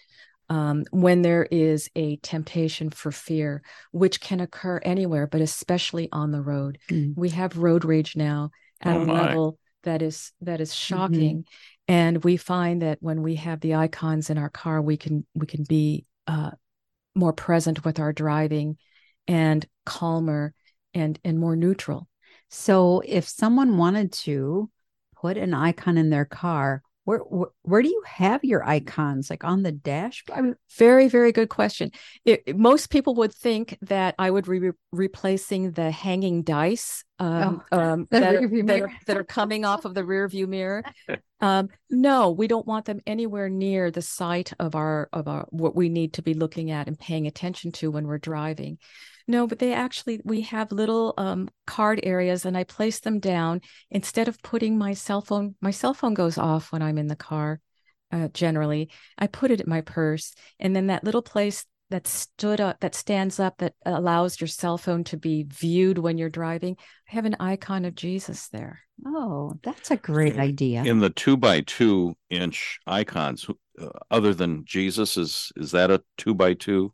um, 0.50 0.84
when 0.92 1.22
there 1.22 1.48
is 1.50 1.90
a 1.96 2.18
temptation 2.18 2.90
for 2.90 3.10
fear, 3.12 3.62
which 3.94 4.20
can 4.20 4.42
occur 4.42 4.82
anywhere, 4.84 5.26
but 5.26 5.40
especially 5.40 6.10
on 6.12 6.32
the 6.32 6.42
road. 6.42 6.78
Mm. 6.90 7.14
We 7.16 7.30
have 7.30 7.58
road 7.58 7.86
rage 7.86 8.18
now 8.18 8.52
at 8.82 8.98
oh 8.98 9.04
a 9.04 9.06
level 9.06 9.58
that 9.84 10.02
is 10.02 10.34
that 10.42 10.60
is 10.60 10.76
shocking, 10.76 11.38
mm-hmm. 11.38 11.94
and 11.94 12.24
we 12.26 12.36
find 12.36 12.82
that 12.82 12.98
when 13.00 13.22
we 13.22 13.36
have 13.36 13.62
the 13.62 13.76
icons 13.76 14.30
in 14.30 14.38
our 14.38 14.50
car, 14.50 14.82
we 14.82 14.98
can 14.98 15.26
we 15.34 15.48
can 15.48 15.64
be 15.64 16.06
uh, 16.28 16.52
more 17.16 17.34
present 17.34 17.86
with 17.86 18.00
our 18.00 18.12
driving, 18.12 18.78
and 19.30 19.66
calmer 19.86 20.54
and 20.94 21.18
and 21.24 21.40
more 21.40 21.56
neutral. 21.56 22.10
So, 22.50 23.02
if 23.06 23.26
someone 23.26 23.78
wanted 23.78 24.12
to 24.26 24.70
put 25.16 25.38
an 25.38 25.54
icon 25.54 25.98
in 25.98 26.10
their 26.10 26.26
car, 26.26 26.84
where, 27.12 27.20
where, 27.20 27.50
where 27.64 27.82
do 27.82 27.90
you 27.90 28.02
have 28.06 28.42
your 28.46 28.64
icons 28.64 29.30
like 29.30 29.44
on 29.44 29.64
the 29.64 29.72
dashboard 29.72 30.40
I 30.40 30.42
mean, 30.42 30.56
very 30.78 31.10
very 31.10 31.34
good 31.34 31.50
question. 31.50 31.92
It, 32.24 32.58
most 32.58 32.90
people 32.90 33.16
would 33.16 33.34
think 33.34 33.78
that 33.82 34.16
i 34.18 34.32
would 34.32 34.46
be 34.46 34.70
replacing 34.94 35.72
the 35.72 35.92
hanging 35.92 36.44
dice 36.44 37.04
um, 37.20 37.64
oh, 37.72 37.80
um, 37.80 38.08
that, 38.12 38.36
are, 38.36 38.48
that, 38.64 38.82
are, 38.82 38.92
that, 39.08 39.18
are, 39.18 39.24
coming 39.26 39.66
off 39.66 39.84
of 39.86 39.94
the 39.94 40.04
rear 40.04 40.28
view 40.28 40.48
mirror. 40.48 40.84
Um, 41.44 41.70
no 41.90 42.30
we 42.30 42.46
don't 42.46 42.68
want 42.68 42.86
them 42.86 43.00
anywhere 43.08 43.50
near 43.50 43.90
the 43.90 44.04
sight 44.04 44.54
of 44.60 44.76
our 44.76 45.10
of 45.12 45.28
our 45.28 45.48
what 45.50 45.76
we 45.76 45.90
need 45.90 46.14
to 46.14 46.22
be 46.22 46.36
looking 46.36 46.70
at 46.70 46.86
and 46.86 47.00
paying 47.00 47.26
attention 47.26 47.72
to 47.72 47.90
when 47.90 48.06
we're 48.06 48.20
driving 48.20 48.78
no, 49.32 49.48
but 49.48 49.60
they 49.60 49.74
actually, 49.74 50.22
we 50.24 50.42
have 50.42 50.72
little 50.72 51.14
um, 51.18 51.50
card 51.66 52.00
areas 52.04 52.46
and 52.46 52.58
I 52.58 52.64
place 52.64 53.00
them 53.00 53.20
down 53.20 53.62
instead 53.90 54.28
of 54.28 54.42
putting 54.44 54.78
my 54.78 54.94
cell 54.94 55.22
phone. 55.22 55.56
My 55.62 55.72
cell 55.72 55.94
phone 55.94 56.14
goes 56.14 56.38
off 56.38 56.72
when 56.72 56.82
I'm 56.82 56.98
in 56.98 57.08
the 57.08 57.16
car 57.16 57.60
uh, 58.12 58.28
generally. 58.34 58.90
I 59.18 59.28
put 59.28 59.52
it 59.52 59.62
in 59.62 59.70
my 59.70 59.82
purse. 59.82 60.34
And 60.60 60.76
then 60.76 60.88
that 60.88 61.04
little 61.04 61.22
place 61.22 61.66
that 61.90 62.08
stood 62.08 62.60
up, 62.60 62.80
that 62.80 62.96
stands 62.96 63.40
up, 63.40 63.58
that 63.60 63.74
allows 63.86 64.40
your 64.40 64.48
cell 64.48 64.78
phone 64.78 65.04
to 65.06 65.18
be 65.18 65.44
viewed 65.44 65.98
when 65.98 66.18
you're 66.18 66.30
driving, 66.30 66.78
I 67.10 67.16
have 67.16 67.26
an 67.26 67.36
icon 67.40 67.86
of 67.86 67.96
Jesus 67.96 68.48
there. 68.48 68.80
Oh, 69.06 69.54
that's 69.64 69.92
a 69.92 69.98
great 69.98 70.38
idea. 70.38 70.84
In 70.84 71.00
the 71.00 71.10
two 71.10 71.38
by 71.38 71.62
two 71.62 72.16
inch 72.30 72.80
icons, 72.88 73.48
uh, 73.80 73.90
other 74.10 74.34
than 74.34 74.64
Jesus, 74.66 75.18
is 75.18 75.52
is 75.56 75.72
that 75.72 75.92
a 75.92 76.04
two 76.18 76.34
by 76.34 76.54
two? 76.54 76.94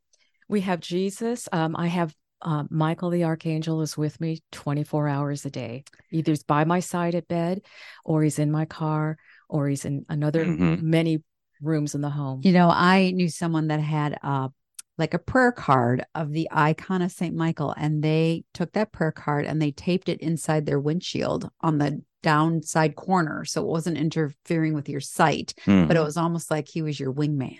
We 0.49 0.61
have 0.61 0.79
Jesus. 0.79 1.49
Um, 1.51 1.75
I 1.75 1.87
have 1.87 2.15
uh, 2.41 2.63
Michael 2.69 3.09
the 3.09 3.23
Archangel 3.23 3.81
is 3.81 3.97
with 3.97 4.19
me 4.21 4.41
24 4.51 5.07
hours 5.07 5.45
a 5.45 5.49
day. 5.49 5.83
Either 6.11 6.31
he's 6.31 6.43
by 6.43 6.65
my 6.65 6.79
side 6.79 7.15
at 7.15 7.27
bed, 7.27 7.61
or 8.05 8.23
he's 8.23 8.39
in 8.39 8.51
my 8.51 8.65
car, 8.65 9.17
or 9.49 9.67
he's 9.67 9.85
in 9.85 10.05
another 10.09 10.45
mm-hmm. 10.45 10.89
many 10.89 11.23
rooms 11.61 11.95
in 11.95 12.01
the 12.01 12.09
home. 12.09 12.41
You 12.43 12.51
know, 12.51 12.69
I 12.69 13.11
knew 13.11 13.29
someone 13.29 13.67
that 13.67 13.79
had 13.79 14.17
uh, 14.21 14.49
like 14.97 15.13
a 15.13 15.19
prayer 15.19 15.51
card 15.51 16.05
of 16.15 16.31
the 16.31 16.47
icon 16.51 17.01
of 17.01 17.11
St. 17.11 17.35
Michael, 17.35 17.73
and 17.77 18.03
they 18.03 18.43
took 18.53 18.73
that 18.73 18.91
prayer 18.91 19.11
card 19.11 19.45
and 19.45 19.61
they 19.61 19.71
taped 19.71 20.09
it 20.09 20.21
inside 20.21 20.65
their 20.65 20.79
windshield 20.79 21.49
on 21.61 21.77
the 21.77 22.01
downside 22.23 22.95
corner. 22.95 23.45
So 23.45 23.61
it 23.61 23.67
wasn't 23.67 23.97
interfering 23.97 24.73
with 24.73 24.89
your 24.89 24.99
sight, 24.99 25.53
mm. 25.65 25.87
but 25.87 25.97
it 25.97 26.03
was 26.03 26.17
almost 26.17 26.49
like 26.51 26.67
he 26.67 26.81
was 26.81 26.99
your 26.99 27.13
wingman. 27.13 27.59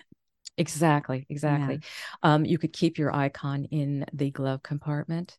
Exactly, 0.58 1.26
exactly. 1.30 1.76
Yeah. 1.76 2.34
Um, 2.34 2.46
you 2.46 2.58
could 2.58 2.74
keep 2.74 2.98
your 2.98 3.16
icon 3.16 3.66
in 3.66 4.06
the 4.14 4.32
glove 4.32 4.64
compartment. 4.64 5.38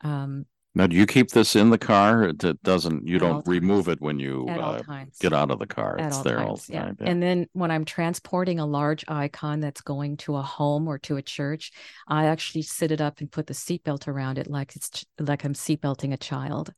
Um, 0.00 0.46
now, 0.76 0.86
do 0.86 0.94
you 0.94 1.06
keep 1.06 1.30
this 1.30 1.56
in 1.56 1.70
the 1.70 1.78
car? 1.78 2.24
It 2.24 2.62
doesn't. 2.62 3.06
You 3.06 3.18
don't 3.18 3.48
remove 3.48 3.88
it 3.88 3.98
when 4.02 4.18
you 4.18 4.46
uh, 4.46 4.82
get 5.20 5.32
out 5.32 5.50
of 5.50 5.58
the 5.58 5.66
car. 5.66 5.98
At 5.98 6.08
it's 6.08 6.18
there 6.18 6.36
times, 6.36 6.48
all 6.48 6.56
the 6.56 6.72
time. 6.74 6.96
Yeah. 7.00 7.06
And 7.08 7.22
then 7.22 7.46
when 7.54 7.70
I'm 7.70 7.86
transporting 7.86 8.60
a 8.60 8.66
large 8.66 9.02
icon 9.08 9.60
that's 9.60 9.80
going 9.80 10.18
to 10.18 10.36
a 10.36 10.42
home 10.42 10.86
or 10.86 10.98
to 10.98 11.16
a 11.16 11.22
church, 11.22 11.72
I 12.06 12.26
actually 12.26 12.60
sit 12.60 12.90
it 12.90 13.00
up 13.00 13.20
and 13.20 13.32
put 13.32 13.46
the 13.46 13.54
seatbelt 13.54 14.06
around 14.06 14.36
it, 14.36 14.50
like 14.50 14.76
it's 14.76 15.06
like 15.18 15.44
I'm 15.44 15.54
seatbelting 15.54 16.12
a 16.12 16.18
child 16.18 16.74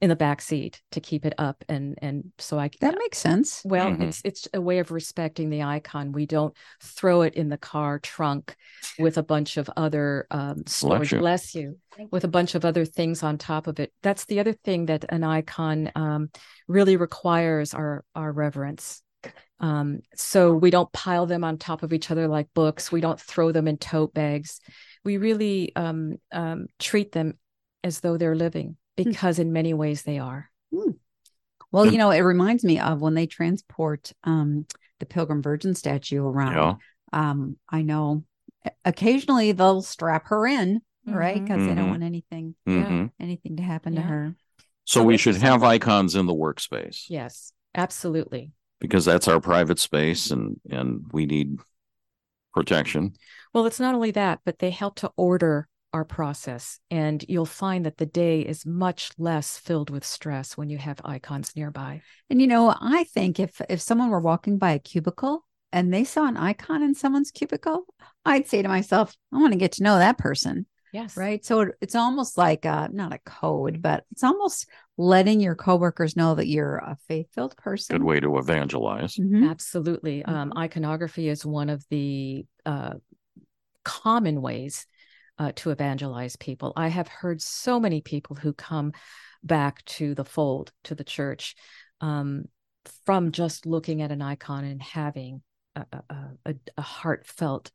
in 0.00 0.08
the 0.08 0.16
back 0.16 0.40
seat 0.40 0.80
to 0.92 1.00
keep 1.00 1.24
it 1.24 1.34
up 1.38 1.64
and 1.68 1.98
and 2.02 2.32
so 2.38 2.58
I 2.58 2.70
that 2.80 2.96
makes 2.98 3.18
sense. 3.18 3.62
Well, 3.64 3.90
mm-hmm. 3.90 4.02
it's 4.02 4.20
it's 4.24 4.48
a 4.52 4.60
way 4.60 4.78
of 4.78 4.90
respecting 4.90 5.50
the 5.50 5.62
icon. 5.62 6.12
We 6.12 6.26
don't 6.26 6.54
throw 6.82 7.22
it 7.22 7.34
in 7.34 7.48
the 7.48 7.58
car 7.58 7.98
trunk 7.98 8.56
with 8.98 9.18
a 9.18 9.22
bunch 9.22 9.56
of 9.56 9.70
other 9.76 10.26
um, 10.30 10.64
storage. 10.66 11.10
Bless 11.10 11.54
you. 11.54 11.76
Bless 11.96 12.02
you 12.02 12.08
with 12.10 12.24
a 12.24 12.28
bunch 12.28 12.54
of 12.54 12.64
other 12.64 12.84
things 12.84 13.22
on 13.22 13.38
top 13.38 13.66
of 13.66 13.80
it. 13.80 13.92
That's 14.02 14.24
the 14.26 14.40
other 14.40 14.52
thing 14.52 14.86
that 14.86 15.04
an 15.08 15.24
icon 15.24 15.90
um, 15.94 16.30
really 16.66 16.96
requires 16.96 17.74
our 17.74 18.04
our 18.14 18.32
reverence. 18.32 19.02
Um, 19.60 20.00
so 20.14 20.54
we 20.54 20.70
don't 20.70 20.92
pile 20.92 21.26
them 21.26 21.42
on 21.42 21.58
top 21.58 21.82
of 21.82 21.92
each 21.92 22.10
other 22.10 22.28
like 22.28 22.48
books. 22.54 22.92
We 22.92 23.00
don't 23.00 23.20
throw 23.20 23.50
them 23.50 23.66
in 23.66 23.76
tote 23.78 24.14
bags. 24.14 24.60
We 25.04 25.16
really 25.16 25.74
um, 25.74 26.18
um, 26.30 26.66
treat 26.78 27.12
them 27.12 27.38
as 27.82 28.00
though 28.00 28.16
they're 28.16 28.36
living. 28.36 28.76
Because 29.04 29.38
in 29.38 29.52
many 29.52 29.74
ways 29.74 30.02
they 30.02 30.18
are. 30.18 30.50
Hmm. 30.74 30.92
Well, 31.70 31.86
you 31.86 31.98
know, 31.98 32.10
it 32.10 32.20
reminds 32.20 32.64
me 32.64 32.78
of 32.78 33.00
when 33.00 33.14
they 33.14 33.26
transport 33.26 34.12
um, 34.24 34.66
the 35.00 35.06
Pilgrim 35.06 35.42
Virgin 35.42 35.74
statue 35.74 36.24
around. 36.24 36.54
Yeah. 36.54 36.74
Um, 37.12 37.56
I 37.68 37.82
know 37.82 38.24
occasionally 38.84 39.52
they'll 39.52 39.82
strap 39.82 40.28
her 40.28 40.46
in, 40.46 40.80
mm-hmm. 41.06 41.14
right? 41.14 41.42
Because 41.42 41.58
mm-hmm. 41.58 41.68
they 41.68 41.74
don't 41.74 41.84
mm-hmm. 41.84 41.90
want 41.90 42.02
anything, 42.02 42.54
mm-hmm. 42.66 43.06
anything 43.20 43.56
to 43.56 43.62
happen 43.62 43.94
yeah. 43.94 44.00
to 44.00 44.06
her. 44.06 44.34
So, 44.84 45.00
so 45.00 45.04
we 45.04 45.18
should 45.18 45.36
have 45.36 45.62
icons 45.62 46.14
in 46.14 46.26
the 46.26 46.34
workspace. 46.34 47.04
Yes, 47.08 47.52
absolutely. 47.74 48.52
Because 48.80 49.04
that's 49.04 49.28
our 49.28 49.40
private 49.40 49.78
space, 49.78 50.30
and 50.30 50.60
and 50.70 51.04
we 51.12 51.26
need 51.26 51.58
protection. 52.54 53.12
Well, 53.52 53.66
it's 53.66 53.80
not 53.80 53.94
only 53.94 54.12
that, 54.12 54.40
but 54.44 54.60
they 54.60 54.70
help 54.70 54.96
to 55.00 55.10
order 55.16 55.68
our 55.98 56.04
process. 56.04 56.78
And 56.90 57.24
you'll 57.28 57.44
find 57.44 57.84
that 57.84 57.98
the 57.98 58.06
day 58.06 58.40
is 58.40 58.64
much 58.64 59.10
less 59.18 59.58
filled 59.58 59.90
with 59.90 60.04
stress 60.04 60.56
when 60.56 60.70
you 60.70 60.78
have 60.78 61.00
icons 61.04 61.56
nearby. 61.56 62.02
And 62.30 62.40
you 62.40 62.46
know, 62.46 62.72
I 62.80 63.04
think 63.04 63.40
if 63.40 63.60
if 63.68 63.80
someone 63.80 64.10
were 64.10 64.20
walking 64.20 64.58
by 64.58 64.72
a 64.72 64.78
cubicle 64.78 65.44
and 65.72 65.92
they 65.92 66.04
saw 66.04 66.26
an 66.26 66.36
icon 66.36 66.82
in 66.84 66.94
someone's 66.94 67.32
cubicle, 67.32 67.84
I'd 68.24 68.46
say 68.46 68.62
to 68.62 68.68
myself, 68.68 69.14
I 69.32 69.38
want 69.38 69.52
to 69.52 69.58
get 69.58 69.72
to 69.72 69.82
know 69.82 69.98
that 69.98 70.18
person. 70.18 70.66
Yes. 70.92 71.16
Right. 71.16 71.44
So 71.44 71.60
it, 71.62 71.74
it's 71.82 71.94
almost 71.94 72.38
like 72.38 72.64
a, 72.64 72.88
not 72.90 73.12
a 73.12 73.18
code, 73.18 73.82
but 73.82 74.04
it's 74.12 74.24
almost 74.24 74.66
letting 74.96 75.40
your 75.40 75.54
coworkers 75.54 76.16
know 76.16 76.34
that 76.36 76.46
you're 76.46 76.76
a 76.76 76.96
faith 77.08 77.26
filled 77.34 77.56
person. 77.58 77.96
Good 77.96 78.04
way 78.04 78.20
to 78.20 78.38
evangelize. 78.38 79.16
Mm-hmm. 79.16 79.48
Absolutely. 79.48 80.20
Mm-hmm. 80.20 80.34
Um, 80.34 80.52
iconography 80.56 81.28
is 81.28 81.44
one 81.44 81.68
of 81.68 81.84
the 81.90 82.46
uh, 82.64 82.94
common 83.84 84.40
ways 84.40 84.86
uh, 85.38 85.52
to 85.56 85.70
evangelize 85.70 86.36
people. 86.36 86.72
I 86.76 86.88
have 86.88 87.08
heard 87.08 87.40
so 87.40 87.78
many 87.78 88.00
people 88.00 88.36
who 88.36 88.52
come 88.52 88.92
back 89.42 89.84
to 89.84 90.14
the 90.14 90.24
fold, 90.24 90.72
to 90.84 90.94
the 90.94 91.04
church, 91.04 91.54
um, 92.00 92.46
from 93.04 93.32
just 93.32 93.66
looking 93.66 94.02
at 94.02 94.10
an 94.10 94.22
icon 94.22 94.64
and 94.64 94.82
having 94.82 95.42
a, 95.76 95.86
a, 96.46 96.54
a, 96.76 96.82
heartfelt, 96.82 97.70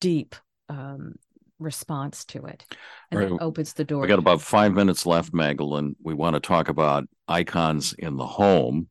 deep 0.00 0.34
um, 0.68 1.14
response 1.58 2.24
to 2.26 2.44
it 2.44 2.66
and 3.10 3.20
right. 3.20 3.30
that 3.30 3.38
opens 3.40 3.72
the 3.72 3.84
door 3.84 4.02
we 4.02 4.08
got 4.08 4.18
about 4.18 4.42
five 4.42 4.74
minutes 4.74 5.06
left 5.06 5.32
magdalene 5.32 5.96
we 6.02 6.12
want 6.12 6.34
to 6.34 6.40
talk 6.40 6.68
about 6.68 7.04
icons 7.28 7.94
in 7.94 8.16
the 8.16 8.26
home 8.26 8.88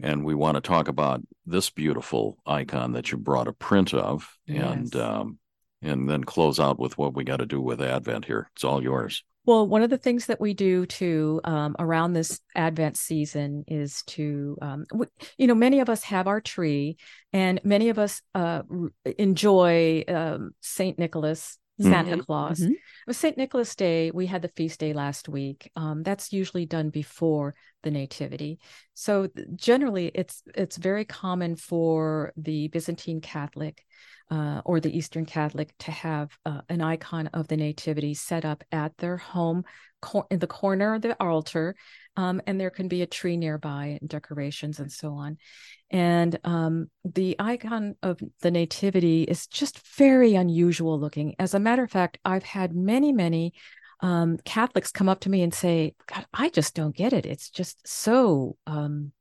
and 0.00 0.24
we 0.24 0.34
want 0.34 0.54
to 0.54 0.60
talk 0.60 0.86
about 0.86 1.20
this 1.46 1.68
beautiful 1.70 2.38
icon 2.46 2.92
that 2.92 3.10
you 3.10 3.18
brought 3.18 3.48
a 3.48 3.52
print 3.52 3.92
of 3.92 4.36
yes. 4.46 4.72
and 4.72 4.96
um, 4.96 5.38
and 5.86 6.08
then 6.08 6.24
close 6.24 6.58
out 6.60 6.78
with 6.78 6.96
what 6.98 7.14
we 7.14 7.24
got 7.24 7.38
to 7.38 7.46
do 7.46 7.60
with 7.60 7.80
advent 7.80 8.24
here 8.24 8.50
it's 8.54 8.64
all 8.64 8.82
yours 8.82 9.22
well 9.44 9.66
one 9.66 9.82
of 9.82 9.90
the 9.90 9.98
things 9.98 10.26
that 10.26 10.40
we 10.40 10.54
do 10.54 10.86
to 10.86 11.40
um, 11.44 11.76
around 11.78 12.12
this 12.12 12.40
advent 12.54 12.96
season 12.96 13.64
is 13.68 14.02
to 14.02 14.56
um, 14.62 14.84
we, 14.92 15.06
you 15.38 15.46
know 15.46 15.54
many 15.54 15.80
of 15.80 15.88
us 15.88 16.02
have 16.02 16.26
our 16.26 16.40
tree 16.40 16.96
and 17.32 17.60
many 17.64 17.88
of 17.88 17.98
us 17.98 18.22
uh, 18.34 18.62
enjoy 19.18 20.04
um, 20.08 20.50
saint 20.60 20.98
nicholas 20.98 21.58
Santa 21.78 22.12
mm-hmm. 22.12 22.20
Claus. 22.20 22.60
Mm-hmm. 22.60 22.72
It 23.08 23.14
St. 23.14 23.36
Nicholas 23.36 23.74
Day. 23.76 24.10
We 24.10 24.26
had 24.26 24.42
the 24.42 24.48
feast 24.48 24.80
day 24.80 24.92
last 24.92 25.28
week. 25.28 25.70
Um, 25.76 26.02
that's 26.02 26.32
usually 26.32 26.66
done 26.66 26.90
before 26.90 27.54
the 27.86 27.90
Nativity. 27.92 28.58
So 28.94 29.28
generally, 29.54 30.10
it's 30.12 30.42
it's 30.54 30.76
very 30.76 31.04
common 31.04 31.54
for 31.54 32.32
the 32.36 32.66
Byzantine 32.68 33.20
Catholic 33.20 33.84
uh, 34.28 34.60
or 34.64 34.80
the 34.80 34.96
Eastern 34.96 35.24
Catholic 35.24 35.72
to 35.78 35.92
have 35.92 36.36
uh, 36.44 36.62
an 36.68 36.80
icon 36.80 37.28
of 37.28 37.46
the 37.46 37.56
Nativity 37.56 38.12
set 38.14 38.44
up 38.44 38.64
at 38.72 38.96
their 38.98 39.16
home 39.16 39.62
cor- 40.02 40.26
in 40.32 40.40
the 40.40 40.48
corner 40.48 40.94
of 40.94 41.02
the 41.02 41.16
altar, 41.22 41.76
um, 42.16 42.42
and 42.46 42.58
there 42.58 42.70
can 42.70 42.88
be 42.88 43.02
a 43.02 43.06
tree 43.06 43.36
nearby 43.36 43.98
and 44.00 44.08
decorations 44.10 44.80
and 44.80 44.90
so 44.90 45.12
on. 45.12 45.38
And 45.88 46.36
um, 46.42 46.90
the 47.04 47.36
icon 47.38 47.94
of 48.02 48.18
the 48.40 48.50
Nativity 48.50 49.22
is 49.22 49.46
just 49.46 49.78
very 49.96 50.34
unusual 50.34 50.98
looking. 50.98 51.36
As 51.38 51.54
a 51.54 51.60
matter 51.60 51.84
of 51.84 51.92
fact, 51.92 52.18
I've 52.24 52.42
had 52.42 52.74
many, 52.74 53.12
many 53.12 53.52
um, 54.00 54.38
Catholics 54.44 54.92
come 54.92 55.08
up 55.08 55.20
to 55.20 55.30
me 55.30 55.42
and 55.42 55.54
say, 55.54 55.94
God, 56.06 56.26
I 56.34 56.48
just 56.50 56.74
don't 56.74 56.94
get 56.94 57.12
it. 57.12 57.26
It's 57.26 57.50
just 57.50 57.86
so 57.86 58.56
um, 58.66 59.12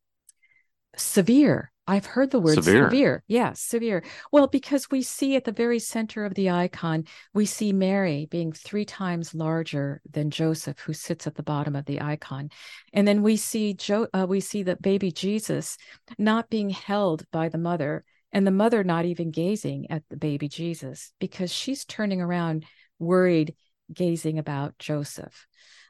severe. 0.97 1.71
I've 1.87 2.07
heard 2.07 2.31
the 2.31 2.39
word 2.39 2.55
severe. 2.55 2.89
severe. 2.89 3.23
Yeah, 3.27 3.53
severe. 3.53 4.03
Well, 4.31 4.47
because 4.47 4.89
we 4.89 5.03
see 5.03 5.35
at 5.35 5.43
the 5.43 5.51
very 5.51 5.77
center 5.77 6.25
of 6.25 6.33
the 6.33 6.49
icon, 6.49 7.03
we 7.33 7.45
see 7.45 7.73
Mary 7.73 8.27
being 8.31 8.51
three 8.51 8.85
times 8.85 9.35
larger 9.35 10.01
than 10.09 10.31
Joseph, 10.31 10.79
who 10.79 10.93
sits 10.93 11.27
at 11.27 11.35
the 11.35 11.43
bottom 11.43 11.75
of 11.75 11.85
the 11.85 12.01
icon, 12.01 12.49
and 12.91 13.07
then 13.07 13.21
we 13.21 13.37
see 13.37 13.75
jo- 13.75 14.07
uh, 14.13 14.25
we 14.27 14.39
see 14.39 14.63
the 14.63 14.77
baby 14.77 15.11
Jesus 15.11 15.77
not 16.17 16.49
being 16.49 16.71
held 16.71 17.23
by 17.31 17.49
the 17.49 17.59
mother, 17.59 18.03
and 18.31 18.47
the 18.47 18.51
mother 18.51 18.83
not 18.83 19.05
even 19.05 19.29
gazing 19.29 19.91
at 19.91 20.01
the 20.09 20.17
baby 20.17 20.47
Jesus 20.47 21.13
because 21.19 21.53
she's 21.53 21.85
turning 21.85 22.19
around, 22.19 22.65
worried, 22.97 23.53
gazing 23.93 24.39
about 24.39 24.77
Joseph. 24.79 25.47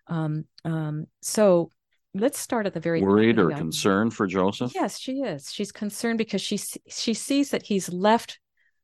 Um, 0.07 0.45
um, 0.63 1.05
so 1.21 1.69
let's 2.13 2.39
start 2.39 2.65
at 2.65 2.73
the 2.73 2.79
very 2.79 3.01
worried 3.01 3.39
or 3.39 3.51
concerned 3.51 4.13
for 4.13 4.27
Joseph. 4.27 4.71
Yes, 4.73 4.99
she 4.99 5.21
is. 5.21 5.51
She's 5.51 5.71
concerned 5.71 6.17
because 6.17 6.41
she 6.41 6.57
she 6.57 7.13
sees 7.13 7.51
that 7.51 7.63
he's 7.63 7.89
left 7.89 8.39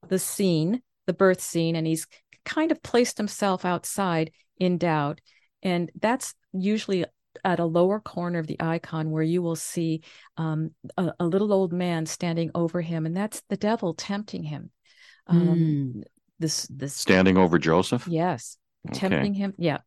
the 0.07 0.19
scene, 0.19 0.81
the 1.07 1.13
birth 1.13 1.41
scene, 1.41 1.75
and 1.75 1.87
he's 1.87 2.07
kind 2.43 2.71
of 2.71 2.81
placed 2.81 3.17
himself 3.17 3.65
outside 3.65 4.31
in 4.57 4.77
doubt. 4.77 5.21
And 5.63 5.91
that's 5.99 6.33
usually 6.53 7.05
at 7.43 7.59
a 7.59 7.65
lower 7.65 7.99
corner 7.99 8.39
of 8.39 8.47
the 8.47 8.57
icon 8.59 9.11
where 9.11 9.23
you 9.23 9.41
will 9.41 9.55
see 9.55 10.01
um, 10.37 10.71
a, 10.97 11.13
a, 11.19 11.25
little 11.25 11.53
old 11.53 11.71
man 11.71 12.05
standing 12.05 12.51
over 12.53 12.81
him, 12.81 13.05
and 13.05 13.15
that's 13.15 13.41
the 13.49 13.57
devil 13.57 13.93
tempting 13.93 14.43
him. 14.43 14.69
Um, 15.27 15.47
mm. 15.47 16.03
This 16.39 16.67
this 16.67 16.95
standing 16.95 17.37
over 17.37 17.59
Joseph. 17.59 18.07
Yes, 18.07 18.57
okay. 18.89 18.99
tempting 18.99 19.33
him. 19.33 19.53
Yeah, 19.57 19.79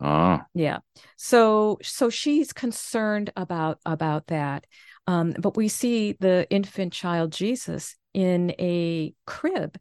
Ah. 0.00 0.46
Yeah. 0.54 0.78
So 1.16 1.78
so 1.82 2.08
she's 2.10 2.52
concerned 2.52 3.32
about 3.36 3.80
about 3.84 4.28
that. 4.28 4.66
Um, 5.06 5.34
but 5.38 5.56
we 5.56 5.68
see 5.68 6.12
the 6.20 6.46
infant 6.50 6.92
child 6.92 7.32
Jesus 7.32 7.96
in 8.14 8.52
a 8.58 9.14
crib, 9.26 9.78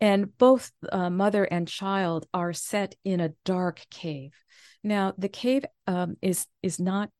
and 0.00 0.36
both 0.38 0.72
uh, 0.90 1.10
mother 1.10 1.44
and 1.44 1.68
child 1.68 2.26
are 2.32 2.52
set 2.52 2.94
in 3.04 3.20
a 3.20 3.34
dark 3.44 3.84
cave. 3.90 4.32
Now, 4.84 5.12
the 5.18 5.28
cave 5.28 5.64
um, 5.86 6.16
is 6.22 6.46
is 6.62 6.80
not 6.80 7.10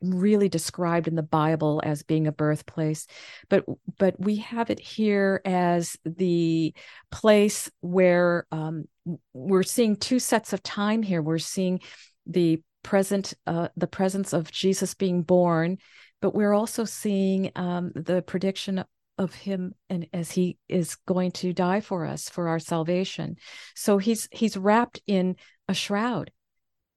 really 0.00 0.50
described 0.50 1.08
in 1.08 1.14
the 1.14 1.22
Bible 1.22 1.80
as 1.82 2.02
being 2.02 2.26
a 2.26 2.32
birthplace, 2.32 3.06
but 3.48 3.64
but 3.98 4.14
we 4.20 4.36
have 4.36 4.70
it 4.70 4.78
here 4.78 5.40
as 5.44 5.96
the 6.04 6.72
place 7.10 7.70
where 7.80 8.46
um, 8.52 8.84
we're 9.32 9.62
seeing 9.62 9.96
two 9.96 10.18
sets 10.18 10.52
of 10.52 10.62
time 10.62 11.02
here. 11.02 11.22
We're 11.22 11.38
seeing 11.38 11.80
the 12.26 12.62
present, 12.82 13.34
uh, 13.46 13.68
the 13.76 13.86
presence 13.86 14.32
of 14.32 14.50
Jesus 14.50 14.94
being 14.94 15.22
born, 15.22 15.78
but 16.20 16.34
we're 16.34 16.52
also 16.52 16.84
seeing 16.84 17.50
um, 17.56 17.92
the 17.94 18.22
prediction 18.22 18.84
of 19.16 19.32
him 19.34 19.74
and 19.88 20.08
as 20.12 20.32
he 20.32 20.58
is 20.68 20.96
going 21.06 21.30
to 21.30 21.52
die 21.52 21.80
for 21.80 22.04
us 22.04 22.28
for 22.28 22.48
our 22.48 22.58
salvation. 22.58 23.36
So 23.76 23.98
he's 23.98 24.28
he's 24.32 24.56
wrapped 24.56 25.00
in 25.06 25.36
a 25.68 25.74
shroud 25.74 26.32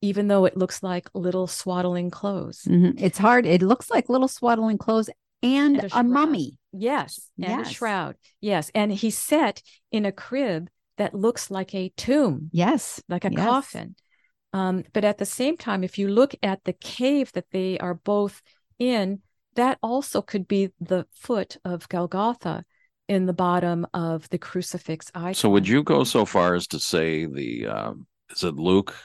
even 0.01 0.27
though 0.27 0.45
it 0.45 0.57
looks 0.57 0.83
like 0.83 1.09
little 1.13 1.47
swaddling 1.47 2.11
clothes. 2.11 2.63
Mm-hmm. 2.67 3.03
It's 3.03 3.17
hard. 3.17 3.45
It 3.45 3.61
looks 3.61 3.89
like 3.89 4.09
little 4.09 4.27
swaddling 4.27 4.77
clothes 4.77 5.09
and, 5.41 5.77
and 5.77 5.91
a, 5.91 5.99
a, 5.99 6.03
mummy. 6.03 6.57
Yes, 6.71 7.29
and 7.37 7.59
yes. 7.59 7.71
a 7.71 7.73
shroud. 7.73 8.15
Yes, 8.39 8.71
and 8.75 8.91
he's 8.91 9.17
set 9.17 9.61
in 9.91 10.05
a 10.05 10.11
crib 10.11 10.69
that 10.97 11.13
looks 11.13 11.49
like 11.49 11.73
a 11.73 11.89
tomb. 11.97 12.49
Yes, 12.51 13.01
like 13.07 13.25
a 13.25 13.31
yes. 13.31 13.45
coffin. 13.45 13.95
Um, 14.53 14.83
but 14.93 15.03
at 15.03 15.17
the 15.17 15.25
same 15.25 15.57
time, 15.57 15.83
if 15.83 15.97
you 15.97 16.07
look 16.07 16.33
at 16.41 16.63
the 16.63 16.73
cave 16.73 17.31
that 17.33 17.51
they 17.51 17.77
are 17.79 17.93
both 17.93 18.41
in, 18.79 19.21
that 19.55 19.77
also 19.81 20.21
could 20.21 20.47
be 20.47 20.71
the 20.79 21.05
foot 21.11 21.57
of 21.65 21.89
Golgotha 21.89 22.63
in 23.07 23.25
the 23.25 23.33
bottom 23.33 23.87
of 23.93 24.29
the 24.29 24.37
crucifix 24.37 25.11
icon. 25.13 25.33
So, 25.33 25.49
would 25.49 25.67
you 25.67 25.83
go 25.83 26.03
so 26.03 26.25
far 26.25 26.55
as 26.55 26.67
to 26.67 26.79
say 26.79 27.25
the 27.25 27.67
um, 27.67 28.07
is 28.29 28.43
it 28.43 28.55
Luke 28.55 28.95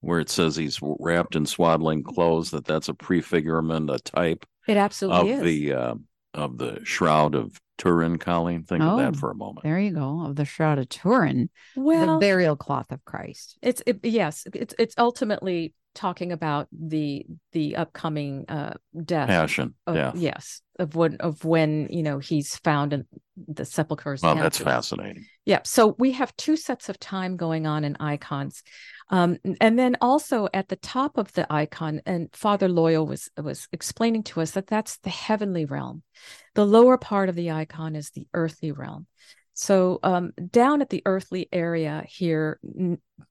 where 0.00 0.20
it 0.20 0.30
says 0.30 0.56
he's 0.56 0.80
wrapped 0.82 1.36
in 1.36 1.46
swaddling 1.46 2.02
clothes 2.02 2.50
that 2.50 2.64
that's 2.64 2.88
a 2.88 2.94
prefigurement, 2.94 3.94
a 3.94 3.98
type. 3.98 4.46
It 4.66 4.76
absolutely 4.76 5.32
of 5.32 5.38
is. 5.38 5.44
the 5.44 5.72
uh, 5.72 5.94
of 6.34 6.58
the 6.58 6.80
shroud 6.84 7.34
of 7.34 7.60
Turin, 7.78 8.18
Colleen. 8.18 8.64
Think 8.64 8.82
oh, 8.82 8.90
of 8.90 8.98
that 8.98 9.16
oh, 9.16 9.18
for 9.18 9.30
a 9.30 9.34
moment. 9.34 9.64
There 9.64 9.78
you 9.78 9.92
go. 9.92 10.26
Of 10.26 10.36
the 10.36 10.44
shroud 10.44 10.78
of 10.78 10.88
Turin, 10.88 11.50
well, 11.76 12.14
the 12.14 12.18
burial 12.18 12.56
cloth 12.56 12.92
of 12.92 13.04
Christ. 13.04 13.58
It's 13.62 13.82
it, 13.86 14.00
yes, 14.02 14.46
it's 14.52 14.74
it's 14.78 14.94
ultimately 14.98 15.74
talking 15.94 16.32
about 16.32 16.68
the 16.72 17.26
the 17.52 17.76
upcoming 17.76 18.44
uh 18.48 18.74
death 19.04 19.28
passion 19.28 19.74
of, 19.86 19.94
death. 19.94 20.14
yes 20.16 20.62
of 20.80 20.96
when 20.96 21.16
of 21.16 21.44
when 21.44 21.86
you 21.90 22.02
know 22.02 22.18
he's 22.18 22.56
found 22.56 22.92
in 22.92 23.06
the 23.48 23.64
sepulchres 23.64 24.22
oh 24.24 24.34
that's 24.34 24.58
fascinating 24.58 25.24
yeah 25.44 25.60
so 25.64 25.94
we 25.98 26.12
have 26.12 26.36
two 26.36 26.56
sets 26.56 26.88
of 26.88 26.98
time 26.98 27.36
going 27.36 27.66
on 27.66 27.84
in 27.84 27.96
icons 28.00 28.62
um, 29.10 29.38
and 29.60 29.78
then 29.78 29.96
also 30.00 30.48
at 30.54 30.68
the 30.68 30.76
top 30.76 31.18
of 31.18 31.32
the 31.32 31.52
icon, 31.52 32.00
and 32.06 32.28
Father 32.32 32.68
Loya 32.68 33.06
was 33.06 33.28
was 33.36 33.66
explaining 33.72 34.22
to 34.24 34.40
us 34.40 34.52
that 34.52 34.68
that's 34.68 34.98
the 34.98 35.10
heavenly 35.10 35.64
realm. 35.64 36.02
The 36.54 36.64
lower 36.64 36.96
part 36.96 37.28
of 37.28 37.34
the 37.34 37.50
icon 37.50 37.96
is 37.96 38.10
the 38.10 38.28
earthly 38.32 38.70
realm. 38.70 39.06
So 39.52 39.98
um, 40.04 40.32
down 40.50 40.80
at 40.80 40.90
the 40.90 41.02
earthly 41.04 41.48
area 41.52 42.04
here, 42.08 42.60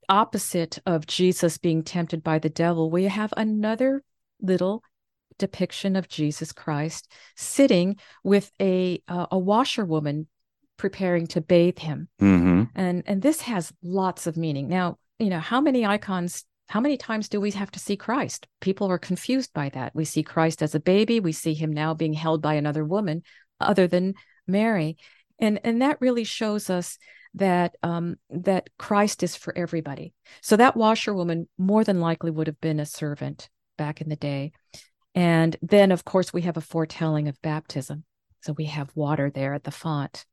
opposite 0.10 0.80
of 0.86 1.08
Jesus 1.08 1.58
being 1.58 1.84
tempted 1.84 2.24
by 2.24 2.40
the 2.40 2.50
devil, 2.50 2.92
we 2.92 3.06
have 3.06 3.34
another 3.38 4.04
little 4.42 4.84
depiction 5.40 5.96
of 5.96 6.08
Jesus 6.08 6.52
Christ 6.52 7.12
sitting 7.36 7.98
with 8.24 8.52
a 8.62 9.02
uh, 9.08 9.26
a 9.32 9.40
washerwoman 9.40 10.28
preparing 10.78 11.28
to 11.28 11.42
bathe 11.42 11.80
him, 11.80 12.08
mm-hmm. 12.22 12.64
and 12.76 13.04
and 13.08 13.22
this 13.22 13.42
has 13.42 13.74
lots 13.82 14.28
of 14.28 14.38
meaning. 14.38 14.68
Now 14.68 15.00
you 15.20 15.30
know, 15.30 15.40
how 15.40 15.60
many 15.62 15.86
icons, 15.86 16.46
how 16.68 16.80
many 16.80 16.98
times 16.98 17.30
do 17.30 17.42
we 17.42 17.52
have 17.52 17.72
to 17.72 17.80
see 17.80 17.98
Christ? 17.98 18.48
People 18.62 18.90
are 18.90 18.98
confused 18.98 19.54
by 19.54 19.70
that. 19.70 19.94
We 19.94 20.06
see 20.06 20.24
Christ 20.24 20.64
as 20.64 20.74
a 20.74 20.80
baby, 20.80 21.20
we 21.20 21.34
see 21.34 21.54
him 21.54 21.72
now 21.72 21.94
being 21.94 22.14
held 22.14 22.42
by 22.42 22.54
another 22.56 22.86
woman 22.86 23.24
other 23.60 23.88
than 23.88 24.16
Mary. 24.48 24.98
And 25.40 25.60
and 25.64 25.82
that 25.82 26.02
really 26.02 26.24
shows 26.24 26.70
us 26.70 26.98
that 27.36 27.76
um, 27.84 28.16
that 28.30 28.70
Christ 28.78 29.22
is 29.24 29.36
for 29.36 29.56
everybody. 29.58 30.14
So 30.42 30.56
that 30.56 30.76
washerwoman 30.76 31.48
more 31.58 31.84
than 31.84 32.00
likely 32.00 32.32
would 32.32 32.48
have 32.48 32.62
been 32.62 32.80
a 32.80 32.86
servant 32.86 33.50
back 33.78 34.02
in 34.02 34.10
the 34.10 34.16
day. 34.16 34.54
And 35.16 35.56
then, 35.62 35.92
of 35.92 36.06
course, 36.06 36.32
we 36.32 36.44
have 36.44 36.58
a 36.58 36.62
foretelling 36.62 37.28
of 37.28 37.42
baptism. 37.42 38.04
So 38.42 38.54
we 38.54 38.66
have 38.66 38.96
water 38.96 39.30
there 39.30 39.54
at 39.54 39.64
the 39.64 39.72
font. 39.72 40.26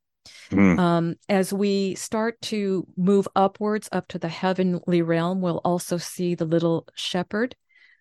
Mm. 0.51 0.79
Um, 0.79 1.15
as 1.29 1.53
we 1.53 1.95
start 1.95 2.41
to 2.43 2.87
move 2.97 3.29
upwards 3.35 3.89
up 3.93 4.09
to 4.09 4.19
the 4.19 4.29
heavenly 4.29 5.03
realm, 5.03 5.41
we'll 5.41 5.61
also 5.65 5.97
see 5.97 6.35
the 6.35 6.45
little 6.45 6.87
shepherd, 6.95 7.55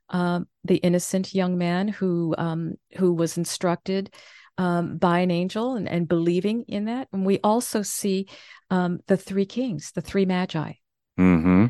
um, 0.10 0.48
the 0.64 0.78
innocent 0.78 1.34
young 1.34 1.58
man 1.58 1.88
who 1.88 2.36
um, 2.38 2.76
who 2.98 3.14
was 3.14 3.38
instructed 3.38 4.14
um, 4.58 4.98
by 4.98 5.20
an 5.20 5.32
angel 5.32 5.76
and, 5.76 5.88
and, 5.88 6.08
believing 6.08 6.64
in 6.68 6.86
that. 6.86 7.10
And 7.12 7.26
we 7.26 7.40
also 7.44 7.82
see 7.82 8.28
um, 8.70 9.00
the 9.08 9.18
three 9.18 9.46
kings, 9.46 9.92
the 9.92 10.02
three 10.02 10.26
magi, 10.26 10.74
Mm-hmm. 11.20 11.66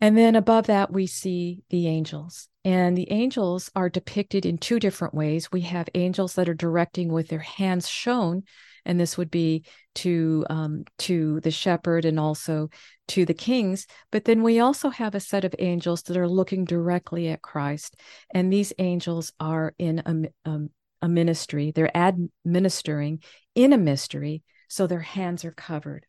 And 0.00 0.16
then 0.16 0.36
above 0.36 0.66
that, 0.66 0.92
we 0.92 1.06
see 1.06 1.62
the 1.70 1.88
angels. 1.88 2.48
And 2.68 2.98
the 2.98 3.10
angels 3.10 3.70
are 3.74 3.88
depicted 3.88 4.44
in 4.44 4.58
two 4.58 4.78
different 4.78 5.14
ways. 5.14 5.50
We 5.50 5.62
have 5.62 5.88
angels 5.94 6.34
that 6.34 6.50
are 6.50 6.54
directing 6.54 7.10
with 7.10 7.28
their 7.28 7.38
hands 7.38 7.88
shown, 7.88 8.42
and 8.84 9.00
this 9.00 9.16
would 9.16 9.30
be 9.30 9.64
to 9.94 10.44
um, 10.50 10.84
to 10.98 11.40
the 11.40 11.50
shepherd 11.50 12.04
and 12.04 12.20
also 12.20 12.68
to 13.08 13.24
the 13.24 13.32
kings. 13.32 13.86
But 14.12 14.26
then 14.26 14.42
we 14.42 14.60
also 14.60 14.90
have 14.90 15.14
a 15.14 15.20
set 15.20 15.46
of 15.46 15.54
angels 15.58 16.02
that 16.02 16.18
are 16.18 16.28
looking 16.28 16.66
directly 16.66 17.28
at 17.28 17.40
Christ, 17.40 17.96
and 18.34 18.52
these 18.52 18.74
angels 18.78 19.32
are 19.40 19.72
in 19.78 20.02
a, 20.04 20.50
um, 20.50 20.68
a 21.00 21.08
ministry. 21.08 21.72
They're 21.74 21.96
administering 21.96 23.22
in 23.54 23.72
a 23.72 23.78
mystery, 23.78 24.42
so 24.68 24.86
their 24.86 25.00
hands 25.00 25.42
are 25.46 25.52
covered. 25.52 26.04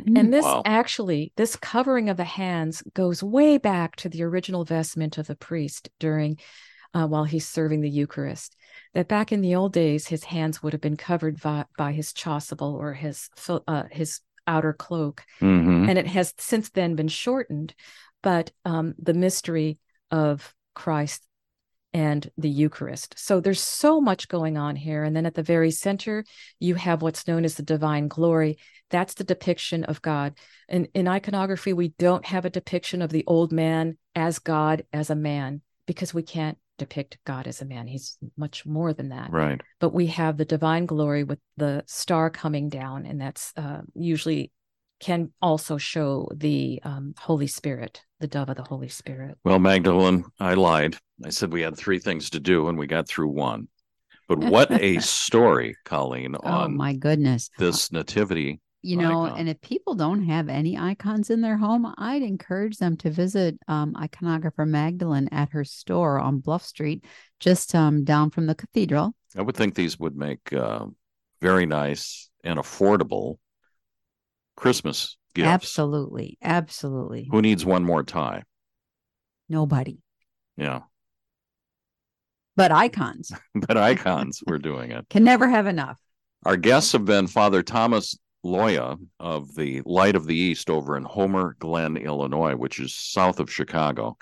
Mm, 0.00 0.18
and 0.18 0.32
this 0.32 0.44
wow. 0.44 0.62
actually, 0.64 1.32
this 1.36 1.56
covering 1.56 2.08
of 2.08 2.16
the 2.16 2.24
hands 2.24 2.82
goes 2.94 3.22
way 3.22 3.58
back 3.58 3.96
to 3.96 4.08
the 4.08 4.22
original 4.22 4.64
vestment 4.64 5.18
of 5.18 5.26
the 5.26 5.36
priest 5.36 5.88
during 5.98 6.38
uh, 6.94 7.06
while 7.06 7.24
he's 7.24 7.46
serving 7.46 7.80
the 7.80 7.90
Eucharist. 7.90 8.56
That 8.94 9.08
back 9.08 9.32
in 9.32 9.40
the 9.40 9.54
old 9.54 9.72
days, 9.72 10.06
his 10.06 10.24
hands 10.24 10.62
would 10.62 10.72
have 10.72 10.80
been 10.80 10.96
covered 10.96 11.40
by, 11.40 11.66
by 11.76 11.92
his 11.92 12.12
chasuble 12.12 12.74
or 12.74 12.94
his 12.94 13.28
uh, 13.48 13.84
his 13.90 14.20
outer 14.46 14.72
cloak, 14.72 15.24
mm-hmm. 15.40 15.88
and 15.88 15.98
it 15.98 16.06
has 16.06 16.32
since 16.38 16.70
then 16.70 16.94
been 16.94 17.08
shortened. 17.08 17.74
But 18.22 18.50
um, 18.64 18.94
the 18.98 19.14
mystery 19.14 19.78
of 20.10 20.54
Christ 20.74 21.26
and 21.96 22.30
the 22.36 22.50
Eucharist. 22.50 23.18
So 23.18 23.40
there's 23.40 23.58
so 23.58 24.02
much 24.02 24.28
going 24.28 24.58
on 24.58 24.76
here. 24.76 25.02
And 25.02 25.16
then 25.16 25.24
at 25.24 25.32
the 25.32 25.42
very 25.42 25.70
center, 25.70 26.26
you 26.60 26.74
have 26.74 27.00
what's 27.00 27.26
known 27.26 27.42
as 27.42 27.54
the 27.54 27.62
divine 27.62 28.06
glory. 28.06 28.58
That's 28.90 29.14
the 29.14 29.24
depiction 29.24 29.82
of 29.84 30.02
God. 30.02 30.34
And 30.68 30.88
in 30.92 31.08
iconography, 31.08 31.72
we 31.72 31.94
don't 31.98 32.26
have 32.26 32.44
a 32.44 32.50
depiction 32.50 33.00
of 33.00 33.08
the 33.08 33.24
old 33.26 33.50
man 33.50 33.96
as 34.14 34.38
God 34.38 34.84
as 34.92 35.08
a 35.08 35.14
man 35.14 35.62
because 35.86 36.12
we 36.12 36.22
can't 36.22 36.58
depict 36.76 37.16
God 37.24 37.46
as 37.46 37.62
a 37.62 37.64
man. 37.64 37.86
He's 37.86 38.18
much 38.36 38.66
more 38.66 38.92
than 38.92 39.08
that. 39.08 39.30
Right. 39.32 39.58
But 39.80 39.94
we 39.94 40.08
have 40.08 40.36
the 40.36 40.44
divine 40.44 40.84
glory 40.84 41.24
with 41.24 41.38
the 41.56 41.82
star 41.86 42.28
coming 42.28 42.68
down, 42.68 43.06
and 43.06 43.18
that's 43.18 43.54
uh, 43.56 43.80
usually 43.94 44.52
can 45.00 45.32
also 45.40 45.78
show 45.78 46.28
the 46.34 46.80
um, 46.84 47.14
Holy 47.18 47.46
Spirit, 47.46 48.02
the 48.20 48.26
dove 48.26 48.48
of 48.48 48.56
the 48.56 48.62
Holy 48.62 48.88
Spirit. 48.88 49.36
Well, 49.44 49.58
Magdalene, 49.58 50.24
I 50.40 50.54
lied. 50.54 50.96
I 51.24 51.30
said 51.30 51.52
we 51.52 51.62
had 51.62 51.76
three 51.76 51.98
things 51.98 52.30
to 52.30 52.40
do, 52.40 52.68
and 52.68 52.78
we 52.78 52.86
got 52.86 53.08
through 53.08 53.28
one. 53.28 53.68
But 54.28 54.38
what 54.38 54.70
a 54.70 54.98
story, 55.00 55.76
Colleen, 55.84 56.36
oh, 56.42 56.48
on 56.48 56.76
my 56.76 56.94
goodness, 56.94 57.50
this 57.58 57.92
nativity. 57.92 58.60
You 58.82 58.96
know, 58.98 59.24
icon. 59.24 59.38
and 59.40 59.48
if 59.48 59.60
people 59.62 59.94
don't 59.94 60.24
have 60.26 60.48
any 60.48 60.78
icons 60.78 61.30
in 61.30 61.40
their 61.40 61.56
home, 61.56 61.92
I'd 61.98 62.22
encourage 62.22 62.76
them 62.76 62.96
to 62.98 63.10
visit 63.10 63.58
um, 63.66 63.94
iconographer 63.94 64.66
Magdalene 64.66 65.28
at 65.32 65.50
her 65.50 65.64
store 65.64 66.20
on 66.20 66.38
Bluff 66.38 66.64
Street, 66.64 67.04
just 67.40 67.74
um, 67.74 68.04
down 68.04 68.30
from 68.30 68.46
the 68.46 68.54
cathedral. 68.54 69.14
I 69.36 69.42
would 69.42 69.56
think 69.56 69.74
these 69.74 69.98
would 69.98 70.16
make 70.16 70.52
uh, 70.52 70.86
very 71.40 71.66
nice 71.66 72.30
and 72.44 72.60
affordable 72.60 73.38
Christmas 74.56 75.16
gifts. 75.36 75.48
Absolutely. 75.48 76.38
Absolutely. 76.42 77.28
Who 77.30 77.42
needs 77.42 77.64
one 77.64 77.84
more 77.84 78.02
tie? 78.02 78.42
Nobody. 79.48 80.00
Yeah. 80.56 80.80
But 82.56 82.72
icons. 82.72 83.30
but 83.54 83.76
icons, 83.76 84.42
we're 84.46 84.58
doing 84.58 84.90
it. 84.90 85.06
Can 85.10 85.24
never 85.24 85.48
have 85.48 85.66
enough. 85.66 86.00
Our 86.44 86.56
guests 86.56 86.92
have 86.92 87.04
been 87.04 87.26
Father 87.26 87.62
Thomas 87.62 88.18
Loya 88.44 88.98
of 89.20 89.54
the 89.54 89.82
Light 89.84 90.16
of 90.16 90.26
the 90.26 90.36
East 90.36 90.70
over 90.70 90.96
in 90.96 91.04
Homer 91.04 91.56
Glen, 91.58 91.96
Illinois, 91.96 92.54
which 92.54 92.80
is 92.80 92.94
south 92.94 93.40
of 93.40 93.52
Chicago, 93.52 94.16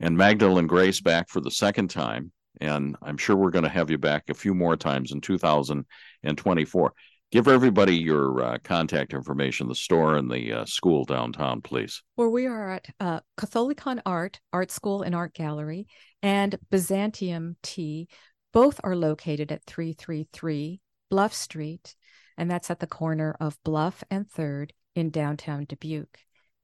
and 0.00 0.16
Magdalene 0.16 0.66
Grace 0.66 1.00
back 1.00 1.28
for 1.28 1.40
the 1.40 1.50
second 1.50 1.88
time. 1.88 2.32
And 2.60 2.96
I'm 3.02 3.18
sure 3.18 3.36
we're 3.36 3.50
going 3.50 3.64
to 3.64 3.70
have 3.70 3.90
you 3.90 3.98
back 3.98 4.24
a 4.30 4.34
few 4.34 4.54
more 4.54 4.76
times 4.76 5.12
in 5.12 5.20
2024 5.20 6.92
give 7.32 7.48
everybody 7.48 7.96
your 7.96 8.42
uh, 8.42 8.58
contact 8.62 9.12
information, 9.12 9.68
the 9.68 9.74
store 9.74 10.16
and 10.16 10.30
the 10.30 10.52
uh, 10.52 10.64
school 10.64 11.04
downtown, 11.04 11.60
please. 11.60 12.02
Well, 12.16 12.30
we 12.30 12.46
are 12.46 12.70
at 12.70 12.86
uh, 13.00 13.20
Katholikon 13.38 14.00
Art, 14.06 14.40
Art 14.52 14.70
School 14.70 15.02
and 15.02 15.14
Art 15.14 15.34
Gallery, 15.34 15.86
and 16.22 16.58
Byzantium 16.70 17.56
Tea. 17.62 18.08
Both 18.52 18.80
are 18.84 18.96
located 18.96 19.52
at 19.52 19.64
333 19.64 20.80
Bluff 21.10 21.34
Street, 21.34 21.94
and 22.38 22.50
that's 22.50 22.70
at 22.70 22.80
the 22.80 22.86
corner 22.86 23.36
of 23.40 23.58
Bluff 23.64 24.02
and 24.10 24.30
Third 24.30 24.72
in 24.94 25.10
downtown 25.10 25.64
Dubuque. 25.64 26.18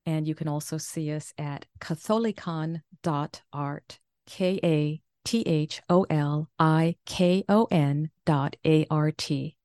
And 0.07 0.27
you 0.27 0.35
can 0.35 0.49
also 0.49 0.79
see 0.79 1.13
us 1.13 1.35
at 1.39 1.67
katholikon.art, 1.81 3.99
K 4.27 4.61
A 4.65 5.03
T 5.25 5.43
H 5.43 5.81
O 5.89 6.05
L 6.11 6.51
I 6.59 6.97
K 7.07 7.45
O 7.49 7.69
N 7.71 8.11
dot 8.25 8.57
A 8.65 8.85
R 8.91 9.13
T 9.13 9.57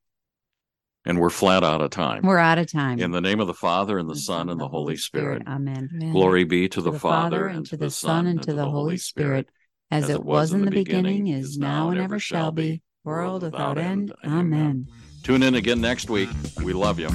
and 1.07 1.19
we're 1.19 1.29
flat 1.29 1.63
out 1.63 1.81
of 1.81 1.89
time. 1.89 2.21
We're 2.23 2.37
out 2.37 2.57
of 2.57 2.69
time. 2.69 2.99
In 2.99 3.11
the 3.11 3.21
name 3.21 3.39
of 3.39 3.47
the 3.47 3.53
Father 3.53 3.97
and 3.97 4.09
the, 4.09 4.15
Son 4.15 4.49
and 4.49 4.59
the 4.59 4.67
Holy 4.67 4.97
Spirit. 4.97 5.41
Spirit. 5.41 5.47
Amen. 5.47 5.89
Amen. 5.93 6.11
Glory 6.11 6.43
be 6.43 6.67
to, 6.67 6.75
to 6.75 6.81
the, 6.81 6.91
the, 6.91 6.99
Father 6.99 7.47
and 7.47 7.65
to 7.67 7.77
the 7.77 7.89
Son 7.89 8.27
and 8.27 8.43
to 8.43 8.53
the 8.53 8.69
Holy 8.69 8.97
Spirit, 8.97 9.49
as, 9.89 10.03
as 10.03 10.09
it 10.11 10.23
was 10.23 10.51
in 10.51 10.65
the 10.65 10.71
beginning, 10.71 11.27
is 11.27 11.57
now 11.57 11.89
and 11.89 11.99
ever 11.99 12.19
shall 12.19 12.51
be, 12.51 12.83
world 13.05 13.43
without 13.43 13.77
end. 13.77 14.13
Amen. 14.25 14.87
Tune 15.23 15.43
in 15.43 15.55
again 15.55 15.79
next 15.79 16.09
week. 16.09 16.29
We 16.61 16.73
love 16.73 16.99
you. 16.99 17.09